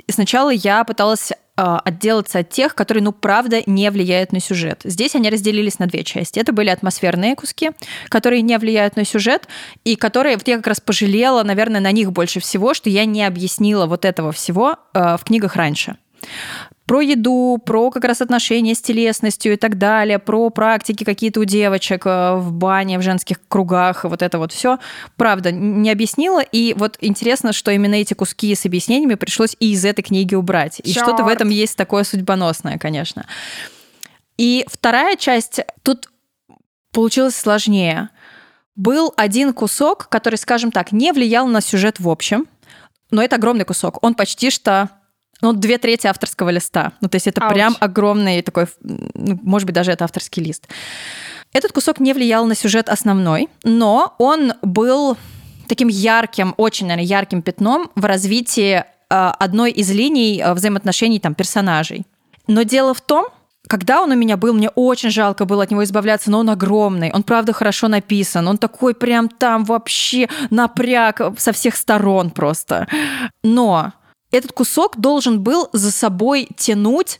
сначала 0.09 0.49
я 0.49 0.85
пыталась 0.85 1.33
отделаться 1.55 2.39
от 2.39 2.49
тех, 2.49 2.75
которые, 2.75 3.03
ну, 3.03 3.11
правда, 3.11 3.61
не 3.65 3.89
влияют 3.89 4.31
на 4.31 4.39
сюжет. 4.39 4.81
Здесь 4.83 5.15
они 5.15 5.29
разделились 5.29 5.79
на 5.79 5.87
две 5.87 6.03
части. 6.03 6.39
Это 6.39 6.51
были 6.51 6.69
атмосферные 6.69 7.35
куски, 7.35 7.71
которые 8.09 8.41
не 8.41 8.57
влияют 8.57 8.95
на 8.95 9.05
сюжет, 9.05 9.47
и 9.83 9.95
которые, 9.95 10.37
вот 10.37 10.47
я 10.47 10.57
как 10.57 10.67
раз 10.67 10.79
пожалела, 10.79 11.43
наверное, 11.43 11.81
на 11.81 11.91
них 11.91 12.11
больше 12.11 12.39
всего, 12.39 12.73
что 12.73 12.89
я 12.89 13.05
не 13.05 13.23
объяснила 13.23 13.85
вот 13.85 14.05
этого 14.05 14.31
всего 14.31 14.77
э, 14.93 15.17
в 15.17 15.23
книгах 15.23 15.55
раньше 15.55 15.97
про 16.85 17.01
еду, 17.01 17.59
про 17.65 17.89
как 17.89 18.03
раз 18.03 18.21
отношения 18.21 18.75
с 18.75 18.81
телесностью 18.81 19.53
и 19.53 19.55
так 19.55 19.77
далее, 19.77 20.19
про 20.19 20.49
практики 20.49 21.03
какие-то 21.03 21.39
у 21.39 21.43
девочек 21.43 22.05
э, 22.05 22.35
в 22.35 22.51
бане, 22.51 22.99
в 22.99 23.01
женских 23.01 23.37
кругах, 23.47 24.03
вот 24.03 24.21
это 24.21 24.37
вот 24.37 24.51
все, 24.51 24.77
правда, 25.17 25.51
не 25.51 25.89
объяснила. 25.89 26.41
И 26.41 26.75
вот 26.77 26.97
интересно, 27.01 27.53
что 27.53 27.71
именно 27.71 27.95
эти 27.95 28.13
куски 28.13 28.53
с 28.53 28.65
объяснениями 28.65 29.15
пришлось 29.15 29.55
и 29.59 29.71
из 29.71 29.83
этой 29.83 30.03
книги 30.03 30.35
убрать. 30.35 30.79
И 30.83 30.91
что-то 30.91 31.23
в 31.23 31.27
этом 31.27 31.49
есть 31.49 31.75
такое 31.75 32.03
судьбоносное, 32.03 32.77
конечно. 32.77 33.25
И 34.37 34.65
вторая 34.67 35.15
часть, 35.15 35.61
тут 35.81 36.09
получилось 36.91 37.35
сложнее. 37.35 38.09
Был 38.75 39.13
один 39.15 39.53
кусок, 39.53 40.07
который, 40.09 40.35
скажем 40.35 40.71
так, 40.71 40.91
не 40.91 41.13
влиял 41.13 41.47
на 41.47 41.61
сюжет 41.61 41.99
в 41.99 42.09
общем, 42.09 42.47
но 43.09 43.23
это 43.23 43.37
огромный 43.37 43.65
кусок. 43.65 44.03
Он 44.03 44.13
почти 44.13 44.49
что 44.49 44.89
ну, 45.41 45.53
две 45.53 45.77
трети 45.77 46.07
авторского 46.07 46.49
листа. 46.49 46.93
Ну, 47.01 47.09
то 47.09 47.15
есть 47.15 47.27
это 47.27 47.41
Ауч. 47.41 47.53
прям 47.53 47.77
огромный 47.79 48.41
такой, 48.41 48.67
ну, 48.81 49.39
может 49.43 49.65
быть, 49.65 49.75
даже 49.75 49.91
это 49.91 50.05
авторский 50.05 50.43
лист. 50.43 50.67
Этот 51.53 51.71
кусок 51.71 51.99
не 51.99 52.13
влиял 52.13 52.45
на 52.45 52.55
сюжет 52.55 52.89
основной, 52.89 53.49
но 53.63 54.15
он 54.17 54.53
был 54.61 55.17
таким 55.67 55.87
ярким, 55.87 56.53
очень, 56.57 56.87
наверное, 56.87 57.07
ярким 57.07 57.41
пятном 57.41 57.91
в 57.95 58.05
развитии 58.05 58.75
э, 58.75 58.83
одной 59.09 59.71
из 59.71 59.89
линий 59.91 60.41
э, 60.41 60.53
взаимоотношений 60.53 61.19
там 61.19 61.33
персонажей. 61.33 62.05
Но 62.47 62.63
дело 62.63 62.93
в 62.93 63.01
том, 63.01 63.27
когда 63.67 64.01
он 64.01 64.11
у 64.11 64.15
меня 64.15 64.37
был, 64.37 64.53
мне 64.53 64.69
очень 64.69 65.09
жалко 65.09 65.45
было 65.45 65.63
от 65.63 65.71
него 65.71 65.83
избавляться, 65.83 66.29
но 66.29 66.39
он 66.39 66.49
огромный, 66.49 67.11
он 67.11 67.23
правда 67.23 67.53
хорошо 67.53 67.87
написан, 67.87 68.47
он 68.47 68.57
такой 68.57 68.93
прям 68.93 69.29
там 69.29 69.63
вообще 69.63 70.27
напряг 70.49 71.21
со 71.37 71.51
всех 71.51 71.75
сторон 71.75 72.29
просто. 72.29 72.87
Но 73.43 73.93
этот 74.31 74.51
кусок 74.51 74.99
должен 74.99 75.41
был 75.41 75.69
за 75.71 75.91
собой 75.91 76.49
тянуть 76.57 77.19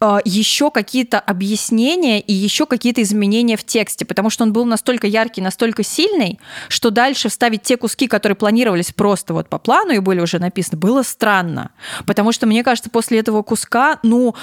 э, 0.00 0.18
еще 0.24 0.70
какие-то 0.70 1.18
объяснения 1.20 2.20
и 2.20 2.32
еще 2.32 2.66
какие-то 2.66 3.02
изменения 3.02 3.56
в 3.56 3.64
тексте, 3.64 4.04
потому 4.04 4.30
что 4.30 4.44
он 4.44 4.52
был 4.52 4.64
настолько 4.64 5.06
яркий, 5.06 5.40
настолько 5.40 5.82
сильный, 5.82 6.38
что 6.68 6.90
дальше 6.90 7.28
вставить 7.28 7.62
те 7.62 7.76
куски, 7.76 8.06
которые 8.06 8.36
планировались 8.36 8.92
просто 8.92 9.34
вот 9.34 9.48
по 9.48 9.58
плану 9.58 9.92
и 9.92 9.98
были 9.98 10.20
уже 10.20 10.38
написаны, 10.38 10.78
было 10.78 11.02
странно. 11.02 11.70
Потому 12.06 12.32
что, 12.32 12.46
мне 12.46 12.62
кажется, 12.62 12.90
после 12.90 13.18
этого 13.18 13.42
куска, 13.42 13.98
ну, 14.02 14.34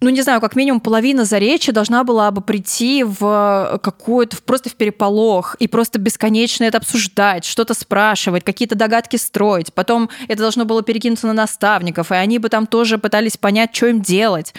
ну, 0.00 0.10
не 0.10 0.22
знаю, 0.22 0.40
как 0.40 0.54
минимум 0.54 0.80
половина 0.80 1.24
заречья 1.24 1.72
должна 1.72 2.04
была 2.04 2.30
бы 2.30 2.40
прийти 2.40 3.02
в 3.02 3.80
какую-то, 3.82 4.36
просто 4.42 4.70
в 4.70 4.74
переполох 4.74 5.56
и 5.56 5.66
просто 5.66 5.98
бесконечно 5.98 6.62
это 6.62 6.78
обсуждать, 6.78 7.44
что-то 7.44 7.74
спрашивать, 7.74 8.44
какие-то 8.44 8.76
догадки 8.76 9.16
строить. 9.16 9.74
Потом 9.74 10.08
это 10.28 10.42
должно 10.42 10.64
было 10.64 10.84
перекинуться 10.84 11.26
на 11.26 11.32
наставников, 11.32 12.12
и 12.12 12.14
они 12.14 12.38
бы 12.38 12.48
там 12.48 12.68
тоже 12.68 12.98
пытались 12.98 13.36
понять, 13.36 13.74
что 13.74 13.86
им 13.86 14.00
делать, 14.00 14.54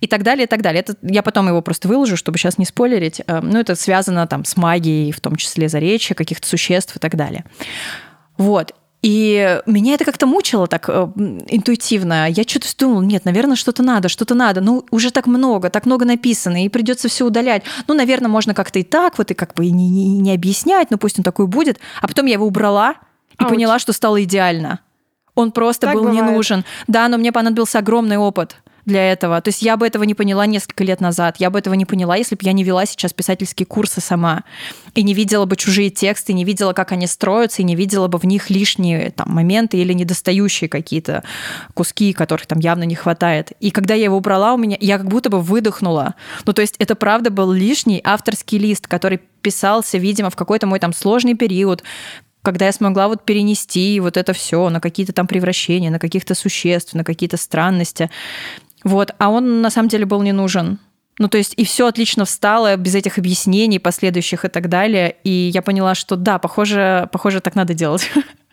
и 0.00 0.06
так 0.06 0.22
далее, 0.22 0.44
и 0.44 0.48
так 0.48 0.62
далее. 0.62 0.80
Это 0.80 0.94
я 1.02 1.24
потом 1.24 1.48
его 1.48 1.60
просто 1.60 1.88
выложу, 1.88 2.16
чтобы 2.16 2.38
сейчас 2.38 2.56
не 2.58 2.64
спойлерить. 2.64 3.20
Э, 3.26 3.40
ну, 3.40 3.58
это 3.58 3.74
связано 3.74 4.28
там 4.28 4.44
с 4.44 4.56
магией, 4.56 5.10
в 5.10 5.20
том 5.20 5.34
числе 5.34 5.68
заречья, 5.68 6.14
каких-то 6.14 6.46
существ 6.46 6.94
и 6.94 7.00
так 7.00 7.16
далее. 7.16 7.44
Вот. 8.36 8.74
И 9.04 9.60
меня 9.66 9.92
это 9.92 10.06
как-то 10.06 10.24
мучило 10.24 10.66
так 10.66 10.88
э, 10.88 11.08
интуитивно. 11.48 12.26
Я 12.30 12.42
что-то 12.44 12.68
думала, 12.78 13.02
нет, 13.02 13.26
наверное, 13.26 13.54
что-то 13.54 13.82
надо, 13.82 14.08
что-то 14.08 14.34
надо. 14.34 14.62
Ну, 14.62 14.86
уже 14.90 15.10
так 15.10 15.26
много, 15.26 15.68
так 15.68 15.84
много 15.84 16.06
написано, 16.06 16.64
и 16.64 16.70
придется 16.70 17.08
все 17.08 17.26
удалять. 17.26 17.64
Ну, 17.86 17.92
наверное, 17.92 18.30
можно 18.30 18.54
как-то 18.54 18.78
и 18.78 18.82
так, 18.82 19.18
вот 19.18 19.30
и 19.30 19.34
как 19.34 19.52
бы 19.52 19.66
и 19.66 19.70
не, 19.70 19.90
не, 19.90 20.18
не 20.20 20.32
объяснять, 20.32 20.90
ну 20.90 20.96
пусть 20.96 21.18
он 21.18 21.22
такой 21.22 21.46
будет. 21.46 21.80
А 22.00 22.08
потом 22.08 22.24
я 22.24 22.32
его 22.32 22.46
убрала 22.46 22.92
и 23.38 23.42
Ауч. 23.42 23.50
поняла, 23.50 23.78
что 23.78 23.92
стало 23.92 24.24
идеально. 24.24 24.80
Он 25.34 25.52
просто 25.52 25.88
так 25.88 25.96
был 25.96 26.04
бывает. 26.04 26.24
не 26.24 26.30
нужен. 26.32 26.64
Да, 26.86 27.06
но 27.08 27.18
мне 27.18 27.30
понадобился 27.30 27.80
огромный 27.80 28.16
опыт 28.16 28.56
для 28.86 29.12
этого. 29.12 29.40
То 29.40 29.48
есть 29.48 29.62
я 29.62 29.76
бы 29.76 29.86
этого 29.86 30.04
не 30.04 30.14
поняла 30.14 30.46
несколько 30.46 30.84
лет 30.84 31.00
назад. 31.00 31.36
Я 31.38 31.50
бы 31.50 31.58
этого 31.58 31.74
не 31.74 31.84
поняла, 31.84 32.16
если 32.16 32.34
бы 32.34 32.40
я 32.44 32.52
не 32.52 32.64
вела 32.64 32.86
сейчас 32.86 33.12
писательские 33.12 33.66
курсы 33.66 34.00
сама. 34.00 34.44
И 34.94 35.02
не 35.02 35.14
видела 35.14 35.46
бы 35.46 35.56
чужие 35.56 35.90
тексты, 35.90 36.32
не 36.32 36.44
видела, 36.44 36.72
как 36.72 36.92
они 36.92 37.06
строятся, 37.06 37.62
и 37.62 37.64
не 37.64 37.76
видела 37.76 38.08
бы 38.08 38.18
в 38.18 38.24
них 38.24 38.50
лишние 38.50 39.10
там, 39.10 39.30
моменты 39.30 39.78
или 39.78 39.92
недостающие 39.92 40.68
какие-то 40.68 41.24
куски, 41.74 42.12
которых 42.12 42.46
там 42.46 42.58
явно 42.58 42.84
не 42.84 42.94
хватает. 42.94 43.52
И 43.60 43.70
когда 43.70 43.94
я 43.94 44.04
его 44.04 44.16
убрала, 44.16 44.54
у 44.54 44.58
меня, 44.58 44.76
я 44.80 44.98
как 44.98 45.08
будто 45.08 45.30
бы 45.30 45.40
выдохнула. 45.40 46.14
Ну, 46.44 46.52
то 46.52 46.62
есть 46.62 46.76
это 46.78 46.94
правда 46.94 47.30
был 47.30 47.52
лишний 47.52 48.00
авторский 48.04 48.58
лист, 48.58 48.86
который 48.86 49.20
писался, 49.40 49.98
видимо, 49.98 50.30
в 50.30 50.36
какой-то 50.36 50.66
мой 50.66 50.78
там 50.78 50.92
сложный 50.92 51.34
период, 51.34 51.82
когда 52.44 52.66
я 52.66 52.72
смогла 52.72 53.08
вот 53.08 53.24
перенести 53.24 53.98
вот 54.00 54.18
это 54.18 54.34
все 54.34 54.68
на 54.68 54.78
какие-то 54.78 55.14
там 55.14 55.26
превращения, 55.26 55.90
на 55.90 55.98
каких-то 55.98 56.34
существ, 56.34 56.92
на 56.92 57.02
какие-то 57.02 57.38
странности. 57.38 58.10
Вот, 58.84 59.14
а 59.18 59.30
он 59.30 59.62
на 59.62 59.70
самом 59.70 59.88
деле 59.88 60.04
был 60.06 60.22
не 60.22 60.32
нужен. 60.32 60.78
Ну, 61.18 61.28
то 61.28 61.38
есть 61.38 61.54
и 61.56 61.64
все 61.64 61.86
отлично 61.86 62.24
встало 62.24 62.76
без 62.76 62.94
этих 62.94 63.18
объяснений 63.18 63.78
последующих 63.78 64.44
и 64.44 64.48
так 64.48 64.68
далее. 64.68 65.16
И 65.24 65.30
я 65.30 65.62
поняла, 65.62 65.94
что 65.94 66.16
да, 66.16 66.38
похоже, 66.38 67.08
похоже 67.12 67.40
так 67.40 67.54
надо 67.54 67.72
делать. 67.72 68.10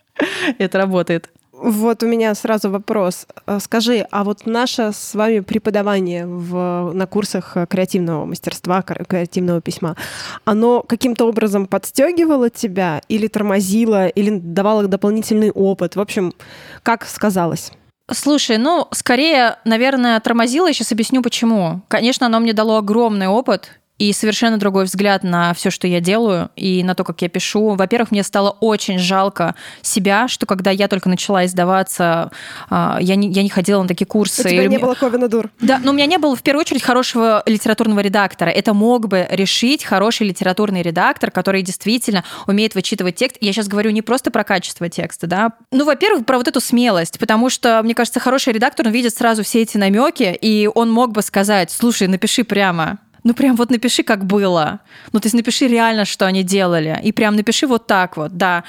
Это 0.58 0.78
работает. 0.78 1.30
Вот 1.52 2.02
у 2.02 2.08
меня 2.08 2.34
сразу 2.34 2.72
вопрос. 2.72 3.28
Э, 3.46 3.60
скажи, 3.60 4.08
а 4.10 4.24
вот 4.24 4.48
наше 4.48 4.92
с 4.94 5.14
вами 5.14 5.42
преподавание 5.42 6.26
в, 6.26 6.92
на 6.94 7.06
курсах 7.06 7.56
креативного 7.70 8.26
мастерства, 8.26 8.82
креативного 8.82 9.62
письма, 9.62 9.96
оно 10.44 10.82
каким-то 10.82 11.28
образом 11.28 11.68
подстегивало 11.68 12.50
тебя 12.50 13.02
или 13.10 13.28
тормозило, 13.28 14.08
или 14.08 14.40
давало 14.40 14.88
дополнительный 14.88 15.52
опыт? 15.52 15.96
В 15.96 16.02
общем, 16.02 16.34
как 16.82 17.06
сказалось? 17.06 17.72
Слушай, 18.14 18.58
ну, 18.58 18.88
скорее, 18.92 19.58
наверное, 19.64 20.20
тормозило, 20.20 20.68
я 20.68 20.74
сейчас 20.74 20.92
объясню 20.92 21.22
почему. 21.22 21.82
Конечно, 21.88 22.26
оно 22.26 22.40
мне 22.40 22.54
дало 22.54 22.78
огромный 22.78 23.28
опыт, 23.28 23.80
и 24.02 24.14
совершенно 24.14 24.58
другой 24.58 24.86
взгляд 24.86 25.22
на 25.22 25.54
все, 25.54 25.70
что 25.70 25.86
я 25.86 26.00
делаю, 26.00 26.50
и 26.56 26.84
на 26.84 26.96
то, 26.96 27.04
как 27.04 27.22
я 27.22 27.30
пишу. 27.30 27.76
Во-первых, 27.76 28.10
мне 28.10 28.24
стало 28.24 28.50
очень 28.60 28.98
жалко 28.98 29.54
себя, 29.84 30.28
что 30.28 30.48
когда 30.48 30.72
я 30.72 30.88
только 30.88 31.08
начала 31.08 31.46
издаваться, 31.46 32.32
а, 32.72 32.98
я 33.00 33.14
не, 33.16 33.30
я 33.30 33.44
не 33.44 33.50
ходила 33.50 33.80
на 33.80 33.88
такие 33.88 34.08
курсы. 34.08 34.42
У 34.42 34.50
тебя 34.50 34.66
не 34.66 34.80
было 34.80 34.96
Ковина 34.96 35.28
Дур. 35.28 35.52
Да, 35.60 35.80
но 35.84 35.92
у 35.92 35.94
меня 35.94 36.08
не 36.08 36.18
было, 36.18 36.36
в 36.36 36.42
первую 36.42 36.62
очередь, 36.62 36.82
хорошего 36.82 37.44
литературного 37.46 38.00
редактора. 38.00 38.50
Это 38.50 38.74
мог 38.74 39.08
бы 39.08 39.28
решить 39.30 39.84
хороший 39.84 40.26
литературный 40.26 40.82
редактор, 40.82 41.30
который 41.30 41.62
действительно 41.62 42.24
умеет 42.48 42.74
вычитывать 42.74 43.14
текст. 43.14 43.38
Я 43.40 43.54
сейчас 43.54 43.68
говорю 43.68 43.92
не 43.92 44.02
просто 44.02 44.32
про 44.32 44.44
качество 44.44 44.90
текста, 44.90 45.28
да. 45.28 45.52
Ну, 45.72 45.86
во-первых, 45.86 46.26
про 46.26 46.40
вот 46.40 46.48
эту 46.48 46.60
смелость, 46.60 47.20
потому 47.20 47.52
что, 47.52 47.80
мне 47.84 47.94
кажется, 47.94 48.20
хороший 48.20 48.54
редактор, 48.54 48.88
он 48.88 48.94
видит 48.94 49.14
сразу 49.16 49.44
все 49.44 49.62
эти 49.62 49.78
намеки, 49.78 50.36
и 50.42 50.68
он 50.74 50.92
мог 50.92 51.12
бы 51.12 51.22
сказать, 51.22 51.70
слушай, 51.70 52.08
напиши 52.08 52.44
прямо, 52.44 52.98
ну 53.24 53.34
прям 53.34 53.56
вот 53.56 53.70
напиши, 53.70 54.04
как 54.04 54.26
было. 54.26 54.80
Ну, 55.12 55.20
то 55.20 55.28
есть 55.28 55.36
напиши 55.36 55.68
реально, 55.68 56.06
что 56.06 56.26
они 56.26 56.44
делали. 56.44 57.00
И 57.04 57.12
прям 57.12 57.36
напиши 57.36 57.68
вот 57.68 57.88
так 57.88 58.18
вот, 58.18 58.36
да. 58.38 58.64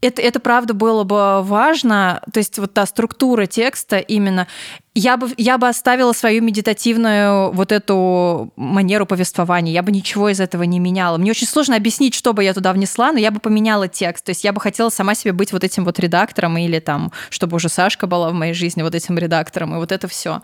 Это, 0.00 0.20
это 0.20 0.40
правда 0.40 0.74
было 0.74 1.04
бы 1.04 1.42
важно, 1.44 2.22
то 2.32 2.38
есть 2.38 2.58
вот 2.58 2.74
та 2.74 2.86
структура 2.86 3.46
текста 3.46 3.98
именно. 3.98 4.48
Я 4.94 5.16
бы, 5.16 5.30
я 5.36 5.58
бы 5.58 5.68
оставила 5.68 6.12
свою 6.12 6.42
медитативную 6.42 7.52
вот 7.52 7.70
эту 7.70 8.52
манеру 8.56 9.06
повествования, 9.06 9.72
я 9.72 9.82
бы 9.82 9.92
ничего 9.92 10.28
из 10.28 10.40
этого 10.40 10.64
не 10.64 10.80
меняла. 10.80 11.18
Мне 11.18 11.30
очень 11.30 11.46
сложно 11.46 11.76
объяснить, 11.76 12.14
что 12.14 12.32
бы 12.32 12.42
я 12.42 12.52
туда 12.52 12.72
внесла, 12.72 13.12
но 13.12 13.18
я 13.18 13.30
бы 13.30 13.38
поменяла 13.38 13.86
текст. 13.86 14.24
То 14.24 14.30
есть 14.30 14.42
я 14.42 14.52
бы 14.52 14.60
хотела 14.60 14.88
сама 14.88 15.14
себе 15.14 15.32
быть 15.32 15.52
вот 15.52 15.62
этим 15.62 15.84
вот 15.84 16.00
редактором 16.00 16.58
или 16.58 16.80
там, 16.80 17.12
чтобы 17.30 17.56
уже 17.56 17.68
Сашка 17.68 18.08
была 18.08 18.30
в 18.30 18.34
моей 18.34 18.54
жизни 18.54 18.82
вот 18.82 18.96
этим 18.96 19.16
редактором, 19.18 19.74
и 19.74 19.78
вот 19.78 19.92
это 19.92 20.08
все. 20.08 20.42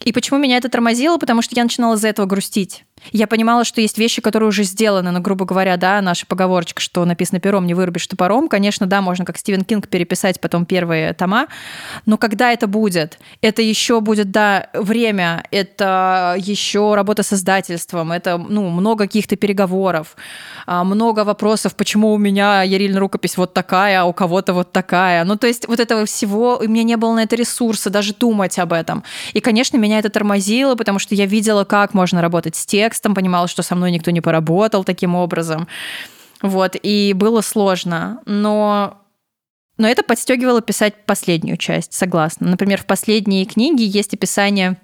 И 0.00 0.12
почему 0.12 0.38
меня 0.38 0.56
это 0.56 0.68
тормозило? 0.68 1.18
Потому 1.18 1.42
что 1.42 1.54
я 1.54 1.62
начинала 1.62 1.94
из-за 1.94 2.08
этого 2.08 2.26
грустить. 2.26 2.84
Я 3.12 3.26
понимала, 3.26 3.64
что 3.64 3.80
есть 3.80 3.98
вещи, 3.98 4.20
которые 4.20 4.48
уже 4.48 4.64
сделаны, 4.64 5.10
но, 5.10 5.20
грубо 5.20 5.44
говоря, 5.44 5.76
да, 5.76 6.00
наша 6.00 6.26
поговорочка, 6.26 6.80
что 6.80 7.04
написано 7.04 7.40
пером, 7.40 7.66
не 7.66 7.74
вырубишь 7.74 8.06
топором, 8.06 8.48
конечно, 8.48 8.86
да, 8.86 9.02
можно 9.02 9.24
как 9.24 9.38
Стивен 9.38 9.64
Кинг 9.64 9.88
переписать 9.88 10.40
потом 10.40 10.66
первые 10.66 11.12
тома, 11.12 11.46
но 12.06 12.18
когда 12.18 12.52
это 12.52 12.66
будет? 12.66 13.18
Это 13.40 13.62
еще 13.62 14.00
будет, 14.00 14.30
да, 14.30 14.68
время, 14.72 15.44
это 15.50 16.34
еще 16.38 16.94
работа 16.94 17.22
с 17.22 17.32
издательством, 17.32 18.12
это, 18.12 18.36
ну, 18.38 18.68
много 18.68 19.04
каких-то 19.04 19.36
переговоров, 19.36 20.16
много 20.68 21.24
вопросов, 21.24 21.74
почему 21.74 22.12
у 22.12 22.18
меня 22.18 22.62
Ярильна 22.62 23.00
рукопись 23.00 23.36
вот 23.36 23.54
такая, 23.54 24.02
а 24.02 24.04
у 24.04 24.12
кого-то 24.12 24.52
вот 24.52 24.72
такая. 24.72 25.24
Ну, 25.24 25.36
то 25.36 25.46
есть 25.46 25.66
вот 25.66 25.80
этого 25.80 26.04
всего, 26.04 26.58
у 26.58 26.68
меня 26.68 26.82
не 26.82 26.96
было 26.96 27.14
на 27.14 27.22
это 27.22 27.36
ресурса 27.36 27.90
даже 27.90 28.14
думать 28.14 28.58
об 28.58 28.72
этом. 28.72 29.02
И, 29.32 29.40
конечно, 29.40 29.76
меня 29.76 29.98
это 29.98 30.10
тормозило, 30.10 30.74
потому 30.74 30.98
что 30.98 31.14
я 31.14 31.26
видела, 31.26 31.64
как 31.64 31.94
можно 31.94 32.20
работать 32.20 32.56
с 32.56 32.66
текстом, 32.66 33.14
понимала, 33.14 33.48
что 33.48 33.62
со 33.62 33.74
мной 33.74 33.90
никто 33.90 34.10
не 34.10 34.20
поработал 34.20 34.84
таким 34.84 35.14
образом. 35.14 35.68
Вот, 36.42 36.76
и 36.82 37.12
было 37.14 37.40
сложно. 37.40 38.20
Но 38.26 38.98
но 39.78 39.86
это 39.86 40.02
подстегивало 40.02 40.60
писать 40.60 41.06
последнюю 41.06 41.56
часть, 41.56 41.94
согласна. 41.94 42.48
Например, 42.48 42.82
в 42.82 42.86
последней 42.86 43.46
книге 43.46 43.86
есть 43.86 44.12
описание 44.12 44.76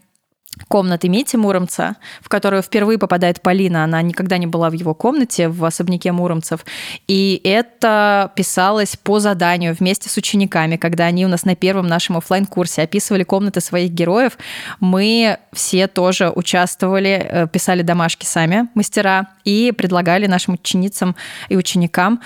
комнаты 0.69 1.09
Мити 1.09 1.37
Муромца, 1.37 1.97
в 2.21 2.29
которую 2.29 2.63
впервые 2.63 2.99
попадает 2.99 3.43
Полина. 3.43 3.85
Она 3.85 4.03
никогда 4.03 4.39
не 4.39 4.47
была 4.47 4.71
в 4.71 4.73
его 4.73 4.95
комнате 4.95 5.49
в 5.49 5.65
особняке 5.65 6.13
Муромцев. 6.13 6.65
И 7.09 7.41
это 7.45 8.33
писалось 8.35 8.97
по 8.97 9.21
заданию 9.21 9.75
вместе 9.75 10.09
с 10.09 10.17
учениками. 10.17 10.77
Когда 10.77 11.07
они 11.07 11.25
у 11.25 11.29
нас 11.29 11.45
на 11.45 11.57
первом 11.57 11.87
нашем 11.87 12.17
офлайн 12.17 12.47
курсе 12.47 12.83
описывали 12.83 13.25
комнаты 13.25 13.61
своих 13.61 13.91
героев, 13.91 14.39
мы 14.81 15.39
все 15.53 15.87
тоже 15.87 16.31
участвовали, 16.31 17.27
э, 17.29 17.49
писали 17.49 17.83
домашки 17.83 18.25
сами, 18.25 18.69
мастера, 18.75 19.29
и 19.45 19.73
предлагали 19.77 20.27
нашим 20.27 20.55
ученицам 20.55 21.17
и 21.49 21.57
ученикам 21.57 22.21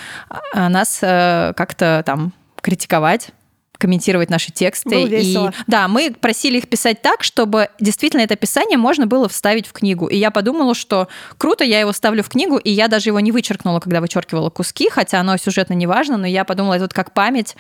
э, 0.55 0.69
нас 0.69 0.99
э, 1.03 1.53
как-то 1.57 2.03
там 2.05 2.33
критиковать 2.61 3.31
комментировать 3.79 4.29
наши 4.29 4.53
тексты. 4.53 4.91
Было 4.91 5.07
весело. 5.07 5.49
И, 5.51 5.63
да, 5.67 5.89
мы 5.89 6.13
просили 6.13 6.59
их 6.59 6.69
писать 6.69 7.01
так, 7.01 7.23
чтобы 7.23 7.69
действительно 7.81 8.23
это 8.23 8.35
описание 8.35 8.77
можно 8.77 9.07
было 9.07 9.29
вставить 9.29 9.67
в 9.67 9.73
книгу. 9.73 10.07
И 10.09 10.17
я 10.17 10.31
подумала, 10.31 10.75
что 10.75 11.09
круто, 11.39 11.65
я 11.65 11.81
его 11.81 11.93
ставлю 11.93 12.23
в 12.23 12.29
книгу, 12.29 12.59
и 12.59 12.71
я 12.71 12.89
даже 12.89 13.11
его 13.11 13.21
не 13.21 13.33
вычеркнула, 13.33 13.81
когда 13.81 14.01
вычеркивала 14.01 14.51
куски, 14.51 14.91
хотя 14.91 15.21
оно 15.21 15.37
сюжетно 15.37 15.75
не 15.75 15.87
важно, 15.87 16.17
но 16.17 16.27
я 16.27 16.45
подумала, 16.45 16.75
это 16.75 16.85
вот 16.85 16.93
как 16.93 17.15
память 17.15 17.57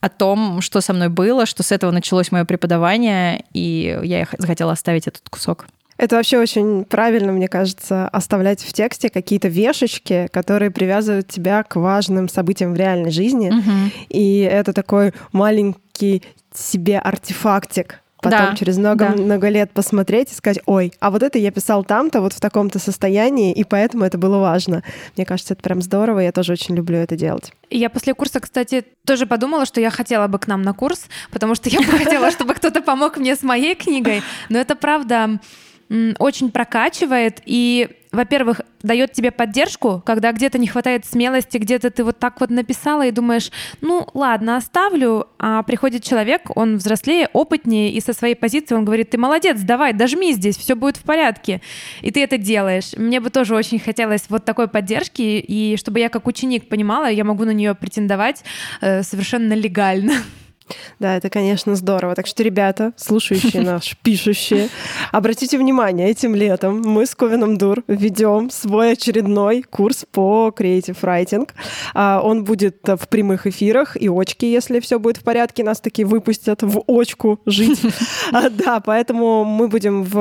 о 0.00 0.08
том, 0.08 0.60
что 0.60 0.80
со 0.80 0.92
мной 0.92 1.08
было, 1.08 1.46
что 1.46 1.62
с 1.62 1.72
этого 1.72 1.90
началось 1.90 2.30
мое 2.30 2.44
преподавание, 2.44 3.44
и 3.52 3.98
я 4.02 4.26
захотела 4.38 4.72
оставить 4.72 5.06
этот 5.06 5.28
кусок. 5.28 5.66
Это 5.98 6.16
вообще 6.16 6.38
очень 6.38 6.84
правильно, 6.84 7.32
мне 7.32 7.48
кажется, 7.48 8.08
оставлять 8.08 8.60
в 8.62 8.72
тексте 8.72 9.08
какие-то 9.08 9.48
вешечки, 9.48 10.28
которые 10.32 10.70
привязывают 10.70 11.28
тебя 11.28 11.62
к 11.62 11.76
важным 11.76 12.28
событиям 12.28 12.74
в 12.74 12.76
реальной 12.76 13.10
жизни. 13.10 13.50
Мгм. 13.50 13.92
И 14.08 14.40
это 14.40 14.72
такой 14.72 15.12
маленький 15.32 16.22
себе 16.54 16.98
артефактик. 16.98 18.00
Потом 18.22 18.50
Да, 18.50 18.56
через 18.56 18.78
много, 18.78 19.12
да. 19.14 19.22
много 19.22 19.48
лет 19.50 19.70
посмотреть 19.72 20.32
и 20.32 20.34
сказать, 20.34 20.58
ой, 20.66 20.90
а 21.00 21.10
вот 21.10 21.22
это 21.22 21.38
я 21.38 21.50
писал 21.50 21.84
там-то, 21.84 22.22
вот 22.22 22.32
в 22.32 22.40
таком-то 22.40 22.78
состоянии, 22.78 23.52
и 23.52 23.62
поэтому 23.62 24.04
это 24.04 24.16
было 24.16 24.38
важно. 24.38 24.82
Мне 25.16 25.26
кажется, 25.26 25.52
это 25.52 25.62
прям 25.62 25.82
здорово, 25.82 26.20
я 26.20 26.32
тоже 26.32 26.52
очень 26.52 26.74
люблю 26.74 26.96
это 26.96 27.14
делать. 27.14 27.52
Я 27.70 27.90
после 27.90 28.14
курса, 28.14 28.40
кстати, 28.40 28.84
тоже 29.04 29.26
подумала, 29.26 29.66
что 29.66 29.80
я 29.80 29.90
хотела 29.90 30.28
бы 30.28 30.38
к 30.38 30.46
нам 30.46 30.62
на 30.62 30.72
курс, 30.72 31.06
потому 31.30 31.54
что 31.54 31.68
я 31.68 31.78
бы 31.78 31.84
хотела, 32.04 32.30
чтобы 32.30 32.54
кто-то 32.54 32.80
помог 32.80 33.18
мне 33.18 33.36
с 33.36 33.42
моей 33.42 33.74
книгой. 33.74 34.22
Но 34.48 34.58
это 34.58 34.74
правда 34.76 35.38
очень 35.88 36.50
прокачивает 36.50 37.40
и, 37.44 37.88
во-первых, 38.10 38.60
дает 38.82 39.12
тебе 39.12 39.30
поддержку, 39.30 40.02
когда 40.04 40.32
где-то 40.32 40.58
не 40.58 40.66
хватает 40.66 41.04
смелости, 41.04 41.58
где-то 41.58 41.90
ты 41.90 42.02
вот 42.02 42.18
так 42.18 42.40
вот 42.40 42.50
написала 42.50 43.06
и 43.06 43.10
думаешь, 43.10 43.50
ну 43.80 44.08
ладно, 44.14 44.56
оставлю, 44.56 45.28
а 45.38 45.62
приходит 45.62 46.02
человек, 46.02 46.50
он 46.56 46.76
взрослее, 46.76 47.28
опытнее, 47.32 47.92
и 47.92 48.00
со 48.00 48.12
своей 48.12 48.34
позиции 48.34 48.74
он 48.74 48.84
говорит, 48.84 49.10
ты 49.10 49.18
молодец, 49.18 49.60
давай, 49.60 49.92
дожми 49.92 50.32
здесь, 50.32 50.56
все 50.56 50.74
будет 50.74 50.96
в 50.96 51.02
порядке. 51.02 51.60
И 52.02 52.10
ты 52.10 52.22
это 52.22 52.36
делаешь. 52.36 52.92
Мне 52.96 53.20
бы 53.20 53.30
тоже 53.30 53.54
очень 53.54 53.78
хотелось 53.78 54.24
вот 54.28 54.44
такой 54.44 54.68
поддержки, 54.68 55.22
и 55.22 55.76
чтобы 55.76 56.00
я 56.00 56.08
как 56.08 56.26
ученик 56.26 56.68
понимала, 56.68 57.06
я 57.06 57.24
могу 57.24 57.44
на 57.44 57.52
нее 57.52 57.74
претендовать 57.74 58.42
э, 58.80 59.02
совершенно 59.02 59.52
легально. 59.52 60.14
Да, 60.98 61.16
это, 61.16 61.30
конечно, 61.30 61.76
здорово. 61.76 62.14
Так 62.14 62.26
что, 62.26 62.42
ребята, 62.42 62.92
слушающие 62.96 63.62
наш, 63.62 63.96
пишущие, 64.02 64.68
обратите 65.12 65.58
внимание, 65.58 66.10
этим 66.10 66.34
летом 66.34 66.82
мы 66.82 67.06
с 67.06 67.14
Ковином 67.14 67.58
Дур 67.58 67.82
ведем 67.86 68.50
свой 68.50 68.92
очередной 68.92 69.62
курс 69.62 70.04
по 70.10 70.52
Creative 70.56 70.96
Writing. 71.00 71.48
А, 71.94 72.20
Он 72.22 72.44
будет 72.44 72.88
э, 72.88 72.96
в 72.96 73.08
прямых 73.08 73.46
эфирах 73.46 73.96
и 73.96 74.08
очки, 74.08 74.50
если 74.50 74.80
все 74.80 74.98
будет 74.98 75.18
в 75.18 75.22
порядке, 75.22 75.64
нас 75.64 75.80
таки 75.80 76.04
выпустят 76.04 76.62
в 76.62 76.82
очку 76.86 77.40
жить. 77.46 77.80
А, 78.32 78.50
Да, 78.50 78.80
поэтому 78.80 79.44
мы 79.44 79.68
будем 79.68 80.02
в 80.02 80.16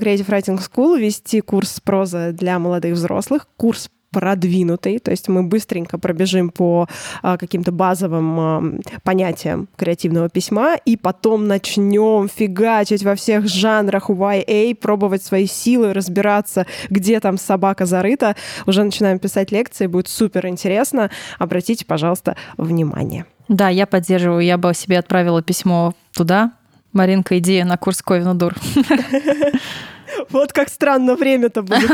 Creative 0.00 0.26
Writing 0.26 0.58
School 0.58 0.98
вести 0.98 1.40
курс 1.40 1.80
проза 1.80 2.32
для 2.32 2.58
молодых 2.58 2.94
взрослых, 2.94 3.48
курс 3.56 3.88
продвинутый, 4.10 4.98
то 4.98 5.10
есть 5.10 5.28
мы 5.28 5.42
быстренько 5.42 5.98
пробежим 5.98 6.50
по 6.50 6.88
а, 7.22 7.36
каким-то 7.36 7.72
базовым 7.72 8.40
а, 8.40 8.62
понятиям 9.02 9.68
креативного 9.76 10.28
письма, 10.28 10.76
и 10.84 10.96
потом 10.96 11.46
начнем 11.46 12.28
фигачить 12.28 13.02
во 13.02 13.14
всех 13.14 13.46
жанрах 13.48 14.08
YA, 14.10 14.74
пробовать 14.74 15.22
свои 15.22 15.46
силы, 15.46 15.92
разбираться, 15.92 16.66
где 16.88 17.20
там 17.20 17.38
собака 17.38 17.86
зарыта. 17.86 18.36
Уже 18.66 18.84
начинаем 18.84 19.18
писать 19.18 19.52
лекции, 19.52 19.86
будет 19.86 20.08
супер 20.08 20.46
интересно. 20.46 21.10
Обратите, 21.38 21.84
пожалуйста, 21.84 22.36
внимание. 22.56 23.26
Да, 23.48 23.68
я 23.68 23.86
поддерживаю. 23.86 24.40
Я 24.40 24.58
бы 24.58 24.74
себе 24.74 24.98
отправила 24.98 25.42
письмо 25.42 25.94
туда. 26.12 26.52
Маринка, 26.92 27.38
иди 27.38 27.62
на 27.62 27.76
курс 27.76 28.02
Ковина 28.02 28.34
Дур. 28.34 28.54
Вот 30.30 30.52
как 30.52 30.68
странно 30.68 31.14
время-то 31.16 31.62
будет. 31.62 31.90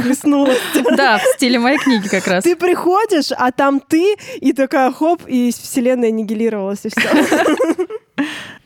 Да, 0.96 1.18
в 1.18 1.22
стиле 1.36 1.58
моей 1.58 1.78
книги 1.78 2.08
как 2.08 2.26
раз. 2.26 2.44
Ты 2.44 2.56
приходишь, 2.56 3.32
а 3.36 3.50
там 3.52 3.80
ты, 3.80 4.16
и 4.40 4.52
такая 4.52 4.92
хоп, 4.92 5.22
и 5.26 5.50
вселенная 5.52 6.08
аннигилировалась, 6.08 6.80
и 6.84 6.88
все. 6.88 7.08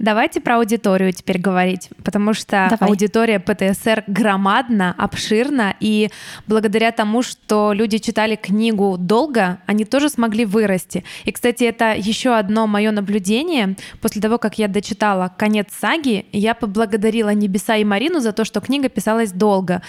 Давайте 0.06 0.40
про 0.40 0.58
аудиторию 0.58 1.12
теперь 1.12 1.40
говорить, 1.40 1.90
потому 2.04 2.32
что 2.32 2.68
Давай. 2.70 2.90
аудитория 2.90 3.40
ПТСР 3.40 4.04
громадна, 4.06 4.94
обширна, 4.96 5.74
и 5.80 6.10
благодаря 6.46 6.92
тому, 6.92 7.22
что 7.22 7.72
люди 7.72 7.98
читали 7.98 8.36
книгу 8.36 8.98
долго, 8.98 9.58
они 9.66 9.84
тоже 9.84 10.08
смогли 10.08 10.44
вырасти. 10.44 11.02
И, 11.24 11.32
кстати, 11.32 11.64
это 11.64 11.92
еще 11.96 12.36
одно 12.36 12.68
мое 12.68 12.92
наблюдение. 12.92 13.74
После 14.00 14.22
того, 14.22 14.38
как 14.38 14.58
я 14.60 14.68
дочитала 14.68 15.34
конец 15.36 15.70
саги, 15.76 16.26
я 16.30 16.54
поблагодарила 16.54 17.30
небеса 17.30 17.74
и 17.74 17.82
Марину 17.82 18.20
за 18.20 18.30
то, 18.30 18.44
что 18.44 18.60
книга 18.60 18.88
писалась 18.88 19.32
долго. 19.32 19.82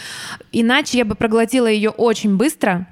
Иначе 0.51 0.97
я 0.97 1.05
бы 1.05 1.13
проглотила 1.13 1.68
ее 1.68 1.91
очень 1.91 2.38
быстро. 2.38 2.88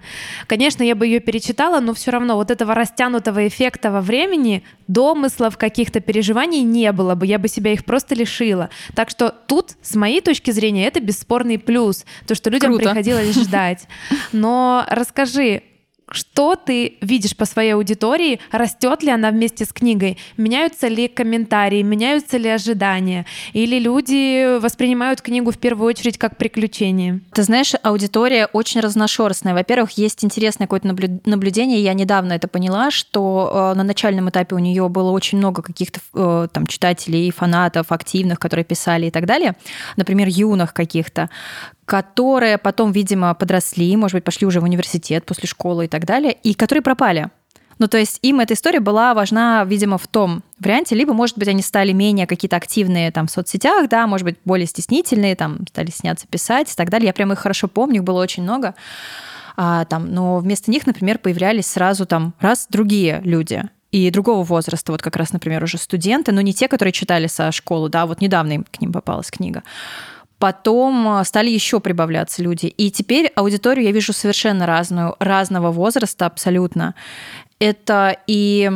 Конечно, 0.45 0.83
я 0.83 0.93
бы 0.93 1.07
ее 1.07 1.19
перечитала, 1.21 1.79
но 1.79 1.95
все 1.95 2.11
равно 2.11 2.35
вот 2.35 2.51
этого 2.51 2.75
растянутого 2.75 3.47
эффекта 3.47 3.89
во 3.89 4.01
времени, 4.01 4.61
домыслов, 4.87 5.57
каких-то 5.57 6.01
переживаний 6.01 6.61
не 6.61 6.91
было 6.91 7.14
бы, 7.15 7.25
я 7.25 7.39
бы 7.39 7.47
себя 7.47 7.73
их 7.73 7.85
просто 7.85 8.15
лишила. 8.15 8.69
Так 8.95 9.09
что 9.09 9.29
тут, 9.29 9.71
с 9.81 9.95
моей 9.95 10.21
точки 10.21 10.51
зрения, 10.51 10.85
это 10.85 10.99
бесспорный 10.99 11.57
плюс, 11.57 12.05
то, 12.27 12.35
что 12.35 12.49
людям 12.49 12.71
Круто. 12.71 12.89
приходилось 12.89 13.35
ждать. 13.35 13.87
Но 14.31 14.85
расскажи, 14.89 15.63
что 16.11 16.55
ты 16.55 16.97
видишь 17.01 17.35
по 17.35 17.45
своей 17.45 17.71
аудитории? 17.71 18.39
Растет 18.51 19.03
ли 19.03 19.09
она 19.09 19.31
вместе 19.31 19.65
с 19.65 19.73
книгой? 19.73 20.17
Меняются 20.37 20.87
ли 20.87 21.07
комментарии? 21.07 21.81
Меняются 21.81 22.37
ли 22.37 22.49
ожидания? 22.49 23.25
Или 23.53 23.79
люди 23.79 24.59
воспринимают 24.59 25.21
книгу 25.21 25.51
в 25.51 25.57
первую 25.57 25.87
очередь 25.87 26.17
как 26.17 26.37
приключение? 26.37 27.21
Ты 27.33 27.43
знаешь, 27.43 27.73
аудитория 27.81 28.47
очень 28.53 28.81
разношерстная. 28.81 29.53
Во-первых, 29.53 29.91
есть 29.91 30.23
интересное 30.23 30.67
какое-то 30.67 30.87
наблю- 30.87 31.21
наблюдение. 31.25 31.81
Я 31.81 31.93
недавно 31.93 32.33
это 32.33 32.47
поняла, 32.47 32.91
что 32.91 33.71
э, 33.73 33.77
на 33.77 33.83
начальном 33.83 34.29
этапе 34.29 34.55
у 34.55 34.59
нее 34.59 34.87
было 34.89 35.09
очень 35.11 35.39
много 35.39 35.61
каких-то 35.61 35.99
э, 36.13 36.47
там 36.51 36.67
читателей, 36.67 37.31
фанатов, 37.31 37.91
активных, 37.91 38.39
которые 38.39 38.65
писали 38.65 39.07
и 39.07 39.11
так 39.11 39.25
далее. 39.25 39.55
Например, 39.97 40.27
юных 40.27 40.73
каких-то 40.73 41.29
которые 41.85 42.57
потом, 42.57 42.91
видимо, 42.91 43.33
подросли, 43.33 43.95
может 43.95 44.15
быть, 44.15 44.23
пошли 44.23 44.47
уже 44.47 44.59
в 44.59 44.63
университет 44.63 45.25
после 45.25 45.47
школы 45.47 45.85
и 45.85 45.87
так 45.87 46.05
далее, 46.05 46.33
и 46.33 46.53
которые 46.53 46.81
пропали. 46.81 47.29
Ну, 47.77 47.87
то 47.87 47.97
есть 47.97 48.19
им 48.21 48.39
эта 48.39 48.53
история 48.53 48.79
была 48.79 49.13
важна, 49.13 49.65
видимо, 49.65 49.97
в 49.97 50.07
том 50.07 50.43
варианте, 50.59 50.95
либо, 50.95 51.13
может 51.13 51.37
быть, 51.37 51.49
они 51.49 51.61
стали 51.61 51.91
менее 51.91 52.25
какие-то 52.25 52.55
активные 52.55 53.11
там 53.11 53.27
в 53.27 53.31
соцсетях, 53.31 53.89
да, 53.89 54.07
может 54.07 54.23
быть, 54.23 54.37
более 54.45 54.65
стеснительные, 54.65 55.35
там, 55.35 55.67
стали 55.67 55.91
сняться 55.91 56.25
писать 56.27 56.71
и 56.71 56.75
так 56.75 56.89
далее. 56.89 57.07
Я 57.07 57.13
прям 57.13 57.33
их 57.33 57.39
хорошо 57.39 57.67
помню, 57.67 57.97
их 57.97 58.03
было 58.03 58.21
очень 58.21 58.43
много. 58.43 58.75
А, 59.57 59.85
там, 59.85 60.13
но 60.13 60.39
вместо 60.39 60.71
них, 60.71 60.87
например, 60.87 61.19
появлялись 61.19 61.67
сразу 61.67 62.05
там 62.05 62.33
раз 62.39 62.67
другие 62.69 63.21
люди 63.23 63.63
и 63.91 64.09
другого 64.11 64.43
возраста, 64.43 64.91
вот 64.91 65.01
как 65.01 65.15
раз, 65.15 65.31
например, 65.31 65.63
уже 65.63 65.77
студенты, 65.77 66.31
но 66.33 66.41
не 66.41 66.53
те, 66.53 66.67
которые 66.67 66.91
читали 66.91 67.27
со 67.27 67.51
школы, 67.51 67.89
да, 67.89 68.05
вот 68.05 68.19
недавно 68.19 68.53
им 68.53 68.65
к 68.69 68.81
ним 68.81 68.91
попалась 68.91 69.31
книга. 69.31 69.63
Потом 70.39 71.23
стали 71.23 71.49
еще 71.49 71.79
прибавляться 71.79 72.43
люди. 72.43 72.65
И 72.65 72.91
теперь 72.91 73.27
аудиторию 73.35 73.85
я 73.85 73.91
вижу 73.91 74.13
совершенно 74.13 74.65
разную, 74.65 75.15
разного 75.19 75.71
возраста 75.71 76.25
абсолютно. 76.25 76.93
Это 77.59 78.17
и 78.27 78.69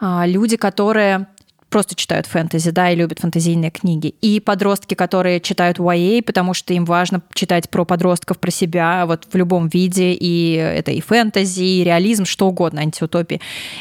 а, 0.00 0.24
люди, 0.26 0.56
которые 0.56 1.26
просто 1.68 1.94
читают 1.94 2.26
фэнтези, 2.26 2.70
да, 2.70 2.90
и 2.90 2.96
любят 2.96 3.20
фэнтезийные 3.20 3.70
книги. 3.70 4.14
И 4.22 4.40
подростки, 4.40 4.94
которые 4.94 5.40
читают 5.40 5.78
YA, 5.78 6.22
потому 6.22 6.54
что 6.54 6.72
им 6.72 6.84
важно 6.84 7.20
читать 7.34 7.68
про 7.68 7.84
подростков, 7.84 8.38
про 8.38 8.50
себя, 8.50 9.04
вот 9.06 9.26
в 9.30 9.36
любом 9.36 9.68
виде, 9.68 10.12
и 10.12 10.52
это 10.54 10.92
и 10.92 11.00
фэнтези, 11.00 11.62
и 11.62 11.84
реализм, 11.84 12.24
что 12.24 12.48
угодно, 12.48 12.80
антиутопии. 12.80 13.40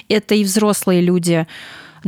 Это 0.09 0.35
и 0.35 0.43
взрослые 0.43 1.01
люди, 1.01 1.47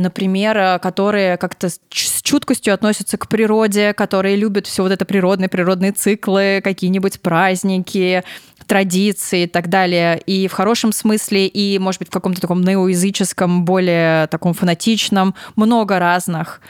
например, 0.00 0.78
которые 0.80 1.36
как-то 1.36 1.68
с 1.68 1.80
чуткостью 2.22 2.74
относятся 2.74 3.18
к 3.18 3.28
природе, 3.28 3.92
которые 3.92 4.36
любят 4.36 4.66
все 4.66 4.82
вот 4.82 4.92
это 4.92 5.04
природные, 5.04 5.48
природные 5.48 5.92
циклы, 5.92 6.60
какие-нибудь 6.64 7.20
праздники, 7.20 8.24
традиции 8.66 9.42
и 9.42 9.46
так 9.46 9.68
далее, 9.68 10.18
и 10.18 10.48
в 10.48 10.52
хорошем 10.52 10.92
смысле, 10.92 11.46
и, 11.46 11.78
может 11.78 11.98
быть, 11.98 12.08
в 12.08 12.12
каком-то 12.12 12.40
таком 12.40 12.62
неоязыческом, 12.62 13.64
более 13.64 14.26
таком 14.28 14.54
фанатичном, 14.54 15.34
много 15.56 15.98
разных. 15.98 16.60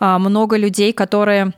А, 0.00 0.18
много 0.18 0.56
людей, 0.56 0.92
которые, 0.92 1.52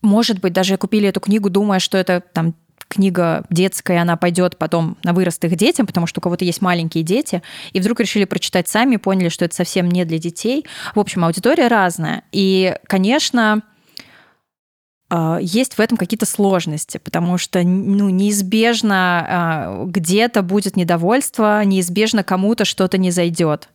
может 0.00 0.40
быть, 0.40 0.52
даже 0.52 0.76
купили 0.76 1.08
эту 1.08 1.20
книгу, 1.20 1.50
думая, 1.50 1.80
что 1.80 1.98
это 1.98 2.22
там 2.32 2.54
книга 2.88 3.44
детская, 3.50 4.02
она 4.02 4.16
пойдет 4.16 4.56
потом 4.56 4.96
на 5.04 5.12
вырост 5.12 5.38
детям, 5.46 5.86
потому 5.86 6.06
что 6.06 6.20
у 6.20 6.22
кого-то 6.22 6.44
есть 6.44 6.60
маленькие 6.62 7.04
дети, 7.04 7.42
и 7.72 7.80
вдруг 7.80 8.00
решили 8.00 8.24
прочитать 8.24 8.68
сами, 8.68 8.96
поняли, 8.96 9.28
что 9.28 9.44
это 9.44 9.54
совсем 9.54 9.88
не 9.88 10.04
для 10.04 10.18
детей. 10.18 10.66
В 10.94 11.00
общем, 11.00 11.24
аудитория 11.24 11.68
разная. 11.68 12.22
И, 12.32 12.74
конечно, 12.86 13.62
есть 15.40 15.74
в 15.74 15.80
этом 15.80 15.96
какие-то 15.96 16.26
сложности, 16.26 16.98
потому 16.98 17.38
что 17.38 17.62
ну, 17.62 18.10
неизбежно 18.10 19.26
а, 19.26 19.84
где-то 19.86 20.42
будет 20.42 20.76
недовольство, 20.76 21.64
неизбежно 21.64 22.22
кому-то 22.22 22.66
что-то 22.66 22.98
не 22.98 23.10
зайдет. 23.10 23.70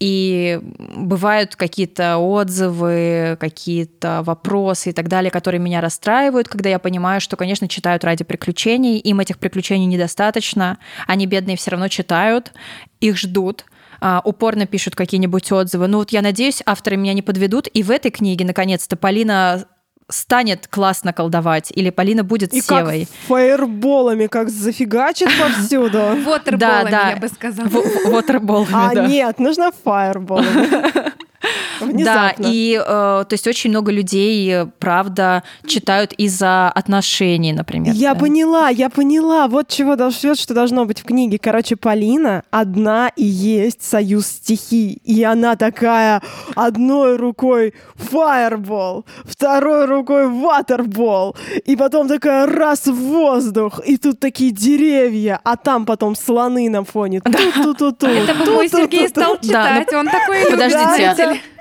И 0.00 0.60
бывают 0.62 1.56
какие-то 1.56 2.18
отзывы, 2.18 3.38
какие-то 3.40 4.22
вопросы 4.22 4.90
и 4.90 4.92
так 4.92 5.08
далее, 5.08 5.30
которые 5.30 5.60
меня 5.60 5.80
расстраивают, 5.80 6.48
когда 6.48 6.68
я 6.68 6.78
понимаю, 6.78 7.22
что, 7.22 7.36
конечно, 7.36 7.68
читают 7.68 8.04
ради 8.04 8.24
приключений, 8.24 8.98
им 8.98 9.20
этих 9.20 9.38
приключений 9.38 9.86
недостаточно, 9.86 10.78
они 11.06 11.26
бедные 11.26 11.56
все 11.56 11.70
равно 11.70 11.88
читают, 11.88 12.52
их 13.00 13.16
ждут, 13.16 13.64
а, 14.00 14.20
упорно 14.24 14.66
пишут 14.66 14.94
какие-нибудь 14.94 15.50
отзывы. 15.52 15.86
Ну 15.86 15.98
вот 15.98 16.10
я 16.10 16.20
надеюсь, 16.20 16.62
авторы 16.66 16.96
меня 16.96 17.14
не 17.14 17.22
подведут. 17.22 17.66
И 17.72 17.82
в 17.82 17.90
этой 17.90 18.10
книге, 18.10 18.44
наконец-то, 18.44 18.96
Полина 18.96 19.66
станет 20.08 20.68
классно 20.68 21.12
колдовать, 21.12 21.72
или 21.74 21.90
Полина 21.90 22.24
будет 22.24 22.52
и 22.54 22.60
севой. 22.60 23.06
Как 23.06 23.26
фаерболами, 23.28 24.26
как 24.26 24.50
зафигачит 24.50 25.28
повсюду. 25.38 25.98
Вотерболами, 26.24 27.10
я 27.10 27.16
бы 27.16 27.28
сказала. 27.28 27.68
Вотерболами, 28.06 28.70
А 28.72 29.06
нет, 29.06 29.38
нужно 29.38 29.70
фаерболами. 29.84 31.12
Внезапно. 31.80 32.44
Да, 32.44 32.50
и 32.50 32.74
э, 32.74 32.84
то 32.84 33.28
есть 33.30 33.46
очень 33.46 33.70
много 33.70 33.92
людей, 33.92 34.66
правда, 34.78 35.42
читают 35.66 36.12
из-за 36.14 36.70
отношений, 36.70 37.52
например. 37.52 37.94
Я 37.94 38.14
да. 38.14 38.20
поняла, 38.20 38.68
я 38.68 38.88
поняла. 38.88 39.48
Вот 39.48 39.68
чего 39.68 39.96
должно, 39.96 40.34
что 40.34 40.54
должно 40.54 40.84
быть 40.84 41.00
в 41.00 41.04
книге. 41.04 41.38
Короче, 41.38 41.76
Полина 41.76 42.42
одна 42.50 43.10
и 43.16 43.24
есть 43.24 43.82
союз 43.82 44.26
стихий. 44.26 45.00
И 45.04 45.22
она 45.22 45.56
такая 45.56 46.22
одной 46.54 47.16
рукой 47.16 47.74
фаербол, 47.94 49.04
второй 49.24 49.86
рукой 49.86 50.28
ватербол. 50.28 51.36
И 51.64 51.76
потом 51.76 52.08
такая 52.08 52.46
раз 52.46 52.86
в 52.86 52.94
воздух. 52.94 53.80
И 53.86 53.96
тут 53.98 54.20
такие 54.20 54.50
деревья, 54.50 55.40
а 55.44 55.56
там 55.56 55.86
потом 55.86 56.16
слоны 56.16 56.68
на 56.70 56.84
фоне. 56.84 57.20
Это 57.24 58.34
бы 58.34 58.52
мой 58.52 58.68
Сергей 58.68 59.08
стал 59.08 59.38
читать. 59.40 59.92
Он 59.92 60.06
такой 60.06 60.50
Подождите, 60.50 61.14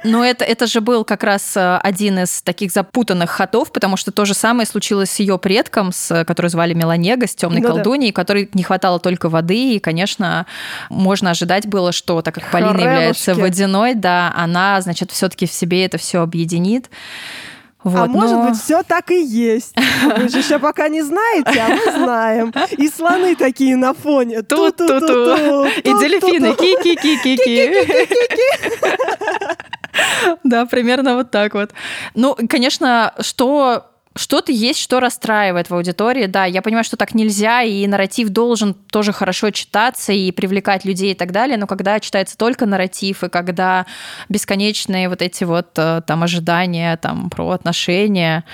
но 0.03 0.23
это, 0.23 0.45
это 0.45 0.67
же 0.67 0.81
был 0.81 1.03
как 1.03 1.23
раз 1.23 1.55
э, 1.57 1.77
один 1.77 2.19
из 2.19 2.41
таких 2.41 2.71
запутанных 2.71 3.29
ходов, 3.29 3.71
потому 3.71 3.97
что 3.97 4.11
то 4.11 4.25
же 4.25 4.33
самое 4.33 4.67
случилось 4.67 5.11
с 5.11 5.19
ее 5.19 5.37
предком, 5.37 5.91
с, 5.91 6.23
который 6.25 6.47
звали 6.47 6.73
Меланега, 6.73 7.27
с 7.27 7.35
темной 7.35 7.61
ну, 7.61 7.69
колдуньей, 7.69 8.11
да. 8.11 8.15
которой 8.15 8.49
не 8.53 8.63
хватало 8.63 8.99
только 8.99 9.29
воды. 9.29 9.75
И, 9.75 9.79
конечно, 9.79 10.45
можно 10.89 11.31
ожидать 11.31 11.67
было, 11.67 11.91
что 11.91 12.21
так 12.21 12.35
как 12.35 12.51
Полина 12.51 12.69
Хребушки. 12.69 12.87
является 12.87 13.35
водяной, 13.35 13.95
да, 13.95 14.33
она, 14.35 14.79
значит, 14.81 15.11
все-таки 15.11 15.45
в 15.45 15.51
себе 15.51 15.85
это 15.85 15.97
все 15.97 16.21
объединит. 16.21 16.89
Вот, 17.85 17.95
а 17.95 18.07
но... 18.07 18.13
может 18.13 18.39
быть, 18.41 18.57
все 18.59 18.81
так 18.81 19.11
и 19.11 19.21
есть. 19.21 19.75
Вы 20.17 20.27
же 20.27 20.39
еще 20.39 20.57
пока 20.57 20.89
не 20.89 21.03
знаете, 21.03 21.59
а 21.61 21.67
мы 21.69 21.91
знаем. 21.91 22.51
И 22.71 22.89
слоны 22.89 23.35
такие 23.35 23.75
на 23.77 23.93
фоне. 23.93 24.41
Ту-ту-ту-ту. 24.41 25.67
И 25.67 25.93
дельфины. 25.99 26.55
Ки-ки-ки-ки-ки. 26.55 27.85
Да, 30.43 30.65
примерно 30.65 31.15
вот 31.15 31.29
так 31.29 31.53
вот. 31.53 31.73
Ну, 32.15 32.35
конечно, 32.49 33.13
что 33.19 33.85
что-то 34.15 34.51
есть, 34.51 34.79
что 34.79 34.99
расстраивает 34.99 35.69
в 35.69 35.75
аудитории. 35.75 36.25
Да, 36.25 36.45
я 36.45 36.61
понимаю, 36.61 36.85
что 36.85 36.95
так 36.95 37.13
нельзя, 37.13 37.63
и 37.63 37.85
нарратив 37.85 38.29
должен 38.29 38.73
тоже 38.73 39.11
хорошо 39.11 39.51
читаться 39.51 40.13
и 40.13 40.31
привлекать 40.31 40.85
людей 40.85 41.11
и 41.11 41.15
так 41.15 41.31
далее, 41.31 41.57
но 41.57 41.67
когда 41.67 41.99
читается 41.99 42.37
только 42.37 42.65
нарратив, 42.65 43.23
и 43.23 43.29
когда 43.29 43.85
бесконечные 44.29 45.09
вот 45.09 45.21
эти 45.21 45.43
вот 45.43 45.67
э, 45.77 46.01
там 46.07 46.23
ожидания 46.23 46.95
там, 46.97 47.29
про 47.29 47.49
отношения, 47.49 48.45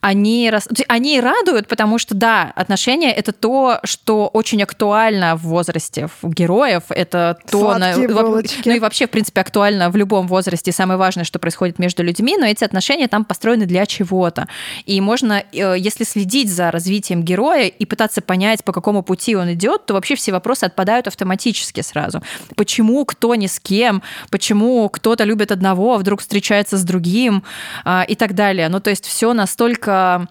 они, 0.00 0.50
они 0.88 1.20
радуют, 1.20 1.68
потому 1.68 1.98
что, 1.98 2.14
да, 2.14 2.52
отношения— 2.56 3.12
это 3.14 3.32
то, 3.32 3.80
что 3.84 4.26
очень 4.28 4.62
актуально 4.62 5.36
в 5.36 5.42
возрасте 5.42 6.08
в 6.22 6.30
героев, 6.30 6.84
это 6.88 7.38
то... 7.50 7.76
На, 7.76 7.94
ну 7.94 8.72
и 8.72 8.78
вообще, 8.78 9.06
в 9.06 9.10
принципе, 9.10 9.42
актуально 9.42 9.90
в 9.90 9.96
любом 9.96 10.26
возрасте. 10.26 10.72
Самое 10.72 10.98
важное, 10.98 11.24
что 11.24 11.38
происходит 11.38 11.78
между 11.78 12.02
людьми, 12.02 12.36
но 12.38 12.46
эти 12.46 12.64
отношения 12.64 13.08
там 13.08 13.24
построены 13.24 13.66
для 13.66 13.84
чего-то. 13.84 14.48
И 14.86 15.00
можно, 15.10 15.42
э, 15.52 15.74
если 15.76 16.04
следить 16.04 16.52
за 16.52 16.70
развитием 16.70 17.24
героя 17.24 17.66
и 17.66 17.84
пытаться 17.84 18.20
понять, 18.20 18.62
по 18.62 18.72
какому 18.72 19.02
пути 19.02 19.34
он 19.34 19.52
идет, 19.52 19.86
то 19.86 19.94
вообще 19.94 20.14
все 20.14 20.30
вопросы 20.30 20.62
отпадают 20.66 21.08
автоматически 21.08 21.80
сразу. 21.80 22.22
Почему 22.54 23.04
кто 23.04 23.34
ни 23.34 23.48
с 23.48 23.58
кем, 23.58 24.02
почему 24.30 24.88
кто-то 24.88 25.24
любит 25.24 25.50
одного, 25.50 25.94
а 25.94 25.98
вдруг 25.98 26.20
встречается 26.20 26.76
с 26.76 26.84
другим 26.84 27.42
а, 27.84 28.04
и 28.06 28.14
так 28.14 28.36
далее. 28.36 28.68
Ну, 28.68 28.78
то 28.78 28.90
есть 28.90 29.04
все 29.04 29.32
настолько 29.32 30.28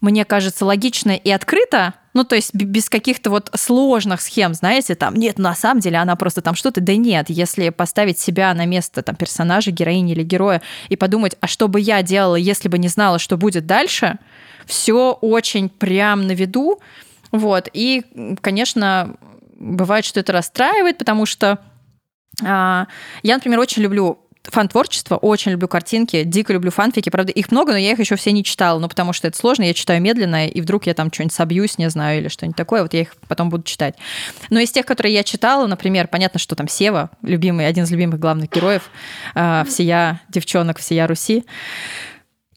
мне 0.00 0.24
кажется, 0.24 0.64
логично 0.64 1.10
и 1.10 1.30
открыто, 1.30 1.94
ну, 2.12 2.24
то 2.24 2.34
есть 2.34 2.54
без 2.54 2.88
каких-то 2.88 3.30
вот 3.30 3.50
сложных 3.54 4.20
схем, 4.20 4.54
знаете, 4.54 4.94
там, 4.94 5.14
нет, 5.14 5.38
на 5.38 5.54
самом 5.54 5.80
деле 5.80 5.98
она 5.98 6.16
просто 6.16 6.40
там 6.42 6.54
что-то, 6.54 6.80
да 6.80 6.96
нет, 6.96 7.26
если 7.28 7.68
поставить 7.68 8.18
себя 8.18 8.52
на 8.54 8.66
место 8.66 9.02
там 9.02 9.14
персонажа, 9.16 9.70
героини 9.70 10.12
или 10.12 10.22
героя 10.22 10.62
и 10.88 10.96
подумать, 10.96 11.36
а 11.40 11.46
что 11.46 11.68
бы 11.68 11.80
я 11.80 12.02
делала, 12.02 12.36
если 12.36 12.68
бы 12.68 12.78
не 12.78 12.88
знала, 12.88 13.18
что 13.18 13.36
будет 13.36 13.66
дальше, 13.66 14.18
все 14.66 15.12
очень 15.12 15.68
прям 15.68 16.26
на 16.26 16.32
виду, 16.32 16.80
вот, 17.30 17.68
и, 17.72 18.04
конечно, 18.40 19.16
бывает, 19.58 20.04
что 20.04 20.20
это 20.20 20.32
расстраивает, 20.32 20.98
потому 20.98 21.26
что 21.26 21.60
а, 22.42 22.86
я, 23.22 23.34
например, 23.34 23.60
очень 23.60 23.82
люблю 23.82 24.18
фан-творчество, 24.44 25.16
очень 25.16 25.52
люблю 25.52 25.68
картинки, 25.68 26.24
дико 26.24 26.52
люблю 26.52 26.70
фанфики, 26.70 27.10
правда, 27.10 27.32
их 27.32 27.50
много, 27.50 27.72
но 27.72 27.78
я 27.78 27.92
их 27.92 27.98
еще 27.98 28.16
все 28.16 28.32
не 28.32 28.42
читала, 28.42 28.78
ну, 28.78 28.88
потому 28.88 29.12
что 29.12 29.28
это 29.28 29.36
сложно, 29.36 29.64
я 29.64 29.74
читаю 29.74 30.00
медленно, 30.00 30.46
и 30.46 30.60
вдруг 30.60 30.86
я 30.86 30.94
там 30.94 31.12
что-нибудь 31.12 31.34
собьюсь, 31.34 31.78
не 31.78 31.90
знаю, 31.90 32.20
или 32.20 32.28
что-нибудь 32.28 32.56
такое, 32.56 32.82
вот 32.82 32.94
я 32.94 33.02
их 33.02 33.14
потом 33.28 33.50
буду 33.50 33.64
читать. 33.64 33.96
Но 34.48 34.58
из 34.60 34.70
тех, 34.70 34.86
которые 34.86 35.14
я 35.14 35.22
читала, 35.22 35.66
например, 35.66 36.08
понятно, 36.08 36.40
что 36.40 36.56
там 36.56 36.68
Сева, 36.68 37.10
любимый, 37.22 37.66
один 37.66 37.84
из 37.84 37.90
любимых 37.90 38.18
главных 38.18 38.50
героев, 38.50 38.90
э, 39.34 39.64
всея 39.66 40.20
девчонок, 40.28 40.78
всея 40.78 41.06
Руси, 41.06 41.44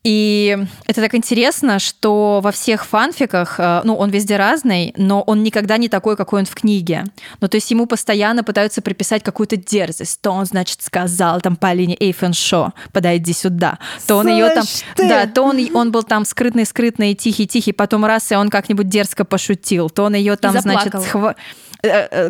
и 0.03 0.57
это 0.85 1.01
так 1.01 1.15
интересно, 1.15 1.79
что 1.79 2.41
во 2.43 2.51
всех 2.51 2.85
фанфиках, 2.85 3.55
э, 3.57 3.81
ну, 3.85 3.95
он 3.95 4.09
везде 4.09 4.35
разный, 4.35 4.93
но 4.97 5.21
он 5.21 5.43
никогда 5.43 5.77
не 5.77 5.87
такой, 5.87 6.17
какой 6.17 6.41
он 6.41 6.45
в 6.45 6.53
книге. 6.53 7.05
Ну, 7.39 7.47
то 7.47 7.55
есть 7.55 7.71
ему 7.71 7.85
постоянно 7.85 8.43
пытаются 8.43 8.81
приписать 8.81 9.23
какую-то 9.23 9.55
дерзость. 9.55 10.19
То 10.19 10.31
он, 10.31 10.45
значит, 10.45 10.81
сказал 10.81 11.39
там 11.39 11.55
Полине 11.55 11.95
Эйфеншо, 11.97 12.73
подойди 12.91 13.31
сюда. 13.31 13.79
То 14.05 14.17
он 14.17 14.27
ее 14.27 14.49
там... 14.49 14.65
Ты. 14.97 15.07
Да, 15.07 15.25
то 15.25 15.43
он, 15.43 15.57
он 15.73 15.91
был 15.93 16.03
там 16.03 16.25
скрытный-скрытный, 16.25 17.13
тихий-тихий, 17.13 17.71
потом 17.71 18.03
раз, 18.03 18.29
и 18.33 18.35
он 18.35 18.49
как-нибудь 18.49 18.89
дерзко 18.89 19.23
пошутил. 19.23 19.89
То 19.89 20.03
он 20.03 20.15
ее 20.15 20.35
там, 20.35 20.59
значит, 20.59 20.93
схва 21.01 21.35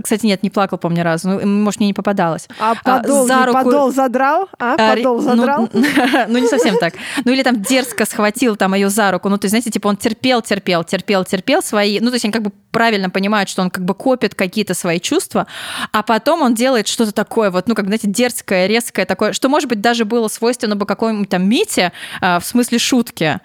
кстати, 0.01 0.25
нет, 0.25 0.41
не 0.43 0.49
плакал, 0.49 0.77
помню, 0.77 0.93
ни 0.93 1.01
разу. 1.01 1.29
Ну, 1.29 1.47
может, 1.47 1.79
мне 1.79 1.87
не 1.87 1.93
попадалось. 1.93 2.47
А 2.59 2.75
подол, 2.75 3.27
за 3.27 3.45
руку... 3.45 3.63
подол 3.63 3.91
задрал? 3.91 4.49
А, 4.59 4.77
подол 4.77 5.19
задрал? 5.19 5.69
Ну, 5.73 5.85
ну, 6.27 6.37
не 6.39 6.47
совсем 6.47 6.77
так. 6.77 6.93
Ну, 7.25 7.31
или 7.31 7.43
там 7.43 7.61
дерзко 7.61 8.05
схватил 8.05 8.55
там 8.55 8.73
ее 8.73 8.89
за 8.89 9.11
руку. 9.11 9.29
Ну, 9.29 9.37
то 9.37 9.45
есть, 9.45 9.51
знаете, 9.51 9.69
типа 9.71 9.87
он 9.87 9.97
терпел, 9.97 10.41
терпел, 10.41 10.83
терпел, 10.83 11.23
терпел 11.23 11.61
свои... 11.61 11.99
Ну, 11.99 12.07
то 12.07 12.13
есть, 12.13 12.25
они 12.25 12.31
как 12.31 12.41
бы 12.41 12.51
правильно 12.71 13.09
понимают, 13.09 13.49
что 13.49 13.61
он 13.61 13.69
как 13.69 13.85
бы 13.85 13.93
копит 13.93 14.35
какие-то 14.35 14.73
свои 14.73 14.99
чувства, 14.99 15.47
а 15.91 16.01
потом 16.01 16.41
он 16.41 16.55
делает 16.55 16.87
что-то 16.87 17.11
такое, 17.11 17.51
вот, 17.51 17.67
ну, 17.67 17.75
как, 17.75 17.85
знаете, 17.85 18.07
дерзкое, 18.07 18.65
резкое 18.65 19.05
такое, 19.05 19.31
что, 19.31 19.47
может 19.47 19.69
быть, 19.69 19.79
даже 19.79 20.05
было 20.05 20.27
свойственно 20.27 20.75
бы 20.75 20.85
какому-нибудь 20.85 21.29
там 21.29 21.47
Мите, 21.47 21.91
э, 22.19 22.39
в 22.39 22.43
смысле 22.43 22.79
шутки, 22.79 23.39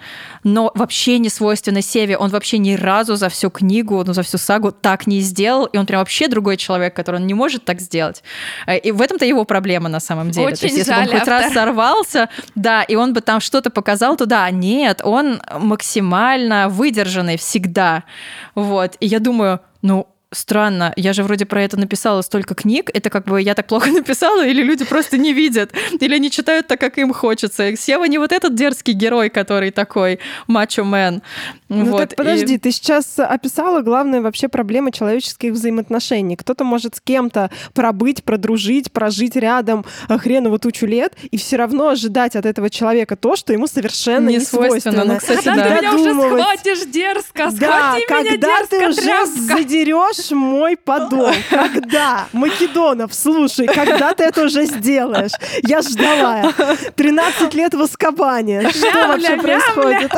но 0.45 0.73
вообще 0.75 1.19
не 1.19 1.29
свойственно 1.29 1.83
Севе. 1.83 2.17
Он 2.17 2.31
вообще 2.31 2.59
ни 2.59 2.73
разу 2.75 3.17
за 3.17 3.29
всю 3.29 3.51
книгу, 3.51 4.03
ну, 4.05 4.13
за 4.15 4.23
всю 4.23 4.39
сагу 4.39 4.73
так 4.73 5.07
не 5.07 5.21
сделал, 5.21 5.67
и 5.67 5.77
он 5.77 5.85
прям 5.85 5.98
вообще 5.99 6.29
другой 6.29 6.57
человек, 6.57 6.95
который 6.95 7.17
он 7.17 7.27
не 7.27 7.35
может 7.35 7.65
так 7.65 7.81
сделать. 7.81 8.23
Э, 8.67 8.79
и 8.79 8.93
в 8.93 9.01
этом-то 9.01 9.25
его 9.25 9.45
проблема 9.45 9.89
на 9.89 10.01
самом 10.01 10.31
деле. 10.31 10.49
Очень 10.49 10.57
То 10.57 10.67
есть, 10.67 10.79
если 10.79 10.91
жаль, 10.93 11.05
бы 11.05 11.13
он 11.13 11.19
хоть 11.19 11.29
автор. 11.29 11.45
раз 11.45 11.53
сорвался, 11.53 12.29
да, 12.55 12.83
и 12.83 12.95
он 12.95 13.13
бы 13.13 13.21
там 13.21 13.41
что-то 13.41 13.71
показал, 13.71 14.17
то 14.17 14.27
да, 14.27 14.51
нет, 14.51 15.01
он 15.05 15.41
максимально 15.59 16.69
выдержанный 16.69 17.37
всегда. 17.37 18.05
Вот. 18.55 18.97
И 19.01 19.07
я 19.07 19.21
думаю, 19.21 19.61
ну, 19.83 20.07
странно, 20.31 20.93
я 20.97 21.13
же 21.13 21.23
вроде 21.23 21.47
про 21.47 21.63
это 21.63 21.79
написала 21.79 22.23
столько 22.23 22.55
книг, 22.55 22.91
это 22.93 23.09
как 23.11 23.25
бы 23.25 23.41
я 23.41 23.55
так 23.55 23.67
плохо 23.67 23.91
написала, 23.93 24.47
или 24.47 24.63
люди 24.63 24.85
просто 24.85 25.17
не 25.19 25.33
видят, 25.33 25.73
или 26.01 26.19
не 26.19 26.31
читают 26.31 26.67
так, 26.67 26.79
как 26.81 26.99
им 26.99 27.13
хочется. 27.15 27.75
Сева 27.77 28.05
не 28.05 28.19
вот 28.19 28.33
этот 28.33 28.55
дерзкий 28.55 28.93
герой, 28.93 29.31
который 29.31 29.71
такой 29.71 30.19
мачо-мен. 30.47 31.23
Ну 31.69 31.85
вот. 31.87 31.99
так 32.01 32.17
подожди, 32.17 32.55
И- 32.55 32.59
ты 32.59 32.71
сейчас 32.71 33.19
описала 33.19 33.81
главные 33.83 34.21
вообще 34.21 34.49
проблемы 34.49 34.91
человеческих 34.93 35.53
взаимоотношений. 35.53 36.37
Кто-то 36.37 36.65
может 36.65 36.97
с 36.97 37.01
кем-то 37.01 37.51
пробыть, 37.75 38.25
продружить, 38.25 38.93
прожить 38.93 39.37
рядом 39.37 39.85
э, 40.09 40.19
хреново 40.19 40.59
тучу 40.59 40.87
лет, 40.87 41.15
и 41.31 41.37
все 41.37 41.57
равно 41.57 41.89
ожидать 41.89 42.37
от 42.37 42.47
этого 42.47 42.71
человека 42.71 43.17
то, 43.17 43.37
что 43.37 43.53
ему 43.53 43.67
совершенно 43.67 44.29
Не 44.29 44.37
не, 44.37 44.41
свойственно. 44.45 45.05
Ну, 45.05 45.17
кстати, 45.19 45.45
Когда 45.45 45.65
да. 45.69 45.77
ты 45.77 45.81
меня 45.87 45.95
уже 45.95 46.13
схватишь 46.15 46.85
дерзко, 46.87 47.51
Да, 47.51 47.51
схвати 47.51 47.97
меня 47.99 48.07
когда 48.09 48.37
дерзко, 48.37 48.69
ты 48.79 48.89
уже 48.89 49.01
тряпка. 49.03 49.27
задерешь 49.41 50.18
мой 50.31 50.77
подол? 50.77 51.33
Когда? 51.51 52.27
Македонов, 52.33 53.15
слушай, 53.15 53.67
когда 53.67 54.15
ты 54.15 54.25
это 54.25 54.45
уже 54.45 54.65
сделаешь? 54.67 55.33
Я 55.63 55.83
ждала. 55.83 56.53
13 56.97 57.55
лет 57.55 57.75
в 57.75 57.83
Аскабане. 57.83 58.71
Что 58.71 59.09
вообще 59.09 59.37
происходит? 59.37 60.13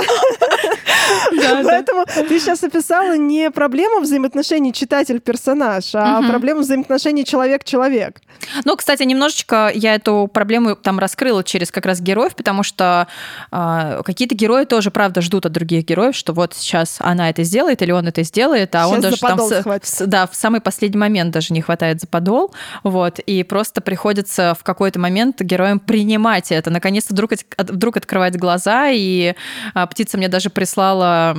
Поэтому 1.64 2.04
ты 2.28 2.38
сейчас 2.38 2.62
описала 2.62 3.16
не 3.16 3.50
проблему 3.50 4.00
взаимоотношений 4.00 4.72
читатель-персонаж, 4.72 5.94
а 5.94 6.22
проблему 6.22 6.60
взаимоотношений 6.60 7.24
человек-человек. 7.24 8.20
Ну, 8.64 8.76
кстати, 8.76 9.02
немножечко 9.02 9.70
я 9.74 9.94
эту 9.94 10.28
проблему 10.32 10.76
там 10.76 10.98
раскрыла 10.98 11.44
через 11.44 11.70
как 11.70 11.86
раз 11.86 12.00
героев, 12.00 12.34
потому 12.34 12.62
что 12.62 13.06
э, 13.52 14.02
какие-то 14.04 14.34
герои 14.34 14.64
тоже, 14.64 14.90
правда, 14.90 15.20
ждут 15.20 15.46
от 15.46 15.52
других 15.52 15.84
героев, 15.84 16.16
что 16.16 16.32
вот 16.32 16.54
сейчас 16.54 16.96
она 17.00 17.30
это 17.30 17.42
сделает 17.44 17.82
или 17.82 17.92
он 17.92 18.08
это 18.08 18.22
сделает, 18.22 18.74
а 18.74 18.88
он 18.88 19.00
даже 19.00 19.18
там 19.18 19.38
схватит. 19.38 19.86
Да, 19.98 20.26
в 20.26 20.34
самый 20.34 20.60
последний 20.60 20.98
момент 20.98 21.32
даже 21.32 21.52
не 21.54 21.60
хватает 21.60 22.00
за 22.00 22.06
подол, 22.06 22.52
вот, 22.82 23.18
и 23.18 23.42
просто 23.42 23.80
приходится 23.80 24.56
в 24.58 24.62
какой-то 24.62 24.98
момент 24.98 25.40
героям 25.40 25.80
принимать 25.80 26.52
это, 26.52 26.70
наконец-то 26.70 27.12
вдруг, 27.12 27.32
вдруг 27.58 27.96
открывать 27.96 28.36
глаза, 28.36 28.88
и 28.90 29.34
а, 29.74 29.86
птица 29.86 30.16
мне 30.18 30.28
даже 30.28 30.50
прислала, 30.50 31.36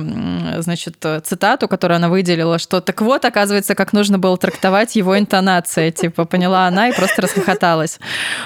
значит, 0.58 0.96
цитату, 1.24 1.68
которую 1.68 1.96
она 1.96 2.08
выделила, 2.08 2.58
что 2.58 2.80
так 2.80 3.00
вот, 3.00 3.24
оказывается, 3.24 3.74
как 3.74 3.92
нужно 3.92 4.18
было 4.18 4.36
трактовать 4.36 4.96
его 4.96 5.18
интонации, 5.18 5.90
типа, 5.90 6.24
поняла 6.24 6.66
она 6.66 6.88
и 6.88 6.94
просто 6.94 7.22
расхохоталась. 7.22 7.98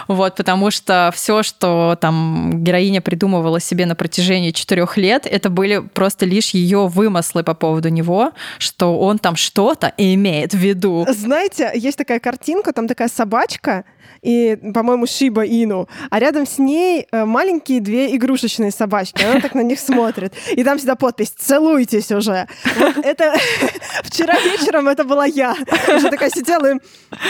Вот, 0.09 0.36
потому 0.36 0.70
что 0.70 1.11
все, 1.14 1.42
что 1.42 1.96
там 2.00 2.62
героиня 2.62 3.00
придумывала 3.00 3.61
себе 3.61 3.86
на 3.86 3.94
протяжении 3.94 4.50
четырех 4.50 4.96
лет, 4.96 5.26
это 5.26 5.50
были 5.50 5.78
просто 5.78 6.26
лишь 6.26 6.50
ее 6.50 6.86
вымыслы 6.86 7.42
по 7.42 7.54
поводу 7.54 7.88
него, 7.88 8.32
что 8.59 8.98
он 8.98 9.18
там 9.18 9.36
что-то 9.36 9.88
имеет 9.97 10.53
в 10.53 10.59
виду. 10.59 11.07
Знаете, 11.09 11.70
есть 11.74 11.99
такая 11.99 12.20
картинка, 12.20 12.72
там 12.72 12.88
такая 12.88 13.09
собачка, 13.09 13.84
и, 14.22 14.57
по-моему, 14.74 15.07
Шиба 15.07 15.44
Ину, 15.44 15.88
а 16.11 16.18
рядом 16.18 16.47
с 16.47 16.59
ней 16.59 17.07
э, 17.11 17.24
маленькие 17.24 17.80
две 17.80 18.14
игрушечные 18.16 18.70
собачки. 18.70 19.22
Она 19.22 19.40
так 19.40 19.55
на 19.55 19.61
них 19.61 19.78
смотрит. 19.78 20.32
И 20.53 20.64
там 20.64 20.78
всегда 20.78 20.97
подпись 20.97 21.30
«Целуйтесь 21.30 22.11
уже». 22.11 22.47
Вот 22.76 22.97
это... 23.05 23.34
Вчера 24.03 24.38
вечером 24.40 24.88
это 24.88 25.05
была 25.05 25.26
я. 25.26 25.55
Уже 25.94 26.09
такая 26.11 26.30
сидела 26.30 26.74
и... 26.74 26.78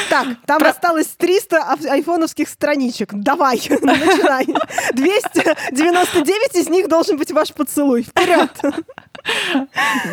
Так, 0.09 0.29
там 0.47 0.63
осталось 0.63 1.09
300 1.19 1.57
ав- 1.59 1.85
айфоновских 1.85 2.49
страничек. 2.49 3.13
Давай, 3.13 3.57
начинай. 3.83 4.47
299 4.93 6.57
из 6.57 6.69
них 6.69 6.89
должен 6.89 7.17
быть 7.17 7.31
ваш 7.33 7.53
поцелуй. 7.53 8.03
Вперед! 8.05 8.51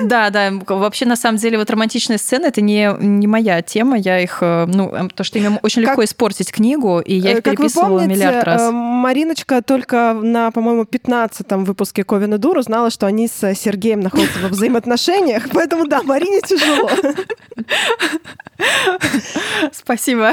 Да, 0.03 0.30
да, 0.30 0.51
вообще 0.68 1.05
на 1.05 1.16
самом 1.16 1.38
деле 1.38 1.57
вот 1.57 1.70
романтичные 1.70 2.18
сцены 2.18 2.47
это 2.47 2.61
не, 2.61 2.89
не 2.99 3.28
моя 3.28 3.61
тема, 3.61 3.97
я 3.97 4.20
их, 4.20 4.39
э, 4.41 4.66
ну, 4.68 4.89
э, 4.93 5.07
то 5.14 5.24
что 5.24 5.38
ими 5.39 5.59
очень 5.61 5.82
легко 5.82 6.03
испортить 6.03 6.51
книгу, 6.51 6.99
и 6.99 7.16
я 7.16 7.32
Э, 7.32 7.38
их 7.38 7.43
переписывала 7.43 8.05
миллиард 8.05 8.43
раз. 8.43 8.61
э, 8.61 8.72
Мариночка 8.72 9.61
только 9.61 10.14
на, 10.14 10.51
по-моему, 10.51 10.84
15-м 10.84 11.66
выпуске 11.66 12.03
Ковина 12.03 12.38
Дур 12.38 12.57
узнала, 12.57 12.89
что 12.89 13.05
они 13.05 13.28
с 13.28 13.53
Сергеем 13.55 13.99
находятся 13.99 14.39
во 14.39 14.49
взаимоотношениях, 14.49 15.43
поэтому 15.51 15.88
да, 15.88 16.01
Марине 16.03 16.41
тяжело. 16.41 16.89
Спасибо. 19.72 20.32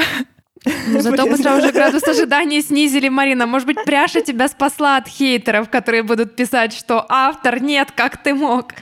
Ну, 0.65 1.01
зато 1.01 1.23
Блин. 1.23 1.31
мы 1.31 1.37
сразу 1.37 1.65
же 1.65 1.71
градус 1.71 2.03
ожидания 2.03 2.61
снизили, 2.61 3.09
Марина. 3.09 3.45
Может 3.47 3.67
быть, 3.67 3.83
пряша 3.83 4.21
тебя 4.21 4.47
спасла 4.47 4.97
от 4.97 5.07
хейтеров, 5.07 5.69
которые 5.69 6.03
будут 6.03 6.35
писать, 6.35 6.73
что 6.73 7.05
автор, 7.09 7.61
нет, 7.61 7.91
как 7.95 8.17
ты 8.17 8.33
мог. 8.33 8.73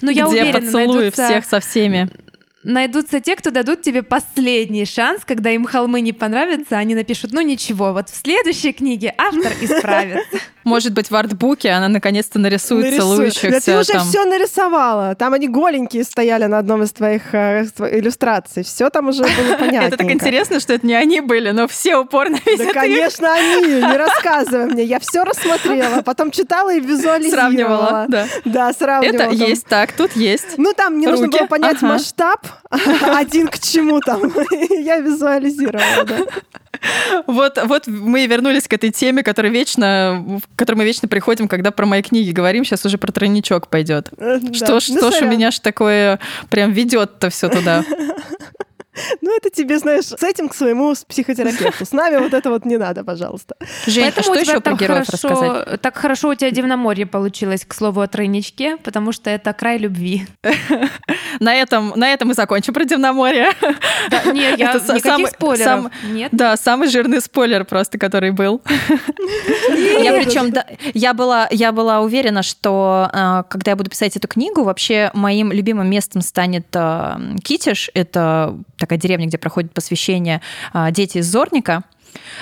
Но 0.00 0.10
я 0.10 0.24
Где 0.24 0.32
уверена, 0.32 0.60
поцелуи 0.60 0.86
найдутся, 0.86 1.24
всех 1.26 1.44
со 1.44 1.60
всеми. 1.60 2.08
Найдутся 2.64 3.20
те, 3.20 3.36
кто 3.36 3.50
дадут 3.50 3.82
тебе 3.82 4.02
последний 4.02 4.84
шанс, 4.84 5.22
когда 5.24 5.50
им 5.50 5.64
холмы 5.64 6.00
не 6.00 6.12
понравятся, 6.12 6.76
они 6.78 6.94
напишут, 6.94 7.32
ну 7.32 7.40
ничего, 7.40 7.92
вот 7.92 8.08
в 8.08 8.14
следующей 8.16 8.72
книге 8.72 9.14
автор 9.18 9.52
исправится. 9.60 10.38
Может 10.64 10.92
быть, 10.92 11.10
в 11.10 11.16
артбуке 11.16 11.70
она 11.70 11.88
наконец-то 11.88 12.38
нарисует 12.38 12.84
Нарисуй. 12.84 13.00
целующихся 13.00 13.50
Да 13.50 13.60
ты 13.60 13.78
уже 13.78 13.92
там. 13.94 14.06
все 14.06 14.24
нарисовала. 14.24 15.16
Там 15.16 15.34
они 15.34 15.48
голенькие 15.48 16.04
стояли 16.04 16.44
на 16.44 16.58
одном 16.58 16.84
из 16.84 16.92
твоих 16.92 17.34
э, 17.34 17.66
иллюстраций. 17.90 18.62
Все 18.62 18.88
там 18.88 19.08
уже 19.08 19.24
было 19.24 19.56
понятно. 19.58 19.88
Это 19.88 19.96
так 19.96 20.10
интересно, 20.12 20.60
что 20.60 20.74
это 20.74 20.86
не 20.86 20.94
они 20.94 21.20
были, 21.20 21.50
но 21.50 21.66
все 21.66 21.96
упорно 21.96 22.38
Да, 22.44 22.50
видят 22.52 22.72
конечно, 22.72 23.32
они. 23.32 23.80
Не 23.80 23.96
рассказывай 23.96 24.66
мне. 24.66 24.84
Я 24.84 25.00
все 25.00 25.24
рассмотрела, 25.24 26.02
потом 26.02 26.30
читала 26.30 26.72
и 26.72 26.78
визуализировала. 26.78 27.40
Сравнивала, 27.42 28.06
да. 28.08 28.26
Да, 28.44 28.72
сравнивала. 28.72 29.22
Это 29.22 29.34
есть 29.34 29.66
так, 29.66 29.90
тут 29.92 30.12
есть. 30.14 30.58
Ну, 30.58 30.72
там 30.74 30.94
мне 30.94 31.08
нужно 31.08 31.26
было 31.26 31.46
понять 31.46 31.82
масштаб, 31.82 32.46
один 32.70 33.48
к 33.48 33.58
чему 33.58 34.00
там. 34.00 34.22
Я 34.70 34.98
визуализировала, 34.98 36.04
да. 36.04 36.18
Вот, 37.26 37.58
вот 37.64 37.86
мы 37.86 38.24
и 38.24 38.26
вернулись 38.26 38.66
к 38.66 38.72
этой 38.72 38.90
теме, 38.90 39.22
которая 39.22 39.52
вечно, 39.52 40.40
к 40.54 40.58
которой 40.58 40.76
мы 40.76 40.84
вечно 40.84 41.06
приходим, 41.06 41.46
когда 41.48 41.70
про 41.70 41.86
мои 41.86 42.02
книги 42.02 42.30
говорим. 42.32 42.64
Сейчас 42.64 42.84
уже 42.84 42.98
про 42.98 43.12
тройничок 43.12 43.68
пойдет. 43.68 44.08
Э, 44.16 44.38
да. 44.40 44.52
Что 44.54 44.80
ж, 44.80 44.88
Ну, 44.88 44.98
что 44.98 45.10
ж 45.12 45.22
у 45.22 45.26
меня 45.26 45.50
ж 45.50 45.60
такое 45.60 46.18
прям 46.50 46.72
ведет-то 46.72 47.30
все 47.30 47.48
туда. 47.48 47.84
Ну, 49.22 49.34
это 49.36 49.48
тебе, 49.50 49.78
знаешь, 49.78 50.04
с 50.04 50.22
этим 50.22 50.48
к 50.48 50.54
своему 50.54 50.94
психотерапевту. 51.08 51.86
С 51.86 51.92
нами 51.92 52.18
вот 52.18 52.34
это 52.34 52.50
вот 52.50 52.66
не 52.66 52.76
надо, 52.76 53.04
пожалуйста. 53.04 53.54
Жень, 53.86 54.04
а 54.04 54.12
Поэтому 54.12 54.22
что 54.22 54.32
у 54.32 54.34
тебя 54.36 54.52
еще 54.52 54.60
про 54.60 54.74
героев 54.74 55.06
хорошо, 55.06 55.28
рассказать? 55.28 55.80
Так 55.80 55.96
хорошо 55.96 56.28
у 56.28 56.34
тебя 56.34 56.50
Дивноморье 56.50 57.06
получилось, 57.06 57.64
к 57.66 57.72
слову, 57.72 58.00
о 58.02 58.06
тройничке, 58.06 58.76
потому 58.76 59.12
что 59.12 59.30
это 59.30 59.52
край 59.54 59.78
любви. 59.78 60.26
На 61.40 61.54
этом, 61.54 61.94
на 61.96 62.12
этом 62.12 62.28
мы 62.28 62.34
закончим 62.34 62.74
про 62.74 62.84
Дивноморье. 62.84 63.48
Да, 64.10 64.24
не, 64.32 64.42
я 64.56 64.72
Это 64.74 64.78
никаких 64.94 65.02
самый- 65.02 65.30
спойлеров. 65.30 65.64
сам- 65.64 65.90
Нет. 66.12 66.28
Да, 66.32 66.56
самый 66.56 66.88
жирный 66.88 67.20
спойлер 67.20 67.64
просто, 67.64 67.98
который 67.98 68.30
был. 68.30 68.60
Я 70.02 70.12
причем, 70.22 70.50
да, 70.52 70.66
я 70.94 71.14
была, 71.14 71.48
я 71.50 71.72
была 71.72 72.00
уверена, 72.00 72.42
что 72.42 73.08
э, 73.12 73.42
когда 73.48 73.72
я 73.72 73.76
буду 73.76 73.90
писать 73.90 74.16
эту 74.16 74.28
книгу, 74.28 74.62
вообще 74.64 75.10
моим 75.14 75.52
любимым 75.52 75.88
местом 75.88 76.22
станет 76.22 76.66
э, 76.74 77.16
Китиш. 77.42 77.90
Это 77.94 78.58
такая 78.82 78.98
деревня, 78.98 79.26
где 79.26 79.38
проходит 79.38 79.72
посвящение 79.72 80.40
э, 80.74 80.90
дети 80.90 81.18
из 81.18 81.26
Зорника. 81.30 81.84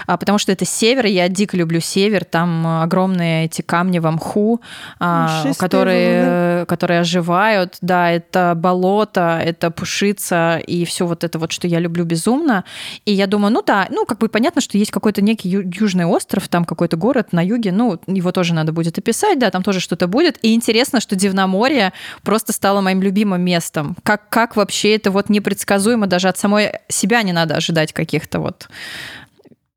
А, 0.06 0.16
потому 0.16 0.38
что 0.38 0.52
это 0.52 0.64
север, 0.64 1.06
я 1.06 1.28
дико 1.28 1.56
люблю 1.56 1.80
север, 1.80 2.24
там 2.24 2.66
огромные 2.82 3.46
эти 3.46 3.62
камни 3.62 3.98
в 3.98 4.10
мху, 4.10 4.60
а, 4.98 5.44
которые, 5.58 6.66
которые 6.66 7.00
оживают, 7.00 7.76
да, 7.80 8.10
это 8.10 8.54
болото, 8.56 9.40
это 9.42 9.70
пушица, 9.70 10.58
и 10.58 10.84
все 10.84 11.06
вот 11.06 11.24
это 11.24 11.38
вот, 11.38 11.52
что 11.52 11.66
я 11.66 11.78
люблю 11.78 12.04
безумно. 12.04 12.64
И 13.04 13.12
я 13.12 13.26
думаю, 13.26 13.52
ну 13.52 13.62
да, 13.62 13.86
ну 13.90 14.04
как 14.06 14.18
бы 14.18 14.28
понятно, 14.28 14.60
что 14.60 14.78
есть 14.78 14.90
какой-то 14.90 15.22
некий 15.22 15.48
южный 15.48 16.04
остров, 16.04 16.48
там 16.48 16.64
какой-то 16.64 16.96
город 16.96 17.32
на 17.32 17.44
юге, 17.44 17.72
ну 17.72 17.98
его 18.06 18.32
тоже 18.32 18.54
надо 18.54 18.72
будет 18.72 18.98
описать, 18.98 19.38
да, 19.38 19.50
там 19.50 19.62
тоже 19.62 19.80
что-то 19.80 20.06
будет. 20.06 20.38
И 20.42 20.54
интересно, 20.54 21.00
что 21.00 21.16
Дивноморье 21.16 21.92
просто 22.22 22.52
стало 22.52 22.80
моим 22.80 23.02
любимым 23.02 23.42
местом. 23.42 23.96
Как, 24.02 24.28
как 24.28 24.56
вообще 24.56 24.94
это 24.96 25.10
вот 25.10 25.28
непредсказуемо, 25.28 26.06
даже 26.06 26.28
от 26.28 26.38
самой 26.38 26.72
себя 26.88 27.22
не 27.22 27.32
надо 27.32 27.54
ожидать 27.54 27.92
каких-то 27.92 28.40
вот 28.40 28.68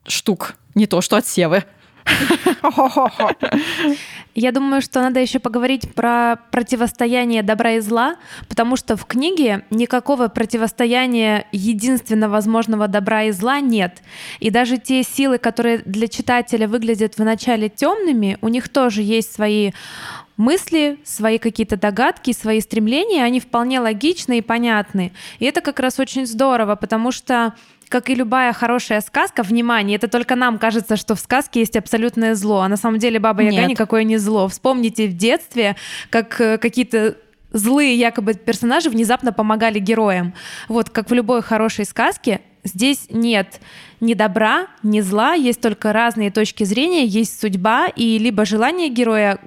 штук, 0.08 0.56
не 0.76 0.88
то 0.88 1.02
что 1.02 1.18
от 1.18 1.28
Севы. 1.28 1.64
Я 4.36 4.52
думаю, 4.52 4.82
что 4.82 5.02
надо 5.02 5.20
еще 5.20 5.38
поговорить 5.38 5.94
про 5.94 6.38
противостояние 6.52 7.44
добра 7.44 7.74
и 7.74 7.80
зла, 7.80 8.16
потому 8.50 8.76
что 8.76 8.98
в 8.98 9.06
книге 9.06 9.64
никакого 9.70 10.28
противостояния 10.28 11.46
единственно 11.52 12.30
возможного 12.30 12.88
добра 12.88 13.24
и 13.24 13.32
зла 13.32 13.60
нет. 13.60 14.02
И 14.40 14.50
даже 14.50 14.78
те 14.78 15.04
силы, 15.04 15.38
которые 15.38 15.80
для 15.80 16.08
читателя 16.08 16.68
выглядят 16.68 17.18
вначале 17.18 17.70
темными, 17.70 18.40
у 18.42 18.48
них 18.48 18.70
тоже 18.70 19.04
есть 19.04 19.32
свои 19.32 19.72
мысли, 20.36 20.98
свои 21.04 21.38
какие-то 21.38 21.78
догадки, 21.78 22.34
свои 22.34 22.60
стремления, 22.60 23.24
они 23.24 23.40
вполне 23.40 23.80
логичны 23.80 24.40
и 24.40 24.42
понятны. 24.42 25.12
И 25.38 25.46
это 25.46 25.62
как 25.62 25.80
раз 25.80 26.00
очень 26.00 26.26
здорово, 26.26 26.76
потому 26.76 27.12
что 27.12 27.54
как 27.94 28.10
и 28.10 28.16
любая 28.16 28.54
хорошая 28.54 29.02
сказка, 29.02 29.44
внимание, 29.44 29.98
это 29.98 30.08
только 30.08 30.36
нам 30.36 30.58
кажется, 30.58 30.98
что 30.98 31.14
в 31.14 31.20
сказке 31.20 31.60
есть 31.60 31.76
абсолютное 31.76 32.34
зло, 32.34 32.62
а 32.62 32.68
на 32.68 32.76
самом 32.76 32.98
деле 32.98 33.20
Баба 33.20 33.44
Яга 33.44 33.56
Нет. 33.58 33.70
никакое 33.70 34.04
не 34.04 34.18
зло. 34.18 34.48
Вспомните 34.48 35.06
в 35.06 35.16
детстве, 35.16 35.76
как 36.10 36.42
э, 36.42 36.58
какие-то 36.58 37.18
злые 37.52 37.94
якобы 37.96 38.34
персонажи 38.34 38.90
внезапно 38.90 39.32
помогали 39.32 39.78
героям. 39.78 40.34
Вот 40.70 40.90
как 40.90 41.12
в 41.12 41.14
любой 41.14 41.44
хорошей 41.44 41.86
сказке, 41.86 42.42
здесь 42.64 43.06
нет 43.12 43.60
ни 44.00 44.16
добра, 44.16 44.66
ни 44.82 45.02
зла, 45.02 45.36
есть 45.36 45.62
только 45.62 45.94
разные 45.94 46.32
точки 46.32 46.64
зрения, 46.64 47.06
есть 47.06 47.40
судьба 47.40 47.90
и 47.96 48.18
либо 48.18 48.44
желание 48.44 48.90
героя 48.90 49.38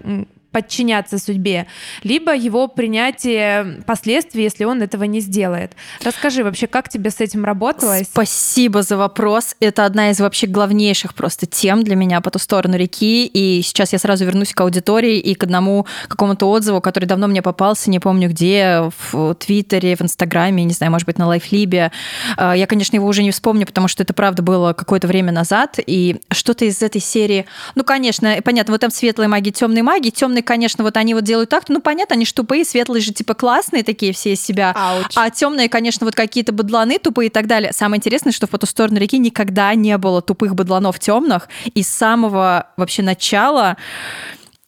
подчиняться 0.57 1.19
судьбе, 1.19 1.67
либо 2.03 2.35
его 2.35 2.67
принятие 2.67 3.83
последствий, 3.85 4.45
если 4.45 4.65
он 4.65 4.81
этого 4.81 5.05
не 5.05 5.21
сделает. 5.21 5.73
Расскажи 6.03 6.43
вообще, 6.43 6.67
как 6.67 6.89
тебе 6.89 7.11
с 7.11 7.21
этим 7.21 7.45
работалось? 7.45 8.07
Спасибо 8.07 8.81
за 8.81 8.97
вопрос. 8.97 9.55
Это 9.61 9.85
одна 9.85 10.09
из 10.09 10.19
вообще 10.19 10.47
главнейших 10.47 11.13
просто 11.13 11.45
тем 11.45 11.85
для 11.85 11.95
меня 11.95 12.23
по 12.23 12.31
ту 12.31 12.39
сторону 12.39 12.79
реки. 12.79 13.27
И 13.27 13.61
сейчас 13.61 13.93
я 13.93 13.99
сразу 13.99 14.25
вернусь 14.25 14.55
к 14.55 14.61
аудитории 14.63 15.19
и 15.19 15.35
к 15.35 15.43
одному 15.43 15.87
какому-то 16.09 16.49
отзыву, 16.49 16.81
который 16.81 17.05
давно 17.05 17.27
мне 17.27 17.43
попался, 17.43 17.91
не 17.91 17.99
помню 17.99 18.31
где, 18.31 18.91
в 19.11 19.35
Твиттере, 19.35 19.95
в 19.95 20.01
Инстаграме, 20.01 20.65
не 20.65 20.73
знаю, 20.73 20.91
может 20.91 21.05
быть, 21.05 21.19
на 21.19 21.27
Лайфлибе. 21.27 21.93
А, 22.39 22.55
я, 22.57 22.67
конечно, 22.67 22.97
его 22.97 23.07
уже 23.07 23.23
не 23.23 23.31
вспомню, 23.31 23.67
потому 23.67 23.89
что 23.89 24.03
это, 24.05 24.15
правда, 24.15 24.43
было 24.43 24.73
какое-то 24.73 25.07
время 25.07 25.33
назад. 25.33 25.79
И 25.87 26.23
что-то 26.31 26.65
из 26.65 26.81
этой 26.81 27.03
серии... 27.03 27.45
Ну, 27.75 27.85
конечно, 27.85 28.35
понятно, 28.43 28.73
вот 28.73 28.81
там 28.81 28.91
светлые 28.91 29.29
маги, 29.29 29.51
темные 29.51 29.83
маги. 29.83 30.09
Темные 30.09 30.46
конечно, 30.47 30.83
вот 30.83 30.97
они 30.97 31.15
вот 31.15 31.25
делают 31.25 31.51
так, 31.51 31.69
ну, 31.69 31.81
понятно, 31.81 32.15
они 32.15 32.25
же 32.25 32.33
тупые, 32.33 32.65
светлые 32.65 33.03
же, 33.03 33.13
типа, 33.13 33.35
классные 33.35 33.83
такие 33.83 34.13
все 34.13 34.33
из 34.33 34.43
себя. 34.43 34.73
Ауч. 34.75 35.13
А 35.15 35.31
темные, 35.31 35.69
конечно, 35.69 36.07
вот 36.07 36.15
какие-то 36.15 36.53
быдланы 36.53 36.99
тупые 36.99 37.27
и 37.27 37.31
так 37.31 37.47
далее. 37.47 37.73
Самое 37.73 37.99
интересное, 37.99 38.33
что 38.33 38.47
в 38.47 38.51
по 38.51 38.59
ту 38.59 38.67
сторону 38.67 38.99
реки 38.99 39.19
никогда 39.19 39.75
не 39.75 39.99
было 39.99 40.23
тупых 40.23 40.55
быдланов 40.55 40.99
темных. 40.99 41.49
И 41.75 41.83
с 41.83 41.89
самого 41.89 42.69
вообще 42.79 43.03
начала 43.03 43.77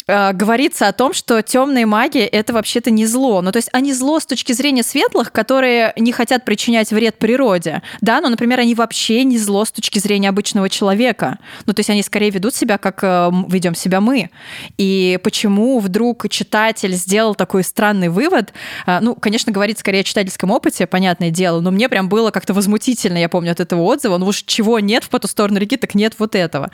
э, 0.08 0.32
говорится 0.32 0.88
о 0.88 0.92
том, 0.92 1.12
что 1.12 1.42
темные 1.42 1.86
маги 1.86 2.18
это 2.18 2.52
вообще-то 2.52 2.90
не 2.90 3.06
зло. 3.06 3.42
Ну, 3.42 3.52
то 3.52 3.58
есть 3.58 3.68
они 3.72 3.92
зло 3.92 4.18
с 4.18 4.26
точки 4.26 4.52
зрения 4.52 4.82
светлых, 4.82 5.30
которые 5.30 5.92
не 5.96 6.12
хотят 6.12 6.44
причинять 6.44 6.90
вред 6.90 7.18
природе. 7.18 7.82
Да, 8.00 8.20
но, 8.20 8.28
например, 8.28 8.60
они 8.60 8.74
вообще 8.74 9.24
не 9.24 9.38
зло 9.38 9.64
с 9.64 9.70
точки 9.70 9.98
зрения 9.98 10.30
обычного 10.30 10.68
человека. 10.70 11.38
Ну, 11.66 11.74
то 11.74 11.80
есть 11.80 11.90
они 11.90 12.02
скорее 12.02 12.30
ведут 12.30 12.54
себя, 12.54 12.78
как 12.78 13.00
э, 13.02 13.30
ведем 13.48 13.74
себя 13.74 14.00
мы. 14.00 14.30
И 14.78 15.18
почему 15.22 15.78
вдруг 15.78 16.28
читатель 16.30 16.94
сделал 16.94 17.34
такой 17.34 17.62
странный 17.62 18.08
вывод? 18.08 18.54
Э, 18.86 19.00
ну, 19.00 19.14
конечно, 19.14 19.52
говорит 19.52 19.78
скорее 19.78 20.00
о 20.00 20.04
читательском 20.04 20.50
опыте, 20.50 20.86
понятное 20.86 21.30
дело, 21.30 21.60
но 21.60 21.70
мне 21.70 21.88
прям 21.88 22.08
было 22.08 22.30
как-то 22.30 22.54
возмутительно, 22.54 23.18
я 23.18 23.28
помню, 23.28 23.52
от 23.52 23.60
этого 23.60 23.82
отзыва. 23.82 24.16
Ну 24.16 24.26
уж 24.26 24.42
чего 24.46 24.80
нет 24.80 25.04
в 25.04 25.08
по 25.08 25.18
ту 25.18 25.28
сторону 25.28 25.58
реки, 25.58 25.76
так 25.76 25.94
нет 25.94 26.14
вот 26.18 26.34
этого. 26.34 26.70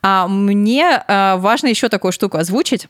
А 0.00 0.28
мне 0.28 1.02
э, 1.06 1.36
важно 1.36 1.66
еще 1.66 1.88
такую 1.88 2.12
штуку 2.12 2.38
озвучить, 2.38 2.69
озвучить. 2.70 2.88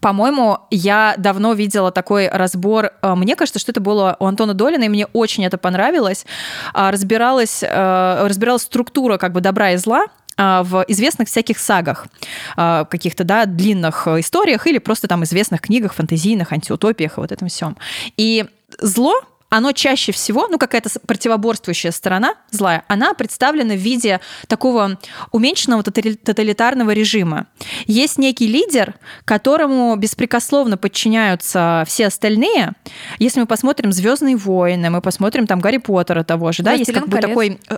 По-моему, 0.00 0.58
я 0.70 1.14
давно 1.16 1.52
видела 1.52 1.92
такой 1.92 2.28
разбор. 2.28 2.92
Э, 3.02 3.14
мне 3.14 3.36
кажется, 3.36 3.60
что 3.60 3.70
это 3.70 3.80
было 3.80 4.16
у 4.18 4.26
Антона 4.26 4.52
Долина, 4.52 4.84
и 4.84 4.88
мне 4.88 5.06
очень 5.06 5.44
это 5.44 5.58
понравилось. 5.58 6.26
А, 6.74 6.90
разбиралась, 6.90 7.62
э, 7.62 8.26
разбиралась 8.26 8.62
структура 8.62 9.16
как 9.16 9.32
бы 9.32 9.40
добра 9.40 9.72
и 9.72 9.76
зла 9.76 10.06
а, 10.36 10.64
в 10.64 10.84
известных 10.88 11.28
всяких 11.28 11.58
сагах, 11.58 12.08
а, 12.56 12.84
каких-то, 12.84 13.22
да, 13.22 13.46
длинных 13.46 14.08
историях 14.08 14.66
или 14.66 14.78
просто 14.78 15.06
там 15.06 15.22
известных 15.22 15.60
книгах, 15.60 15.94
фантазийных, 15.94 16.52
антиутопиях 16.52 17.16
и 17.16 17.20
вот 17.20 17.30
этом 17.30 17.46
всем. 17.48 17.76
И 18.16 18.44
зло 18.80 19.14
оно 19.48 19.72
чаще 19.72 20.12
всего, 20.12 20.48
ну, 20.48 20.58
какая-то 20.58 20.90
противоборствующая 21.06 21.90
сторона 21.90 22.34
злая, 22.50 22.84
она 22.88 23.14
представлена 23.14 23.74
в 23.74 23.78
виде 23.78 24.20
такого 24.48 24.98
уменьшенного 25.32 25.82
тоталитарного 25.82 26.90
режима. 26.90 27.46
Есть 27.86 28.18
некий 28.18 28.46
лидер, 28.46 28.94
которому 29.24 29.94
беспрекословно 29.96 30.76
подчиняются 30.76 31.84
все 31.86 32.06
остальные. 32.06 32.72
Если 33.18 33.40
мы 33.40 33.46
посмотрим 33.46 33.92
Звездные 33.92 34.36
войны, 34.36 34.90
мы 34.90 35.00
посмотрим 35.00 35.46
там 35.46 35.60
Гарри 35.60 35.78
Поттера 35.78 36.22
того 36.22 36.52
же, 36.52 36.62
да, 36.62 36.72
есть 36.72 36.92
как 36.92 37.08
бы 37.08 37.18
такой 37.18 37.58
э, 37.68 37.76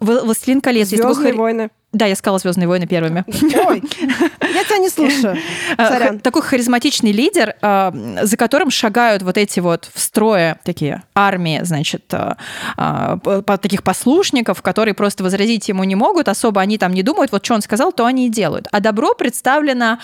Властелин 0.00 0.60
колец. 0.60 0.88
Звездные 0.88 1.34
войны. 1.34 1.70
Да, 1.92 2.06
я 2.06 2.14
сказала 2.14 2.38
Звездные 2.38 2.68
войны 2.68 2.86
первыми. 2.86 3.24
Ой, 3.66 3.82
я 4.00 4.64
тебя 4.64 4.78
не 4.78 4.88
слушаю. 4.88 5.36
Э, 5.78 6.18
такой 6.18 6.42
харизматичный 6.42 7.12
лидер, 7.12 7.56
э, 7.60 8.18
за 8.22 8.36
которым 8.36 8.70
шагают 8.70 9.22
вот 9.22 9.36
эти 9.36 9.60
вот 9.60 9.90
в 9.92 9.98
строе 9.98 10.58
такие 10.64 11.02
армии, 11.14 11.60
значит, 11.62 12.12
э, 12.12 13.46
таких 13.62 13.82
послушников, 13.82 14.62
которые 14.62 14.94
просто 14.94 15.24
возразить 15.24 15.68
ему 15.68 15.84
не 15.84 15.94
могут, 15.94 16.28
особо 16.28 16.60
они 16.60 16.78
там 16.78 16.92
не 16.92 17.02
думают, 17.02 17.32
вот 17.32 17.44
что 17.44 17.54
он 17.54 17.62
сказал, 17.62 17.92
то 17.92 18.04
они 18.04 18.26
и 18.26 18.30
делают. 18.30 18.68
А 18.70 18.80
добро 18.80 19.14
представлено 19.14 19.98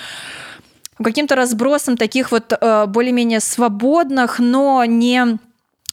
каким-то 1.02 1.36
разбросом 1.36 1.96
таких 1.96 2.32
вот 2.32 2.52
более-менее 2.60 3.40
свободных, 3.40 4.38
но 4.38 4.84
не 4.84 5.38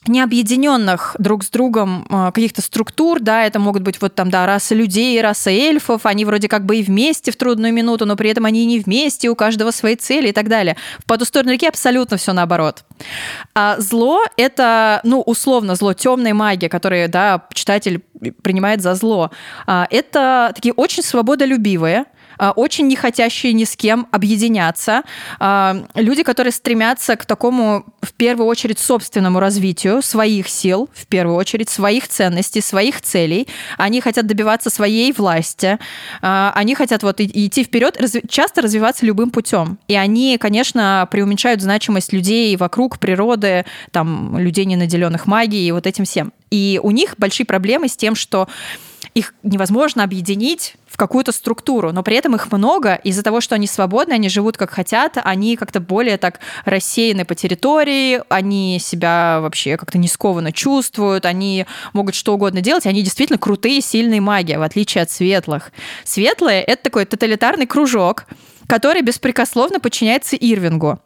не 0.07 0.21
объединенных 0.21 1.15
друг 1.19 1.43
с 1.43 1.49
другом 1.49 2.05
а, 2.09 2.31
каких-то 2.31 2.61
структур, 2.61 3.19
да, 3.19 3.45
это 3.45 3.59
могут 3.59 3.83
быть 3.83 4.01
вот 4.01 4.15
там, 4.15 4.29
да, 4.29 4.45
раса 4.45 4.75
людей, 4.75 5.21
раса 5.21 5.49
эльфов, 5.49 6.05
они 6.05 6.25
вроде 6.25 6.47
как 6.47 6.65
бы 6.65 6.77
и 6.77 6.83
вместе 6.83 7.31
в 7.31 7.35
трудную 7.35 7.73
минуту, 7.73 8.05
но 8.05 8.15
при 8.15 8.29
этом 8.29 8.45
они 8.45 8.65
не 8.65 8.79
вместе, 8.79 9.29
у 9.29 9.35
каждого 9.35 9.71
свои 9.71 9.95
цели 9.95 10.29
и 10.29 10.31
так 10.31 10.49
далее. 10.49 10.75
В 10.99 11.05
«По 11.05 11.17
ту 11.17 11.25
сторону 11.25 11.51
реки» 11.51 11.67
абсолютно 11.67 12.17
все 12.17 12.33
наоборот. 12.33 12.83
А 13.55 13.79
зло— 13.79 14.21
это, 14.37 14.99
ну, 15.03 15.21
условно, 15.21 15.75
зло, 15.75 15.93
темная 15.93 16.33
магия, 16.33 16.69
которую, 16.69 17.09
да, 17.09 17.45
читатель 17.53 18.03
принимает 18.41 18.81
за 18.81 18.95
зло. 18.95 19.31
А, 19.65 19.87
это 19.89 20.51
такие 20.55 20.73
очень 20.73 21.03
свободолюбивые, 21.03 22.05
очень 22.51 22.87
не 22.87 22.95
хотящие 22.95 23.53
ни 23.53 23.63
с 23.63 23.75
кем 23.75 24.07
объединяться, 24.11 25.03
а, 25.39 25.75
люди, 25.95 26.23
которые 26.23 26.51
стремятся 26.51 27.15
к 27.15 27.25
такому, 27.25 27.85
в 28.01 28.13
первую 28.13 28.47
очередь, 28.47 28.79
собственному 28.79 29.39
развитию 29.39 30.01
своих 30.01 30.49
сил, 30.49 30.89
в 30.93 31.05
первую 31.07 31.37
очередь, 31.37 31.69
своих 31.69 32.07
ценностей, 32.07 32.61
своих 32.61 33.01
целей. 33.01 33.47
Они 33.77 34.01
хотят 34.01 34.27
добиваться 34.27 34.69
своей 34.69 35.11
власти, 35.13 35.79
а, 36.21 36.51
они 36.55 36.75
хотят 36.75 37.03
вот 37.03 37.21
идти 37.21 37.63
вперед, 37.63 37.99
часто 38.29 38.61
развиваться 38.61 39.05
любым 39.05 39.29
путем. 39.29 39.77
И 39.87 39.95
они, 39.95 40.37
конечно, 40.37 41.07
преуменьшают 41.11 41.61
значимость 41.61 42.13
людей 42.13 42.55
вокруг, 42.57 42.99
природы, 42.99 43.65
там, 43.91 44.37
людей, 44.37 44.65
не 44.65 44.75
наделенных 44.75 45.27
магией 45.27 45.71
вот 45.71 45.87
этим 45.87 46.05
всем. 46.05 46.33
И 46.51 46.79
у 46.83 46.91
них 46.91 47.15
большие 47.17 47.45
проблемы 47.45 47.87
с 47.87 47.97
тем, 47.97 48.15
что 48.15 48.47
их 49.13 49.33
невозможно 49.43 50.03
объединить 50.03 50.75
в 50.87 50.97
какую-то 50.97 51.31
структуру, 51.31 51.91
но 51.91 52.03
при 52.03 52.15
этом 52.15 52.35
их 52.35 52.51
много, 52.51 52.95
из-за 52.95 53.23
того, 53.23 53.41
что 53.41 53.55
они 53.55 53.67
свободны, 53.67 54.13
они 54.13 54.29
живут 54.29 54.57
как 54.57 54.71
хотят, 54.71 55.17
они 55.23 55.55
как-то 55.55 55.79
более 55.79 56.17
так 56.17 56.39
рассеяны 56.65 57.25
по 57.25 57.35
территории, 57.35 58.21
они 58.29 58.79
себя 58.79 59.39
вообще 59.41 59.77
как-то 59.77 59.97
не 59.97 60.07
скованно 60.07 60.51
чувствуют, 60.51 61.25
они 61.25 61.65
могут 61.93 62.15
что 62.15 62.33
угодно 62.33 62.61
делать, 62.61 62.85
они 62.85 63.01
действительно 63.01 63.39
крутые, 63.39 63.81
сильные 63.81 64.21
маги, 64.21 64.53
в 64.53 64.61
отличие 64.61 65.01
от 65.01 65.11
светлых. 65.11 65.71
Светлые— 66.03 66.61
это 66.63 66.83
такой 66.83 67.05
тоталитарный 67.05 67.65
кружок, 67.65 68.25
который 68.67 69.01
беспрекословно 69.01 69.79
подчиняется 69.79 70.35
Ирвингу. 70.35 70.99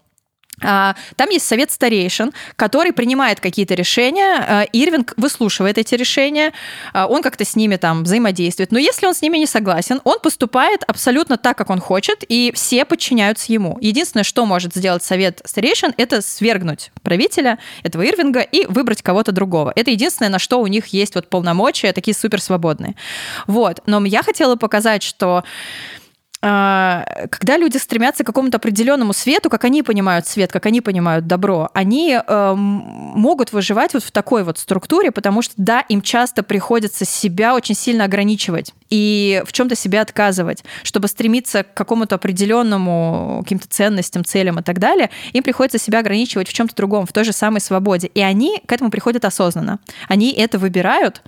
А, 0.62 0.95
там 1.16 1.30
есть 1.30 1.45
совет 1.45 1.72
старейшин, 1.72 2.34
который 2.55 2.91
принимает 2.91 3.39
какие-то 3.39 3.76
решения. 3.76 4.45
А, 4.47 4.64
Ирвинг 4.74 5.14
выслушивает 5.18 5.78
эти 5.78 5.93
решения, 5.95 6.51
а, 6.93 7.05
он 7.08 7.22
как-то 7.22 7.45
с 7.45 7.55
ними 7.55 7.76
там 7.76 8.03
взаимодействует. 8.03 8.72
Но 8.72 8.80
если 8.80 9.05
он 9.05 9.14
с 9.14 9.22
ними 9.22 9.38
не 9.38 9.45
согласен, 9.45 10.01
он 10.03 10.20
поступает 10.20 10.84
абсолютно 10.88 11.38
так, 11.38 11.58
как 11.58 11.70
он 11.70 11.80
хочет, 11.80 12.24
и 12.28 12.51
все 12.55 12.86
подчиняются 12.86 13.53
ему. 13.53 13.78
Единственное, 13.82 14.24
что 14.24 14.45
может 14.45 14.74
сделать 14.74 15.03
совет 15.03 15.41
старейшин, 15.45 15.93
это 15.97 16.22
свергнуть 16.22 16.91
правителя 17.03 17.60
этого 17.84 18.03
Ирвинга 18.08 18.41
и 18.41 18.66
выбрать 18.66 19.03
кого-то 19.03 19.32
другого. 19.32 19.72
Это 19.76 19.91
единственное, 19.91 20.30
на 20.30 20.39
что 20.39 20.60
у 20.60 20.68
них 20.68 20.88
есть 20.88 21.14
вот 21.16 21.30
полномочия, 21.30 21.93
такие 21.93 22.16
суперсвободные. 22.16 22.95
Вот. 23.45 23.82
Но 23.86 24.03
я 24.05 24.24
хотела 24.24 24.55
показать, 24.55 25.03
что 25.03 25.43
когда 27.29 27.57
люди 27.57 27.77
стремятся 27.77 28.23
к 28.23 28.27
какому-то 28.27 28.57
определенному 28.57 29.13
свету, 29.13 29.49
как 29.49 29.63
они 29.63 29.83
понимают 29.83 30.27
свет, 30.27 30.51
как 30.51 30.65
они 30.65 30.81
понимают 30.81 31.27
добро, 31.27 31.69
они 31.73 32.17
э, 32.17 32.53
могут 32.55 33.51
выживать 33.51 33.93
вот 33.93 34.03
в 34.03 34.11
такой 34.11 34.43
вот 34.43 34.57
структуре, 34.57 35.11
потому 35.11 35.41
что, 35.41 35.53
да, 35.57 35.81
им 35.81 36.01
часто 36.01 36.43
приходится 36.43 37.05
себя 37.05 37.55
очень 37.55 37.75
сильно 37.75 38.05
ограничивать 38.05 38.73
и 38.89 39.41
в 39.45 39.53
чем-то 39.53 39.75
себя 39.75 40.01
отказывать, 40.01 40.63
чтобы 40.83 41.07
стремиться 41.07 41.63
к 41.63 41.73
какому-то 41.73 42.15
определенному 42.15 43.41
каким-то 43.43 43.67
ценностям, 43.67 44.23
целям 44.23 44.59
и 44.59 44.63
так 44.63 44.79
далее, 44.79 45.09
им 45.33 45.43
приходится 45.43 45.77
себя 45.77 45.99
ограничивать 45.99 46.47
в 46.47 46.53
чем-то 46.53 46.75
другом, 46.75 47.05
в 47.05 47.13
той 47.13 47.23
же 47.23 47.33
самой 47.33 47.61
свободе. 47.61 48.07
И 48.07 48.21
они 48.21 48.61
к 48.65 48.71
этому 48.71 48.89
приходят 48.89 49.25
осознанно. 49.25 49.79
Они 50.07 50.31
это 50.31 50.59
выбирают, 50.59 51.21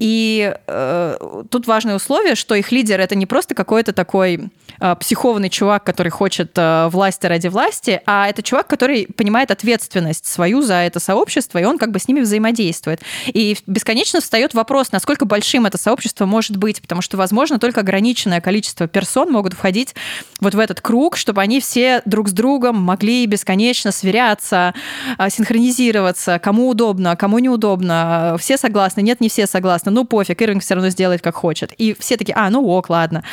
и 0.00 0.54
э, 0.66 1.42
тут 1.50 1.66
важное 1.66 1.94
условие, 1.94 2.34
что 2.34 2.54
их 2.54 2.72
лидер 2.72 2.98
это 3.00 3.14
не 3.14 3.26
просто 3.26 3.54
какой-то 3.54 3.92
такой 3.92 4.48
э, 4.80 4.96
психованный 4.98 5.50
чувак, 5.50 5.84
который 5.84 6.08
хочет 6.08 6.52
э, 6.56 6.88
власти 6.90 7.26
ради 7.26 7.48
власти, 7.48 8.00
а 8.06 8.26
это 8.26 8.42
чувак, 8.42 8.66
который 8.66 9.06
понимает 9.14 9.50
ответственность 9.50 10.24
свою 10.24 10.62
за 10.62 10.76
это 10.76 11.00
сообщество, 11.00 11.58
и 11.58 11.64
он 11.64 11.76
как 11.76 11.90
бы 11.90 11.98
с 11.98 12.08
ними 12.08 12.20
взаимодействует. 12.20 13.02
И 13.26 13.58
бесконечно 13.66 14.22
встает 14.22 14.54
вопрос, 14.54 14.90
насколько 14.90 15.26
большим 15.26 15.66
это 15.66 15.76
сообщество 15.76 16.24
может 16.24 16.56
быть, 16.56 16.79
потому 16.80 17.02
что, 17.02 17.16
возможно, 17.16 17.58
только 17.58 17.80
ограниченное 17.80 18.40
количество 18.40 18.88
персон 18.88 19.30
могут 19.30 19.54
входить 19.54 19.94
вот 20.40 20.54
в 20.54 20.58
этот 20.58 20.80
круг, 20.80 21.16
чтобы 21.16 21.40
они 21.40 21.60
все 21.60 22.02
друг 22.04 22.28
с 22.28 22.32
другом 22.32 22.76
могли 22.76 23.26
бесконечно 23.26 23.92
сверяться, 23.92 24.74
э, 25.18 25.30
синхронизироваться, 25.30 26.38
кому 26.38 26.68
удобно, 26.68 27.16
кому 27.16 27.38
неудобно, 27.38 28.36
все 28.38 28.56
согласны, 28.56 29.00
нет, 29.02 29.20
не 29.20 29.28
все 29.28 29.46
согласны 29.46 29.90
ну 29.90 30.04
пофиг, 30.04 30.40
Ирвинг 30.42 30.62
все 30.62 30.74
равно 30.74 30.90
сделает 30.90 31.22
как 31.22 31.34
хочет. 31.34 31.72
И 31.72 31.96
все 31.98 32.16
такие, 32.16 32.34
а, 32.34 32.50
ну 32.50 32.66
ок, 32.66 32.90
ладно. 32.90 33.24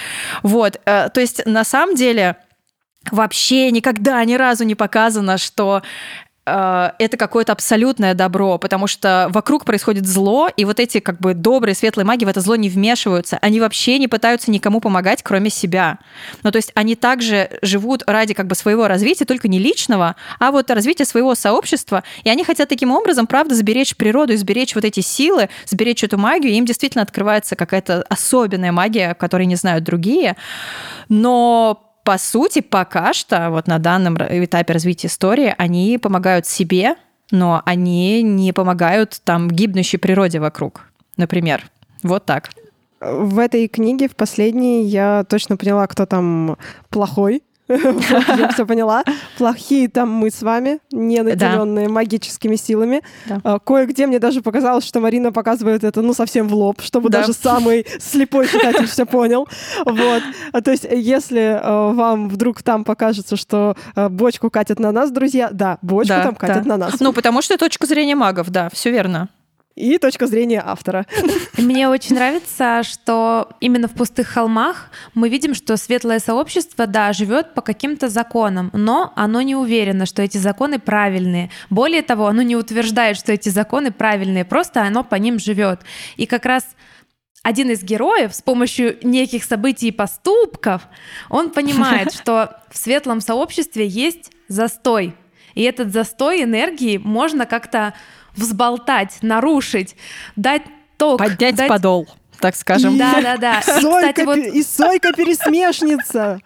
Вот, 0.43 0.79
э, 0.85 1.09
то 1.09 1.21
есть 1.21 1.45
на 1.45 1.63
самом 1.63 1.95
деле 1.95 2.37
вообще 3.11 3.71
никогда 3.71 4.23
ни 4.25 4.33
разу 4.35 4.63
не 4.63 4.75
показано, 4.75 5.37
что 5.37 5.81
это 6.47 7.17
какое-то 7.17 7.51
абсолютное 7.51 8.13
добро, 8.13 8.57
потому 8.57 8.87
что 8.87 9.27
вокруг 9.31 9.65
происходит 9.65 10.07
зло, 10.07 10.49
и 10.55 10.63
вот 10.63 10.79
эти 10.79 10.99
как 10.99 11.19
бы 11.19 11.33
добрые, 11.33 11.75
светлые 11.75 12.05
маги 12.05 12.23
в 12.23 12.29
это 12.29 12.39
зло 12.39 12.55
не 12.55 12.69
вмешиваются. 12.69 13.37
Они 13.41 13.59
вообще 13.59 13.99
не 13.99 14.07
пытаются 14.07 14.49
никому 14.49 14.79
помогать, 14.79 15.23
кроме 15.23 15.49
себя. 15.49 15.99
Ну, 16.43 16.51
то 16.51 16.57
есть 16.57 16.71
они 16.73 16.95
также 16.95 17.49
живут 17.61 18.03
ради 18.07 18.33
как 18.33 18.47
бы 18.47 18.55
своего 18.55 18.87
развития, 18.87 19.25
только 19.25 19.49
не 19.49 19.59
личного, 19.59 20.15
а 20.39 20.51
вот 20.51 20.71
развития 20.71 21.05
своего 21.05 21.35
сообщества, 21.35 22.03
и 22.23 22.29
они 22.29 22.45
хотят 22.45 22.69
таким 22.69 22.91
образом, 22.91 23.27
правда, 23.27 23.53
сберечь 23.53 23.95
природу 23.97 24.37
сберечь 24.37 24.75
вот 24.75 24.85
эти 24.85 25.01
силы, 25.01 25.49
сберечь 25.65 26.03
эту 26.03 26.17
магию, 26.17 26.53
и 26.53 26.55
им 26.55 26.65
действительно 26.65 27.01
открывается 27.01 27.55
какая-то 27.55 28.03
особенная 28.09 28.71
магия, 28.71 29.13
которой 29.13 29.45
не 29.45 29.55
знают 29.55 29.83
другие. 29.83 30.37
Но 31.09 31.86
по 32.07 32.17
сути, 32.17 32.61
пока 32.61 33.11
что, 33.11 33.49
вот 33.49 33.67
на 33.67 33.79
данном 33.79 34.15
этапе 34.15 34.71
развития 34.71 35.07
истории, 35.07 35.53
они 35.57 35.97
помогают 35.97 36.45
себе, 36.45 36.95
но 37.31 37.61
они 37.65 38.23
не 38.23 38.53
помогают 38.53 39.19
там 39.25 39.49
гибнущей 39.49 39.99
природе 39.99 40.39
вокруг, 40.39 40.83
например. 41.17 41.69
Вот 42.03 42.23
так. 42.23 42.51
В 43.01 43.37
этой 43.39 43.67
книге, 43.67 44.07
в 44.07 44.15
последней, 44.15 44.85
я 44.85 45.25
точно 45.27 45.57
поняла, 45.57 45.85
кто 45.85 46.05
там 46.05 46.57
плохой, 46.89 47.43
я 47.67 48.49
все 48.49 48.65
поняла. 48.65 49.03
Плохие 49.37 49.89
там 49.89 50.09
мы 50.09 50.29
с 50.29 50.41
вами, 50.41 50.79
не 50.91 51.21
наделенные 51.21 51.89
магическими 51.89 52.55
силами. 52.55 53.01
А, 53.43 53.59
кое-где 53.59 54.07
мне 54.07 54.19
даже 54.19 54.41
показалось, 54.41 54.85
что 54.85 54.99
Марина 54.99 55.31
показывает 55.31 55.83
это, 55.83 56.01
ну, 56.01 56.13
совсем 56.13 56.47
в 56.47 56.53
лоб, 56.53 56.81
чтобы 56.81 57.09
даже 57.09 57.33
самый 57.33 57.85
слепой 57.99 58.47
читатель 58.47 58.87
все 58.87 59.05
понял. 59.05 59.47
Вот. 59.85 60.23
А, 60.51 60.61
то 60.61 60.71
есть, 60.71 60.85
если 60.89 61.59
а, 61.61 61.91
вам 61.91 62.29
вдруг 62.29 62.63
там 62.63 62.83
покажется, 62.83 63.35
что 63.35 63.75
бочку 63.95 64.49
катят 64.49 64.79
на 64.79 64.91
нас, 64.91 65.11
друзья, 65.11 65.49
да, 65.51 65.77
бочку 65.81 66.13
там 66.13 66.35
катят 66.35 66.65
на 66.65 66.77
нас. 66.77 66.99
Ну, 66.99 67.13
потому 67.13 67.41
что 67.41 67.57
точка 67.57 67.85
зрения 67.85 68.15
магов, 68.15 68.49
да, 68.49 68.69
все 68.69 68.91
верно 68.91 69.29
и 69.77 69.97
точка 69.99 70.25
зрения 70.25 70.61
автора. 70.65 71.05
Мне 71.57 71.87
очень 71.87 72.15
нравится, 72.15 72.81
что 72.83 73.49
именно 73.59 73.87
в 73.87 73.91
пустых 73.91 74.27
холмах 74.27 74.89
мы 75.13 75.29
видим, 75.29 75.53
что 75.53 75.77
светлое 75.77 76.19
сообщество, 76.19 76.87
да, 76.87 77.13
живет 77.13 77.53
по 77.53 77.61
каким-то 77.61 78.09
законам, 78.09 78.71
но 78.73 79.13
оно 79.15 79.41
не 79.43 79.55
уверено, 79.55 80.05
что 80.05 80.23
эти 80.23 80.37
законы 80.37 80.79
правильные. 80.79 81.51
Более 81.69 82.01
того, 82.01 82.25
оно 82.27 82.41
не 82.41 82.55
утверждает, 82.55 83.17
что 83.17 83.31
эти 83.31 83.49
законы 83.49 83.91
правильные, 83.91 84.45
просто 84.45 84.81
оно 84.81 85.03
по 85.03 85.15
ним 85.15 85.37
живет. 85.39 85.81
И 86.15 86.25
как 86.25 86.45
раз 86.45 86.65
один 87.43 87.69
из 87.69 87.83
героев 87.83 88.33
с 88.33 88.41
помощью 88.41 88.97
неких 89.03 89.43
событий 89.43 89.89
и 89.89 89.91
поступков, 89.91 90.81
он 91.29 91.51
понимает, 91.51 92.11
что 92.13 92.57
в 92.69 92.77
светлом 92.77 93.21
сообществе 93.21 93.87
есть 93.87 94.31
застой. 94.47 95.15
И 95.53 95.63
этот 95.63 95.91
застой 95.91 96.43
энергии 96.43 96.97
можно 96.97 97.45
как-то 97.45 97.93
взболтать, 98.37 99.17
нарушить, 99.21 99.95
дать 100.35 100.63
ток. 100.97 101.19
Поднять 101.19 101.55
дать... 101.55 101.67
подол 101.67 102.07
так 102.39 102.55
скажем. 102.55 102.95
И, 102.95 102.99
да, 102.99 103.21
да, 103.21 103.37
да. 103.37 103.59
И, 103.59 103.81
Сойка, 103.81 104.09
кстати, 104.09 104.25
вот... 104.25 104.37
и 104.37 104.63
Сойка-пересмешница 104.63 106.39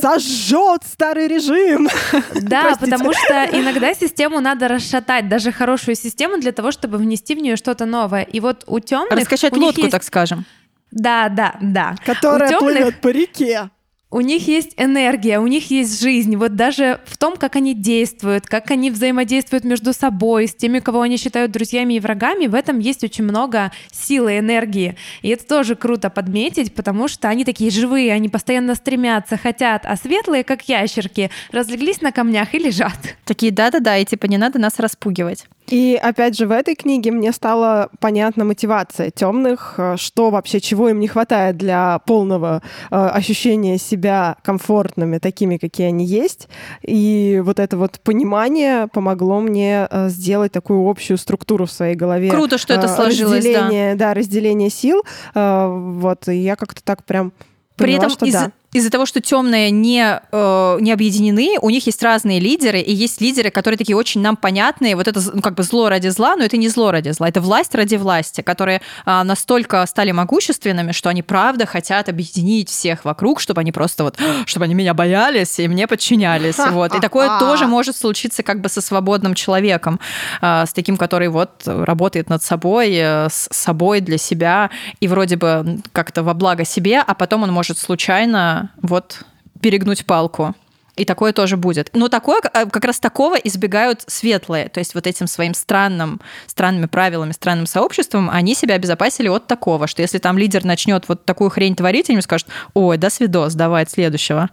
сожжет 0.00 0.82
старый 0.84 1.28
режим. 1.28 1.88
Да, 2.34 2.62
Простите. 2.62 2.90
потому 2.90 3.12
что 3.12 3.48
иногда 3.52 3.94
систему 3.94 4.40
надо 4.40 4.68
расшатать, 4.68 5.28
даже 5.28 5.52
хорошую 5.52 5.94
систему 5.94 6.38
для 6.38 6.52
того, 6.52 6.72
чтобы 6.72 6.98
внести 6.98 7.34
в 7.34 7.38
нее 7.38 7.56
что-то 7.56 7.86
новое. 7.86 8.22
И 8.22 8.40
вот 8.40 8.64
у 8.66 8.80
темных... 8.80 9.18
Раскачать 9.18 9.56
лодку, 9.56 9.82
есть... 9.82 9.92
так 9.92 10.02
скажем. 10.02 10.44
Да, 10.90 11.28
да, 11.28 11.56
да. 11.60 11.94
Которая 12.04 12.50
темных... 12.50 12.74
плывет 12.74 13.00
по 13.00 13.08
реке 13.08 13.70
у 14.12 14.20
них 14.20 14.46
есть 14.46 14.74
энергия, 14.76 15.40
у 15.40 15.46
них 15.46 15.70
есть 15.70 16.00
жизнь. 16.00 16.36
Вот 16.36 16.54
даже 16.54 17.00
в 17.06 17.16
том, 17.16 17.36
как 17.36 17.56
они 17.56 17.74
действуют, 17.74 18.46
как 18.46 18.70
они 18.70 18.90
взаимодействуют 18.90 19.64
между 19.64 19.94
собой, 19.94 20.46
с 20.46 20.54
теми, 20.54 20.80
кого 20.80 21.00
они 21.00 21.16
считают 21.16 21.50
друзьями 21.50 21.94
и 21.94 22.00
врагами, 22.00 22.46
в 22.46 22.54
этом 22.54 22.78
есть 22.78 23.02
очень 23.02 23.24
много 23.24 23.72
силы, 23.90 24.38
энергии. 24.38 24.96
И 25.22 25.30
это 25.30 25.46
тоже 25.46 25.76
круто 25.76 26.10
подметить, 26.10 26.74
потому 26.74 27.08
что 27.08 27.28
они 27.28 27.46
такие 27.46 27.70
живые, 27.70 28.12
они 28.12 28.28
постоянно 28.28 28.74
стремятся, 28.74 29.38
хотят, 29.38 29.86
а 29.86 29.96
светлые, 29.96 30.44
как 30.44 30.68
ящерки, 30.68 31.30
разлеглись 31.50 32.02
на 32.02 32.12
камнях 32.12 32.54
и 32.54 32.58
лежат. 32.58 33.16
Такие 33.24 33.50
да-да-да, 33.50 33.96
и 33.96 34.04
типа 34.04 34.26
не 34.26 34.36
надо 34.36 34.58
нас 34.58 34.78
распугивать. 34.78 35.46
И 35.68 35.98
опять 36.00 36.36
же, 36.36 36.46
в 36.46 36.50
этой 36.50 36.74
книге 36.74 37.10
мне 37.12 37.32
стала 37.32 37.88
понятна 38.00 38.44
мотивация 38.44 39.10
темных, 39.10 39.74
э, 39.78 39.96
что 39.96 40.30
вообще, 40.30 40.60
чего 40.60 40.88
им 40.88 41.00
не 41.00 41.08
хватает 41.08 41.56
для 41.56 41.98
полного 42.00 42.62
э, 42.90 42.96
ощущения 42.96 43.78
себя 43.78 44.36
комфортными, 44.42 45.18
такими, 45.18 45.56
какие 45.56 45.88
они 45.88 46.04
есть. 46.04 46.48
И 46.82 47.40
вот 47.44 47.58
это 47.58 47.76
вот 47.76 48.00
понимание 48.00 48.88
помогло 48.88 49.40
мне 49.40 49.86
э, 49.90 50.08
сделать 50.08 50.52
такую 50.52 50.88
общую 50.88 51.16
структуру 51.16 51.66
в 51.66 51.70
своей 51.70 51.94
голове. 51.94 52.30
Круто, 52.30 52.58
что 52.58 52.74
это 52.74 52.88
сложилось, 52.88 53.38
разделение, 53.38 53.94
да. 53.94 54.08
да, 54.08 54.14
разделение 54.14 54.70
сил. 54.70 55.02
Э, 55.34 55.68
вот, 55.68 56.28
и 56.28 56.36
я 56.36 56.56
как-то 56.56 56.82
так 56.82 57.04
прям 57.04 57.32
При 57.76 57.86
поняла, 57.86 57.98
этом 57.98 58.10
что 58.10 58.26
из, 58.26 58.32
да 58.32 58.52
из-за 58.72 58.90
того, 58.90 59.04
что 59.04 59.20
темные 59.20 59.70
не, 59.70 60.20
э, 60.32 60.76
не 60.80 60.92
объединены, 60.92 61.58
у 61.60 61.68
них 61.68 61.86
есть 61.86 62.02
разные 62.02 62.40
лидеры, 62.40 62.80
и 62.80 62.92
есть 62.92 63.20
лидеры, 63.20 63.50
которые 63.50 63.76
такие 63.76 63.96
очень 63.96 64.22
нам 64.22 64.36
понятные. 64.36 64.96
Вот 64.96 65.08
это 65.08 65.20
ну, 65.34 65.42
как 65.42 65.54
бы 65.54 65.62
зло 65.62 65.90
ради 65.90 66.08
зла, 66.08 66.36
но 66.36 66.44
это 66.44 66.56
не 66.56 66.68
зло 66.68 66.90
ради 66.90 67.10
зла, 67.10 67.28
это 67.28 67.42
власть 67.42 67.74
ради 67.74 67.96
власти, 67.96 68.40
которые 68.40 68.80
э, 69.04 69.22
настолько 69.22 69.84
стали 69.86 70.12
могущественными, 70.12 70.92
что 70.92 71.10
они 71.10 71.22
правда 71.22 71.66
хотят 71.66 72.08
объединить 72.08 72.70
всех 72.70 73.04
вокруг, 73.04 73.40
чтобы 73.40 73.60
они 73.60 73.72
просто 73.72 74.04
вот, 74.04 74.18
чтобы 74.46 74.64
они 74.64 74.74
меня 74.74 74.94
боялись 74.94 75.60
и 75.60 75.68
мне 75.68 75.86
подчинялись. 75.86 76.56
Вот. 76.72 76.94
И 76.94 77.00
такое 77.00 77.38
тоже 77.38 77.66
может 77.66 77.96
случиться 77.96 78.42
как 78.42 78.62
бы 78.62 78.70
со 78.70 78.80
свободным 78.80 79.34
человеком, 79.34 80.00
э, 80.40 80.64
с 80.66 80.72
таким, 80.72 80.96
который 80.96 81.28
вот 81.28 81.50
работает 81.66 82.30
над 82.30 82.42
собой, 82.42 82.92
э, 82.94 83.28
с 83.30 83.48
собой 83.50 84.00
для 84.00 84.16
себя, 84.16 84.70
и 85.00 85.08
вроде 85.08 85.36
бы 85.36 85.80
как-то 85.92 86.22
во 86.22 86.32
благо 86.32 86.64
себе, 86.64 87.02
а 87.06 87.14
потом 87.14 87.42
он 87.42 87.52
может 87.52 87.76
случайно 87.78 88.61
вот 88.80 89.24
перегнуть 89.60 90.06
палку. 90.06 90.54
И 90.94 91.06
такое 91.06 91.32
тоже 91.32 91.56
будет. 91.56 91.90
Но 91.94 92.08
такое, 92.08 92.40
э, 92.42 92.66
как 92.66 92.84
раз 92.84 93.00
такого 93.00 93.36
избегают 93.36 94.04
светлые. 94.06 94.68
То 94.68 94.78
есть 94.78 94.94
вот 94.94 95.06
этим 95.06 95.26
своим 95.26 95.54
странным, 95.54 96.20
странными 96.46 96.86
правилами, 96.86 97.32
странным 97.32 97.66
сообществом 97.66 98.28
они 98.28 98.54
себя 98.54 98.74
обезопасили 98.74 99.28
от 99.28 99.46
такого, 99.46 99.86
что 99.86 100.02
если 100.02 100.18
там 100.18 100.36
лидер 100.36 100.64
начнет 100.64 101.08
вот 101.08 101.24
такую 101.24 101.48
хрень 101.48 101.74
творить, 101.74 102.10
они 102.10 102.20
скажут, 102.20 102.48
ой, 102.74 102.98
да 102.98 103.08
свидос, 103.08 103.54
давай 103.54 103.84
от 103.84 103.90
следующего. 103.90 104.50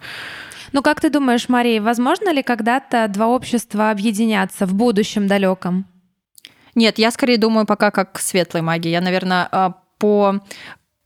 Ну 0.72 0.82
как 0.82 1.02
ты 1.02 1.10
думаешь, 1.10 1.50
Мария, 1.50 1.82
возможно 1.82 2.32
ли 2.32 2.42
когда-то 2.42 3.08
два 3.10 3.28
общества 3.28 3.92
объединяться 3.92 4.66
в 4.66 4.74
будущем 4.74 5.28
далеком? 5.28 5.86
Нет, 6.74 7.00
я 7.00 7.12
скорее 7.12 7.38
думаю 7.38 7.66
пока 7.66 7.92
как 7.92 8.18
светлой 8.20 8.62
магии. 8.62 8.90
Я, 8.90 9.02
наверное, 9.02 9.50
а, 9.52 9.74
по 9.98 10.40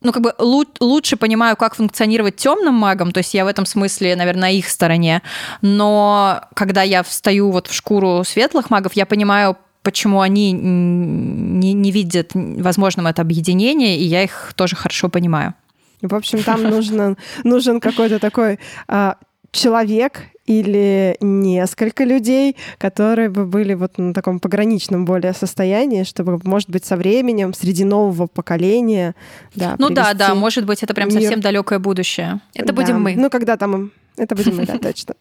ну, 0.04 0.12
как 0.12 0.22
бы 0.22 0.34
лучше 0.38 1.16
понимаю, 1.16 1.56
как 1.56 1.76
функционировать 1.76 2.36
темным 2.36 2.76
магом, 2.76 3.12
то 3.12 3.20
есть 3.20 3.34
я 3.34 3.46
в 3.46 3.48
этом 3.48 3.66
смысле, 3.66 4.16
наверное, 4.16 4.42
на 4.42 4.50
их 4.52 4.70
стороне. 4.70 5.22
Но 5.62 6.42
когда 6.54 6.84
я 6.84 7.04
встаю 7.04 7.52
вот 7.52 7.68
в 7.68 7.74
шкуру 7.74 8.24
светлых 8.26 8.70
магов, 8.70 8.94
я 8.94 9.06
понимаю, 9.06 9.58
почему 9.82 10.22
они 10.22 10.52
не, 10.52 11.74
не 11.74 11.92
видят 11.92 12.32
возможным 12.34 13.08
это 13.08 13.22
объединение, 13.22 13.98
и 13.98 14.04
я 14.04 14.24
их 14.24 14.54
тоже 14.56 14.76
хорошо 14.76 15.10
понимаю. 15.10 15.54
В 16.02 16.16
общем, 16.16 16.44
там 16.44 16.64
нужен, 16.64 17.18
нужен 17.46 17.80
какой-то 17.80 18.20
такой 18.20 18.60
а, 18.88 19.16
человек 19.54 20.24
или 20.46 21.16
несколько 21.22 22.04
людей, 22.04 22.58
которые 22.78 23.30
бы 23.30 23.46
были 23.46 23.76
вот 23.76 23.98
на 23.98 24.14
таком 24.14 24.40
пограничном 24.40 25.06
более 25.06 25.34
состоянии, 25.34 26.04
чтобы, 26.04 26.40
может 26.44 26.70
быть, 26.70 26.84
со 26.84 26.98
временем 26.98 27.54
среди 27.54 27.86
нового 27.86 28.28
поколения, 28.28 29.16
да, 29.56 29.76
Ну 29.78 29.90
да, 29.90 30.14
да, 30.14 30.36
может 30.36 30.66
быть, 30.66 30.84
это 30.84 30.94
прям 30.94 31.08
мир. 31.10 31.22
совсем 31.22 31.40
далекое 31.40 31.80
будущее. 31.80 32.42
Это 32.54 32.74
да. 32.74 32.74
будем 32.74 33.02
мы. 33.02 33.16
Ну, 33.16 33.30
когда 33.30 33.56
там 33.56 33.92
это 34.18 34.36
будем 34.36 34.58
мы, 34.58 34.66
да, 34.66 34.78
точно. 34.82 35.16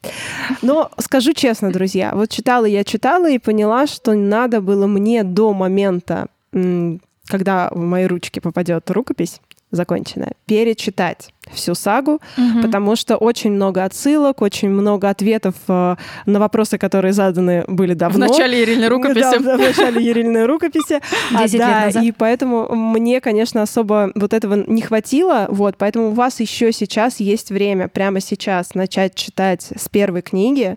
Но 0.60 0.90
скажу 0.98 1.34
честно, 1.34 1.70
друзья, 1.70 2.12
вот 2.14 2.30
читала 2.30 2.64
я, 2.64 2.82
читала 2.82 3.30
и 3.30 3.38
поняла, 3.38 3.86
что 3.86 4.14
надо 4.14 4.60
было 4.60 4.86
мне 4.86 5.22
до 5.22 5.52
момента, 5.52 6.26
когда 7.26 7.70
в 7.70 7.78
мои 7.78 8.06
ручки 8.06 8.40
попадет 8.40 8.90
рукопись, 8.90 9.40
законченная, 9.70 10.32
перечитать 10.46 11.32
всю 11.50 11.74
сагу, 11.74 12.20
угу. 12.36 12.62
потому 12.62 12.96
что 12.96 13.16
очень 13.16 13.50
много 13.52 13.84
отсылок, 13.84 14.42
очень 14.42 14.70
много 14.70 15.08
ответов 15.08 15.54
э, 15.68 15.96
на 16.24 16.38
вопросы, 16.40 16.78
которые 16.78 17.12
заданы 17.12 17.64
были 17.66 17.94
давно. 17.94 18.26
В 18.26 18.30
начале 18.30 18.60
Ерильной 18.60 18.88
рукописи. 18.88 19.38
Да, 19.42 19.56
в 19.56 19.60
начале 19.60 20.04
Ерильной 20.04 20.46
рукописи. 20.46 21.00
А, 21.34 21.48
да, 21.48 21.88
и 21.88 22.12
поэтому 22.12 22.68
мне, 22.74 23.20
конечно, 23.20 23.62
особо 23.62 24.12
вот 24.14 24.32
этого 24.32 24.64
не 24.66 24.82
хватило, 24.82 25.46
вот, 25.48 25.76
поэтому 25.78 26.08
у 26.08 26.12
вас 26.12 26.40
еще 26.40 26.72
сейчас 26.72 27.20
есть 27.20 27.50
время, 27.50 27.88
прямо 27.88 28.20
сейчас, 28.20 28.74
начать 28.74 29.14
читать 29.14 29.68
с 29.74 29.88
первой 29.88 30.22
книги, 30.22 30.76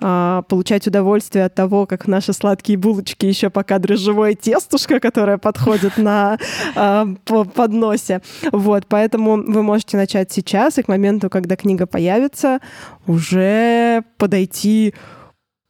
а, 0.00 0.42
получать 0.42 0.86
удовольствие 0.86 1.44
от 1.44 1.54
того, 1.54 1.86
как 1.86 2.06
наши 2.06 2.32
сладкие 2.32 2.78
булочки 2.78 3.26
еще 3.26 3.48
пока 3.48 3.78
дрожжевое 3.78 4.34
тестушка, 4.34 4.98
которое 4.98 5.38
подходит 5.38 5.96
на 5.96 6.38
а, 6.74 7.06
подносе. 7.24 8.20
Вот, 8.50 8.86
поэтому 8.88 9.36
вы 9.36 9.62
можете 9.62 9.96
начать 10.02 10.32
сейчас, 10.32 10.78
и 10.78 10.82
к 10.82 10.88
моменту, 10.88 11.30
когда 11.30 11.56
книга 11.56 11.86
появится, 11.86 12.60
уже 13.06 14.02
подойти 14.18 14.94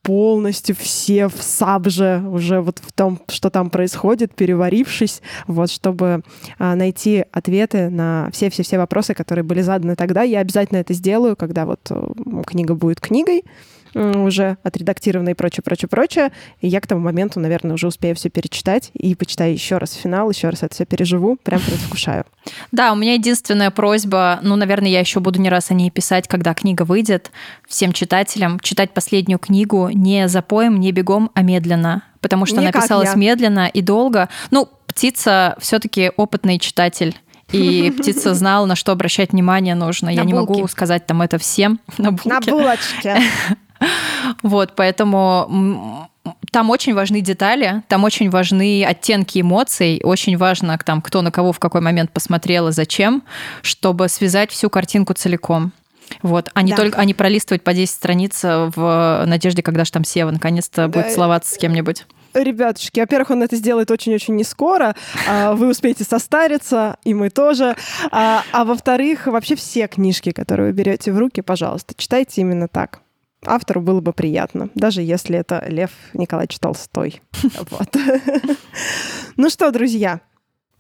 полностью 0.03 0.75
все 0.75 1.29
в 1.29 1.41
сабже, 1.43 2.23
уже 2.27 2.61
вот 2.61 2.81
в 2.81 2.93
том, 2.93 3.21
что 3.29 3.51
там 3.51 3.71
происходит, 3.71 4.35
переварившись, 4.35 5.23
вот, 5.47 5.71
чтобы 5.71 6.23
а, 6.59 6.75
найти 6.75 7.25
ответы 7.31 7.89
на 7.89 8.29
все-все-все 8.33 8.79
вопросы, 8.79 9.15
которые 9.15 9.45
были 9.45 9.61
заданы 9.61 9.95
тогда. 9.95 10.23
Я 10.23 10.41
обязательно 10.41 10.79
это 10.79 10.93
сделаю, 10.93 11.37
когда 11.37 11.67
вот 11.67 11.81
э, 11.91 12.13
книга 12.47 12.75
будет 12.75 13.01
книгой, 13.01 13.45
уже 13.95 14.57
отредактировано 14.63 15.31
и 15.31 15.35
прочее, 15.35 15.63
прочее, 15.65 15.89
прочее. 15.89 16.33
И 16.61 16.69
я 16.69 16.81
к 16.81 16.87
тому 16.87 17.01
моменту, 17.03 17.41
наверное, 17.41 17.75
уже 17.75 17.87
успею 17.87 18.15
все 18.17 18.31
перечитать 18.31 18.91
и 18.95 19.15
почитаю 19.15 19.53
еще 19.53 19.79
раз 19.79 19.93
финал, 19.93 20.31
еще 20.31 20.49
раз 20.49 20.63
это 20.63 20.75
все 20.75 20.85
переживу, 20.87 21.37
прям 21.43 21.61
предвкушаю. 21.61 22.25
Да, 22.73 22.93
у 22.93 22.97
меня 22.97 23.15
единственная 23.15 23.71
просьба, 23.71 24.41
ну, 24.43 24.57
наверное, 24.57 24.91
я 24.91 25.01
еще 25.01 25.21
буду 25.21 25.41
не 25.41 25.49
раз 25.49 25.71
о 25.71 25.75
ней 25.75 25.91
писать, 25.91 26.29
когда 26.29 26.55
книга 26.55 26.83
выйдет, 26.83 27.31
всем 27.69 27.93
читателям 27.93 28.59
читать 28.61 28.93
последнюю 28.93 29.39
книгу 29.39 29.91
не 29.93 30.29
запоем, 30.29 30.81
не 30.81 30.93
бегом, 30.93 31.31
а 31.35 31.43
медленно, 31.43 32.03
потому 32.21 32.47
что 32.47 32.61
не 32.61 32.67
она 32.67 32.73
писалась 32.73 33.11
я. 33.11 33.15
медленно 33.17 33.69
и 33.69 33.83
долго. 33.83 34.29
Ну, 34.51 34.69
птица 34.87 35.57
все-таки 35.61 36.11
опытный 36.17 36.59
читатель. 36.59 37.17
И 37.51 37.91
птица 37.99 38.35
знала, 38.35 38.67
на 38.67 38.77
что 38.77 38.93
обращать 38.93 39.33
внимание 39.33 39.75
нужно. 39.75 40.07
На 40.07 40.11
Я 40.11 40.23
булки. 40.25 40.33
не 40.33 40.39
могу 40.39 40.69
сказать 40.69 41.07
там 41.07 41.23
это 41.23 41.39
всем 41.39 41.81
на 41.99 42.11
булке. 42.13 42.29
На 42.29 42.41
булочке. 42.41 43.17
Вот, 44.43 44.75
поэтому 44.77 46.09
там 46.51 46.71
очень 46.71 46.95
важны 46.95 47.21
детали, 47.21 47.83
там 47.89 48.05
очень 48.05 48.31
важны 48.31 48.85
оттенки 48.85 49.41
эмоций, 49.41 50.01
очень 50.05 50.37
важно, 50.37 50.79
там, 50.79 51.03
кто 51.03 51.23
на 51.23 51.31
кого 51.31 51.53
в 51.53 51.59
какой 51.59 51.81
момент 51.81 52.13
посмотрел 52.13 52.69
и 52.69 52.73
зачем, 52.73 53.23
чтобы 53.63 54.09
связать 54.09 54.51
всю 54.51 54.71
картинку 54.71 55.15
целиком. 55.15 55.73
Вот, 56.23 56.51
а 56.55 56.63
не 56.63 56.73
да. 56.73 56.77
только, 56.77 56.99
а 56.99 57.05
не 57.05 57.15
пролистывать 57.15 57.65
по 57.65 57.73
10 57.73 57.95
страниц 57.95 58.41
в 58.43 59.25
надежде, 59.27 59.63
когда 59.63 59.85
же 59.85 59.93
там 59.93 60.05
Сева 60.05 60.31
наконец-то 60.31 60.89
будет 60.89 61.13
целоваться 61.13 61.55
с 61.55 61.59
кем-нибудь. 61.59 62.05
Ребятушки, 62.35 63.01
во-первых, 63.01 63.31
он 63.31 63.43
это 63.43 63.57
сделает 63.57 63.91
очень-очень 63.91 64.37
не 64.37 64.45
скоро. 64.45 64.95
А, 65.29 65.53
вы 65.53 65.69
успеете 65.69 66.05
состариться, 66.05 66.97
и 67.05 67.13
мы 67.13 67.29
тоже. 67.29 67.77
А, 68.11 68.43
а 68.53 68.65
во-вторых, 68.65 69.27
вообще 69.27 69.55
все 69.55 69.87
книжки, 69.87 70.33
которые 70.33 70.69
вы 70.69 70.73
берете 70.73 71.13
в 71.13 71.19
руки, 71.19 71.43
пожалуйста, 71.43 71.95
читайте 71.97 72.41
именно 72.41 72.69
так 72.69 73.02
автору 73.45 73.81
было 73.81 74.01
бы 74.01 74.13
приятно, 74.13 74.71
даже 74.75 75.03
если 75.03 75.39
это 75.39 75.65
Лев 75.69 75.91
Николаевич 76.15 76.59
Толстой. 76.59 77.23
Вот. 77.71 77.97
Ну 79.37 79.51
что, 79.51 79.71
друзья, 79.71 80.21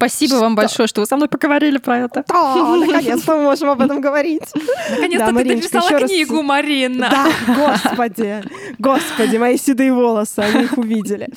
Спасибо 0.02 0.34
вам 0.34 0.56
большое, 0.56 0.88
что 0.88 1.00
вы 1.00 1.06
со 1.06 1.16
мной 1.16 1.28
поговорили 1.28 1.78
про 1.78 1.98
это. 2.00 2.24
О, 2.28 2.74
наконец-то 2.74 3.36
мы 3.36 3.42
можем 3.44 3.70
об 3.70 3.80
этом 3.80 4.00
говорить. 4.00 4.42
Наконец-то 4.90 5.32
да, 5.32 5.38
ты 5.38 5.54
написала 5.54 6.00
книгу, 6.00 6.36
раз... 6.38 6.44
Марина. 6.44 7.08
Да, 7.08 7.28
господи, 7.46 8.42
господи, 8.80 9.36
мои 9.36 9.56
седые 9.56 9.92
волосы, 9.92 10.40
они 10.40 10.64
их 10.64 10.76
увидели. 10.76 11.28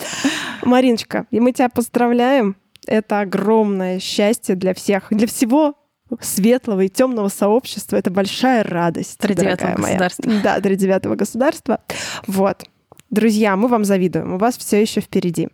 Мариночка, 0.63 1.28
и 1.30 1.39
мы 1.39 1.51
тебя 1.51 1.69
поздравляем. 1.69 2.55
Это 2.88 3.19
огромное 3.19 3.99
счастье 3.99 4.55
для 4.55 4.73
всех, 4.73 5.09
для 5.11 5.28
всего 5.28 5.76
светлого 6.19 6.81
и 6.81 6.89
темного 6.89 7.29
сообщества. 7.29 7.97
Это 7.97 8.11
большая 8.11 8.63
радость. 8.63 9.19
Для 9.19 9.35
девятого 9.35 9.75
государства. 9.75 10.31
Да, 10.43 10.59
для 10.59 10.75
девятого 10.75 11.15
государства. 11.15 11.81
Вот. 12.27 12.63
Друзья, 13.09 13.55
мы 13.55 13.67
вам 13.67 13.85
завидуем. 13.85 14.33
У 14.33 14.37
вас 14.37 14.57
все 14.57 14.81
еще 14.81 15.01
впереди. 15.01 15.49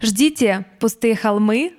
Ждите 0.00 0.66
пустые 0.78 1.16
холмы, 1.16 1.72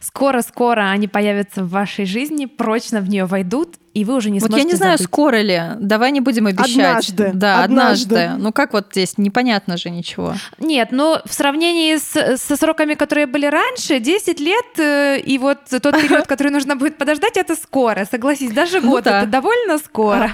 Скоро-скоро 0.00 0.90
они 0.90 1.08
появятся 1.08 1.64
в 1.64 1.70
вашей 1.70 2.04
жизни, 2.04 2.46
прочно 2.46 3.00
в 3.00 3.08
нее 3.08 3.24
войдут, 3.24 3.76
и 3.96 4.04
вы 4.04 4.16
уже 4.16 4.30
не 4.30 4.40
вот 4.40 4.48
сможете 4.48 4.68
я 4.68 4.72
не 4.72 4.76
знаю, 4.76 4.98
забыть. 4.98 5.10
скоро 5.10 5.36
ли. 5.36 5.62
Давай 5.80 6.12
не 6.12 6.20
будем 6.20 6.46
обещать. 6.46 6.76
Однажды. 6.76 7.30
Да, 7.32 7.64
однажды. 7.64 8.14
однажды. 8.16 8.42
Ну 8.42 8.52
как 8.52 8.74
вот 8.74 8.88
здесь? 8.90 9.16
Непонятно 9.16 9.78
же 9.78 9.88
ничего. 9.88 10.34
Нет, 10.58 10.92
но 10.92 11.22
в 11.24 11.32
сравнении 11.32 11.96
с, 11.96 12.36
со 12.36 12.56
сроками, 12.58 12.92
которые 12.92 13.26
были 13.26 13.46
раньше, 13.46 13.98
10 13.98 14.38
лет 14.38 14.78
э, 14.78 15.18
и 15.18 15.38
вот 15.38 15.60
тот 15.70 15.98
период, 15.98 16.26
который 16.28 16.52
нужно 16.52 16.76
будет 16.76 16.98
подождать, 16.98 17.38
это 17.38 17.56
скоро. 17.56 18.04
Согласись, 18.04 18.52
даже 18.52 18.82
год 18.82 19.06
ну, 19.06 19.10
да. 19.10 19.22
это 19.22 19.30
довольно 19.30 19.78
скоро. 19.78 20.30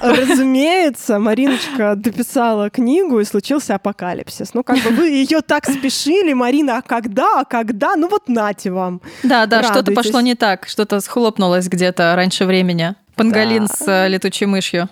Разумеется, 0.00 1.18
Мариночка 1.18 1.94
дописала 1.96 2.68
книгу, 2.70 3.20
и 3.20 3.24
случился 3.24 3.74
апокалипсис. 3.74 4.54
Ну, 4.54 4.62
как 4.62 4.78
бы 4.78 4.90
вы 4.90 5.08
ее 5.08 5.40
так 5.40 5.66
спешили, 5.66 6.32
Марина, 6.32 6.78
а 6.78 6.82
когда, 6.82 7.40
а 7.40 7.44
когда? 7.44 7.96
Ну 7.96 8.08
вот 8.08 8.28
нате 8.28 8.70
вам. 8.70 9.00
Да, 9.22 9.46
да, 9.46 9.62
что-то 9.62 9.92
пошло 9.92 10.20
не 10.20 10.34
так, 10.34 10.68
что-то 10.68 11.00
схлопнулось 11.00 11.68
где-то 11.68 12.14
раньше 12.16 12.44
времени. 12.44 12.94
Пангалин 13.16 13.66
да. 13.66 13.74
с 13.74 13.88
э, 13.88 14.08
летучей 14.08 14.46
мышью. 14.46 14.88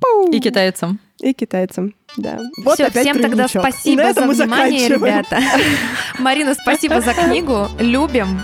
Пу. 0.00 0.30
И 0.30 0.40
китайцам. 0.40 1.00
И 1.20 1.32
китайцам, 1.32 1.94
да. 2.16 2.38
Вот 2.64 2.74
Все, 2.74 2.90
всем 2.90 3.20
тогда 3.20 3.48
спасибо 3.48 4.12
за 4.12 4.26
внимание, 4.26 4.88
ребята. 4.88 5.40
Марина, 6.18 6.54
спасибо 6.54 7.00
за 7.00 7.14
книгу. 7.14 7.68
Любим 7.78 8.40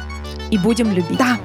и 0.51 0.59
будем 0.59 0.92
любить. 0.92 1.18
Да, 1.18 1.38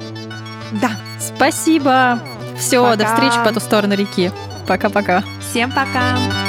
да. 0.80 0.90
Спасибо. 1.18 2.20
Все, 2.58 2.96
до 2.96 3.06
встречи 3.06 3.36
по 3.44 3.52
ту 3.52 3.60
сторону 3.60 3.94
реки. 3.94 4.32
Пока-пока. 4.66 5.22
Всем 5.40 5.70
пока. 5.70 6.45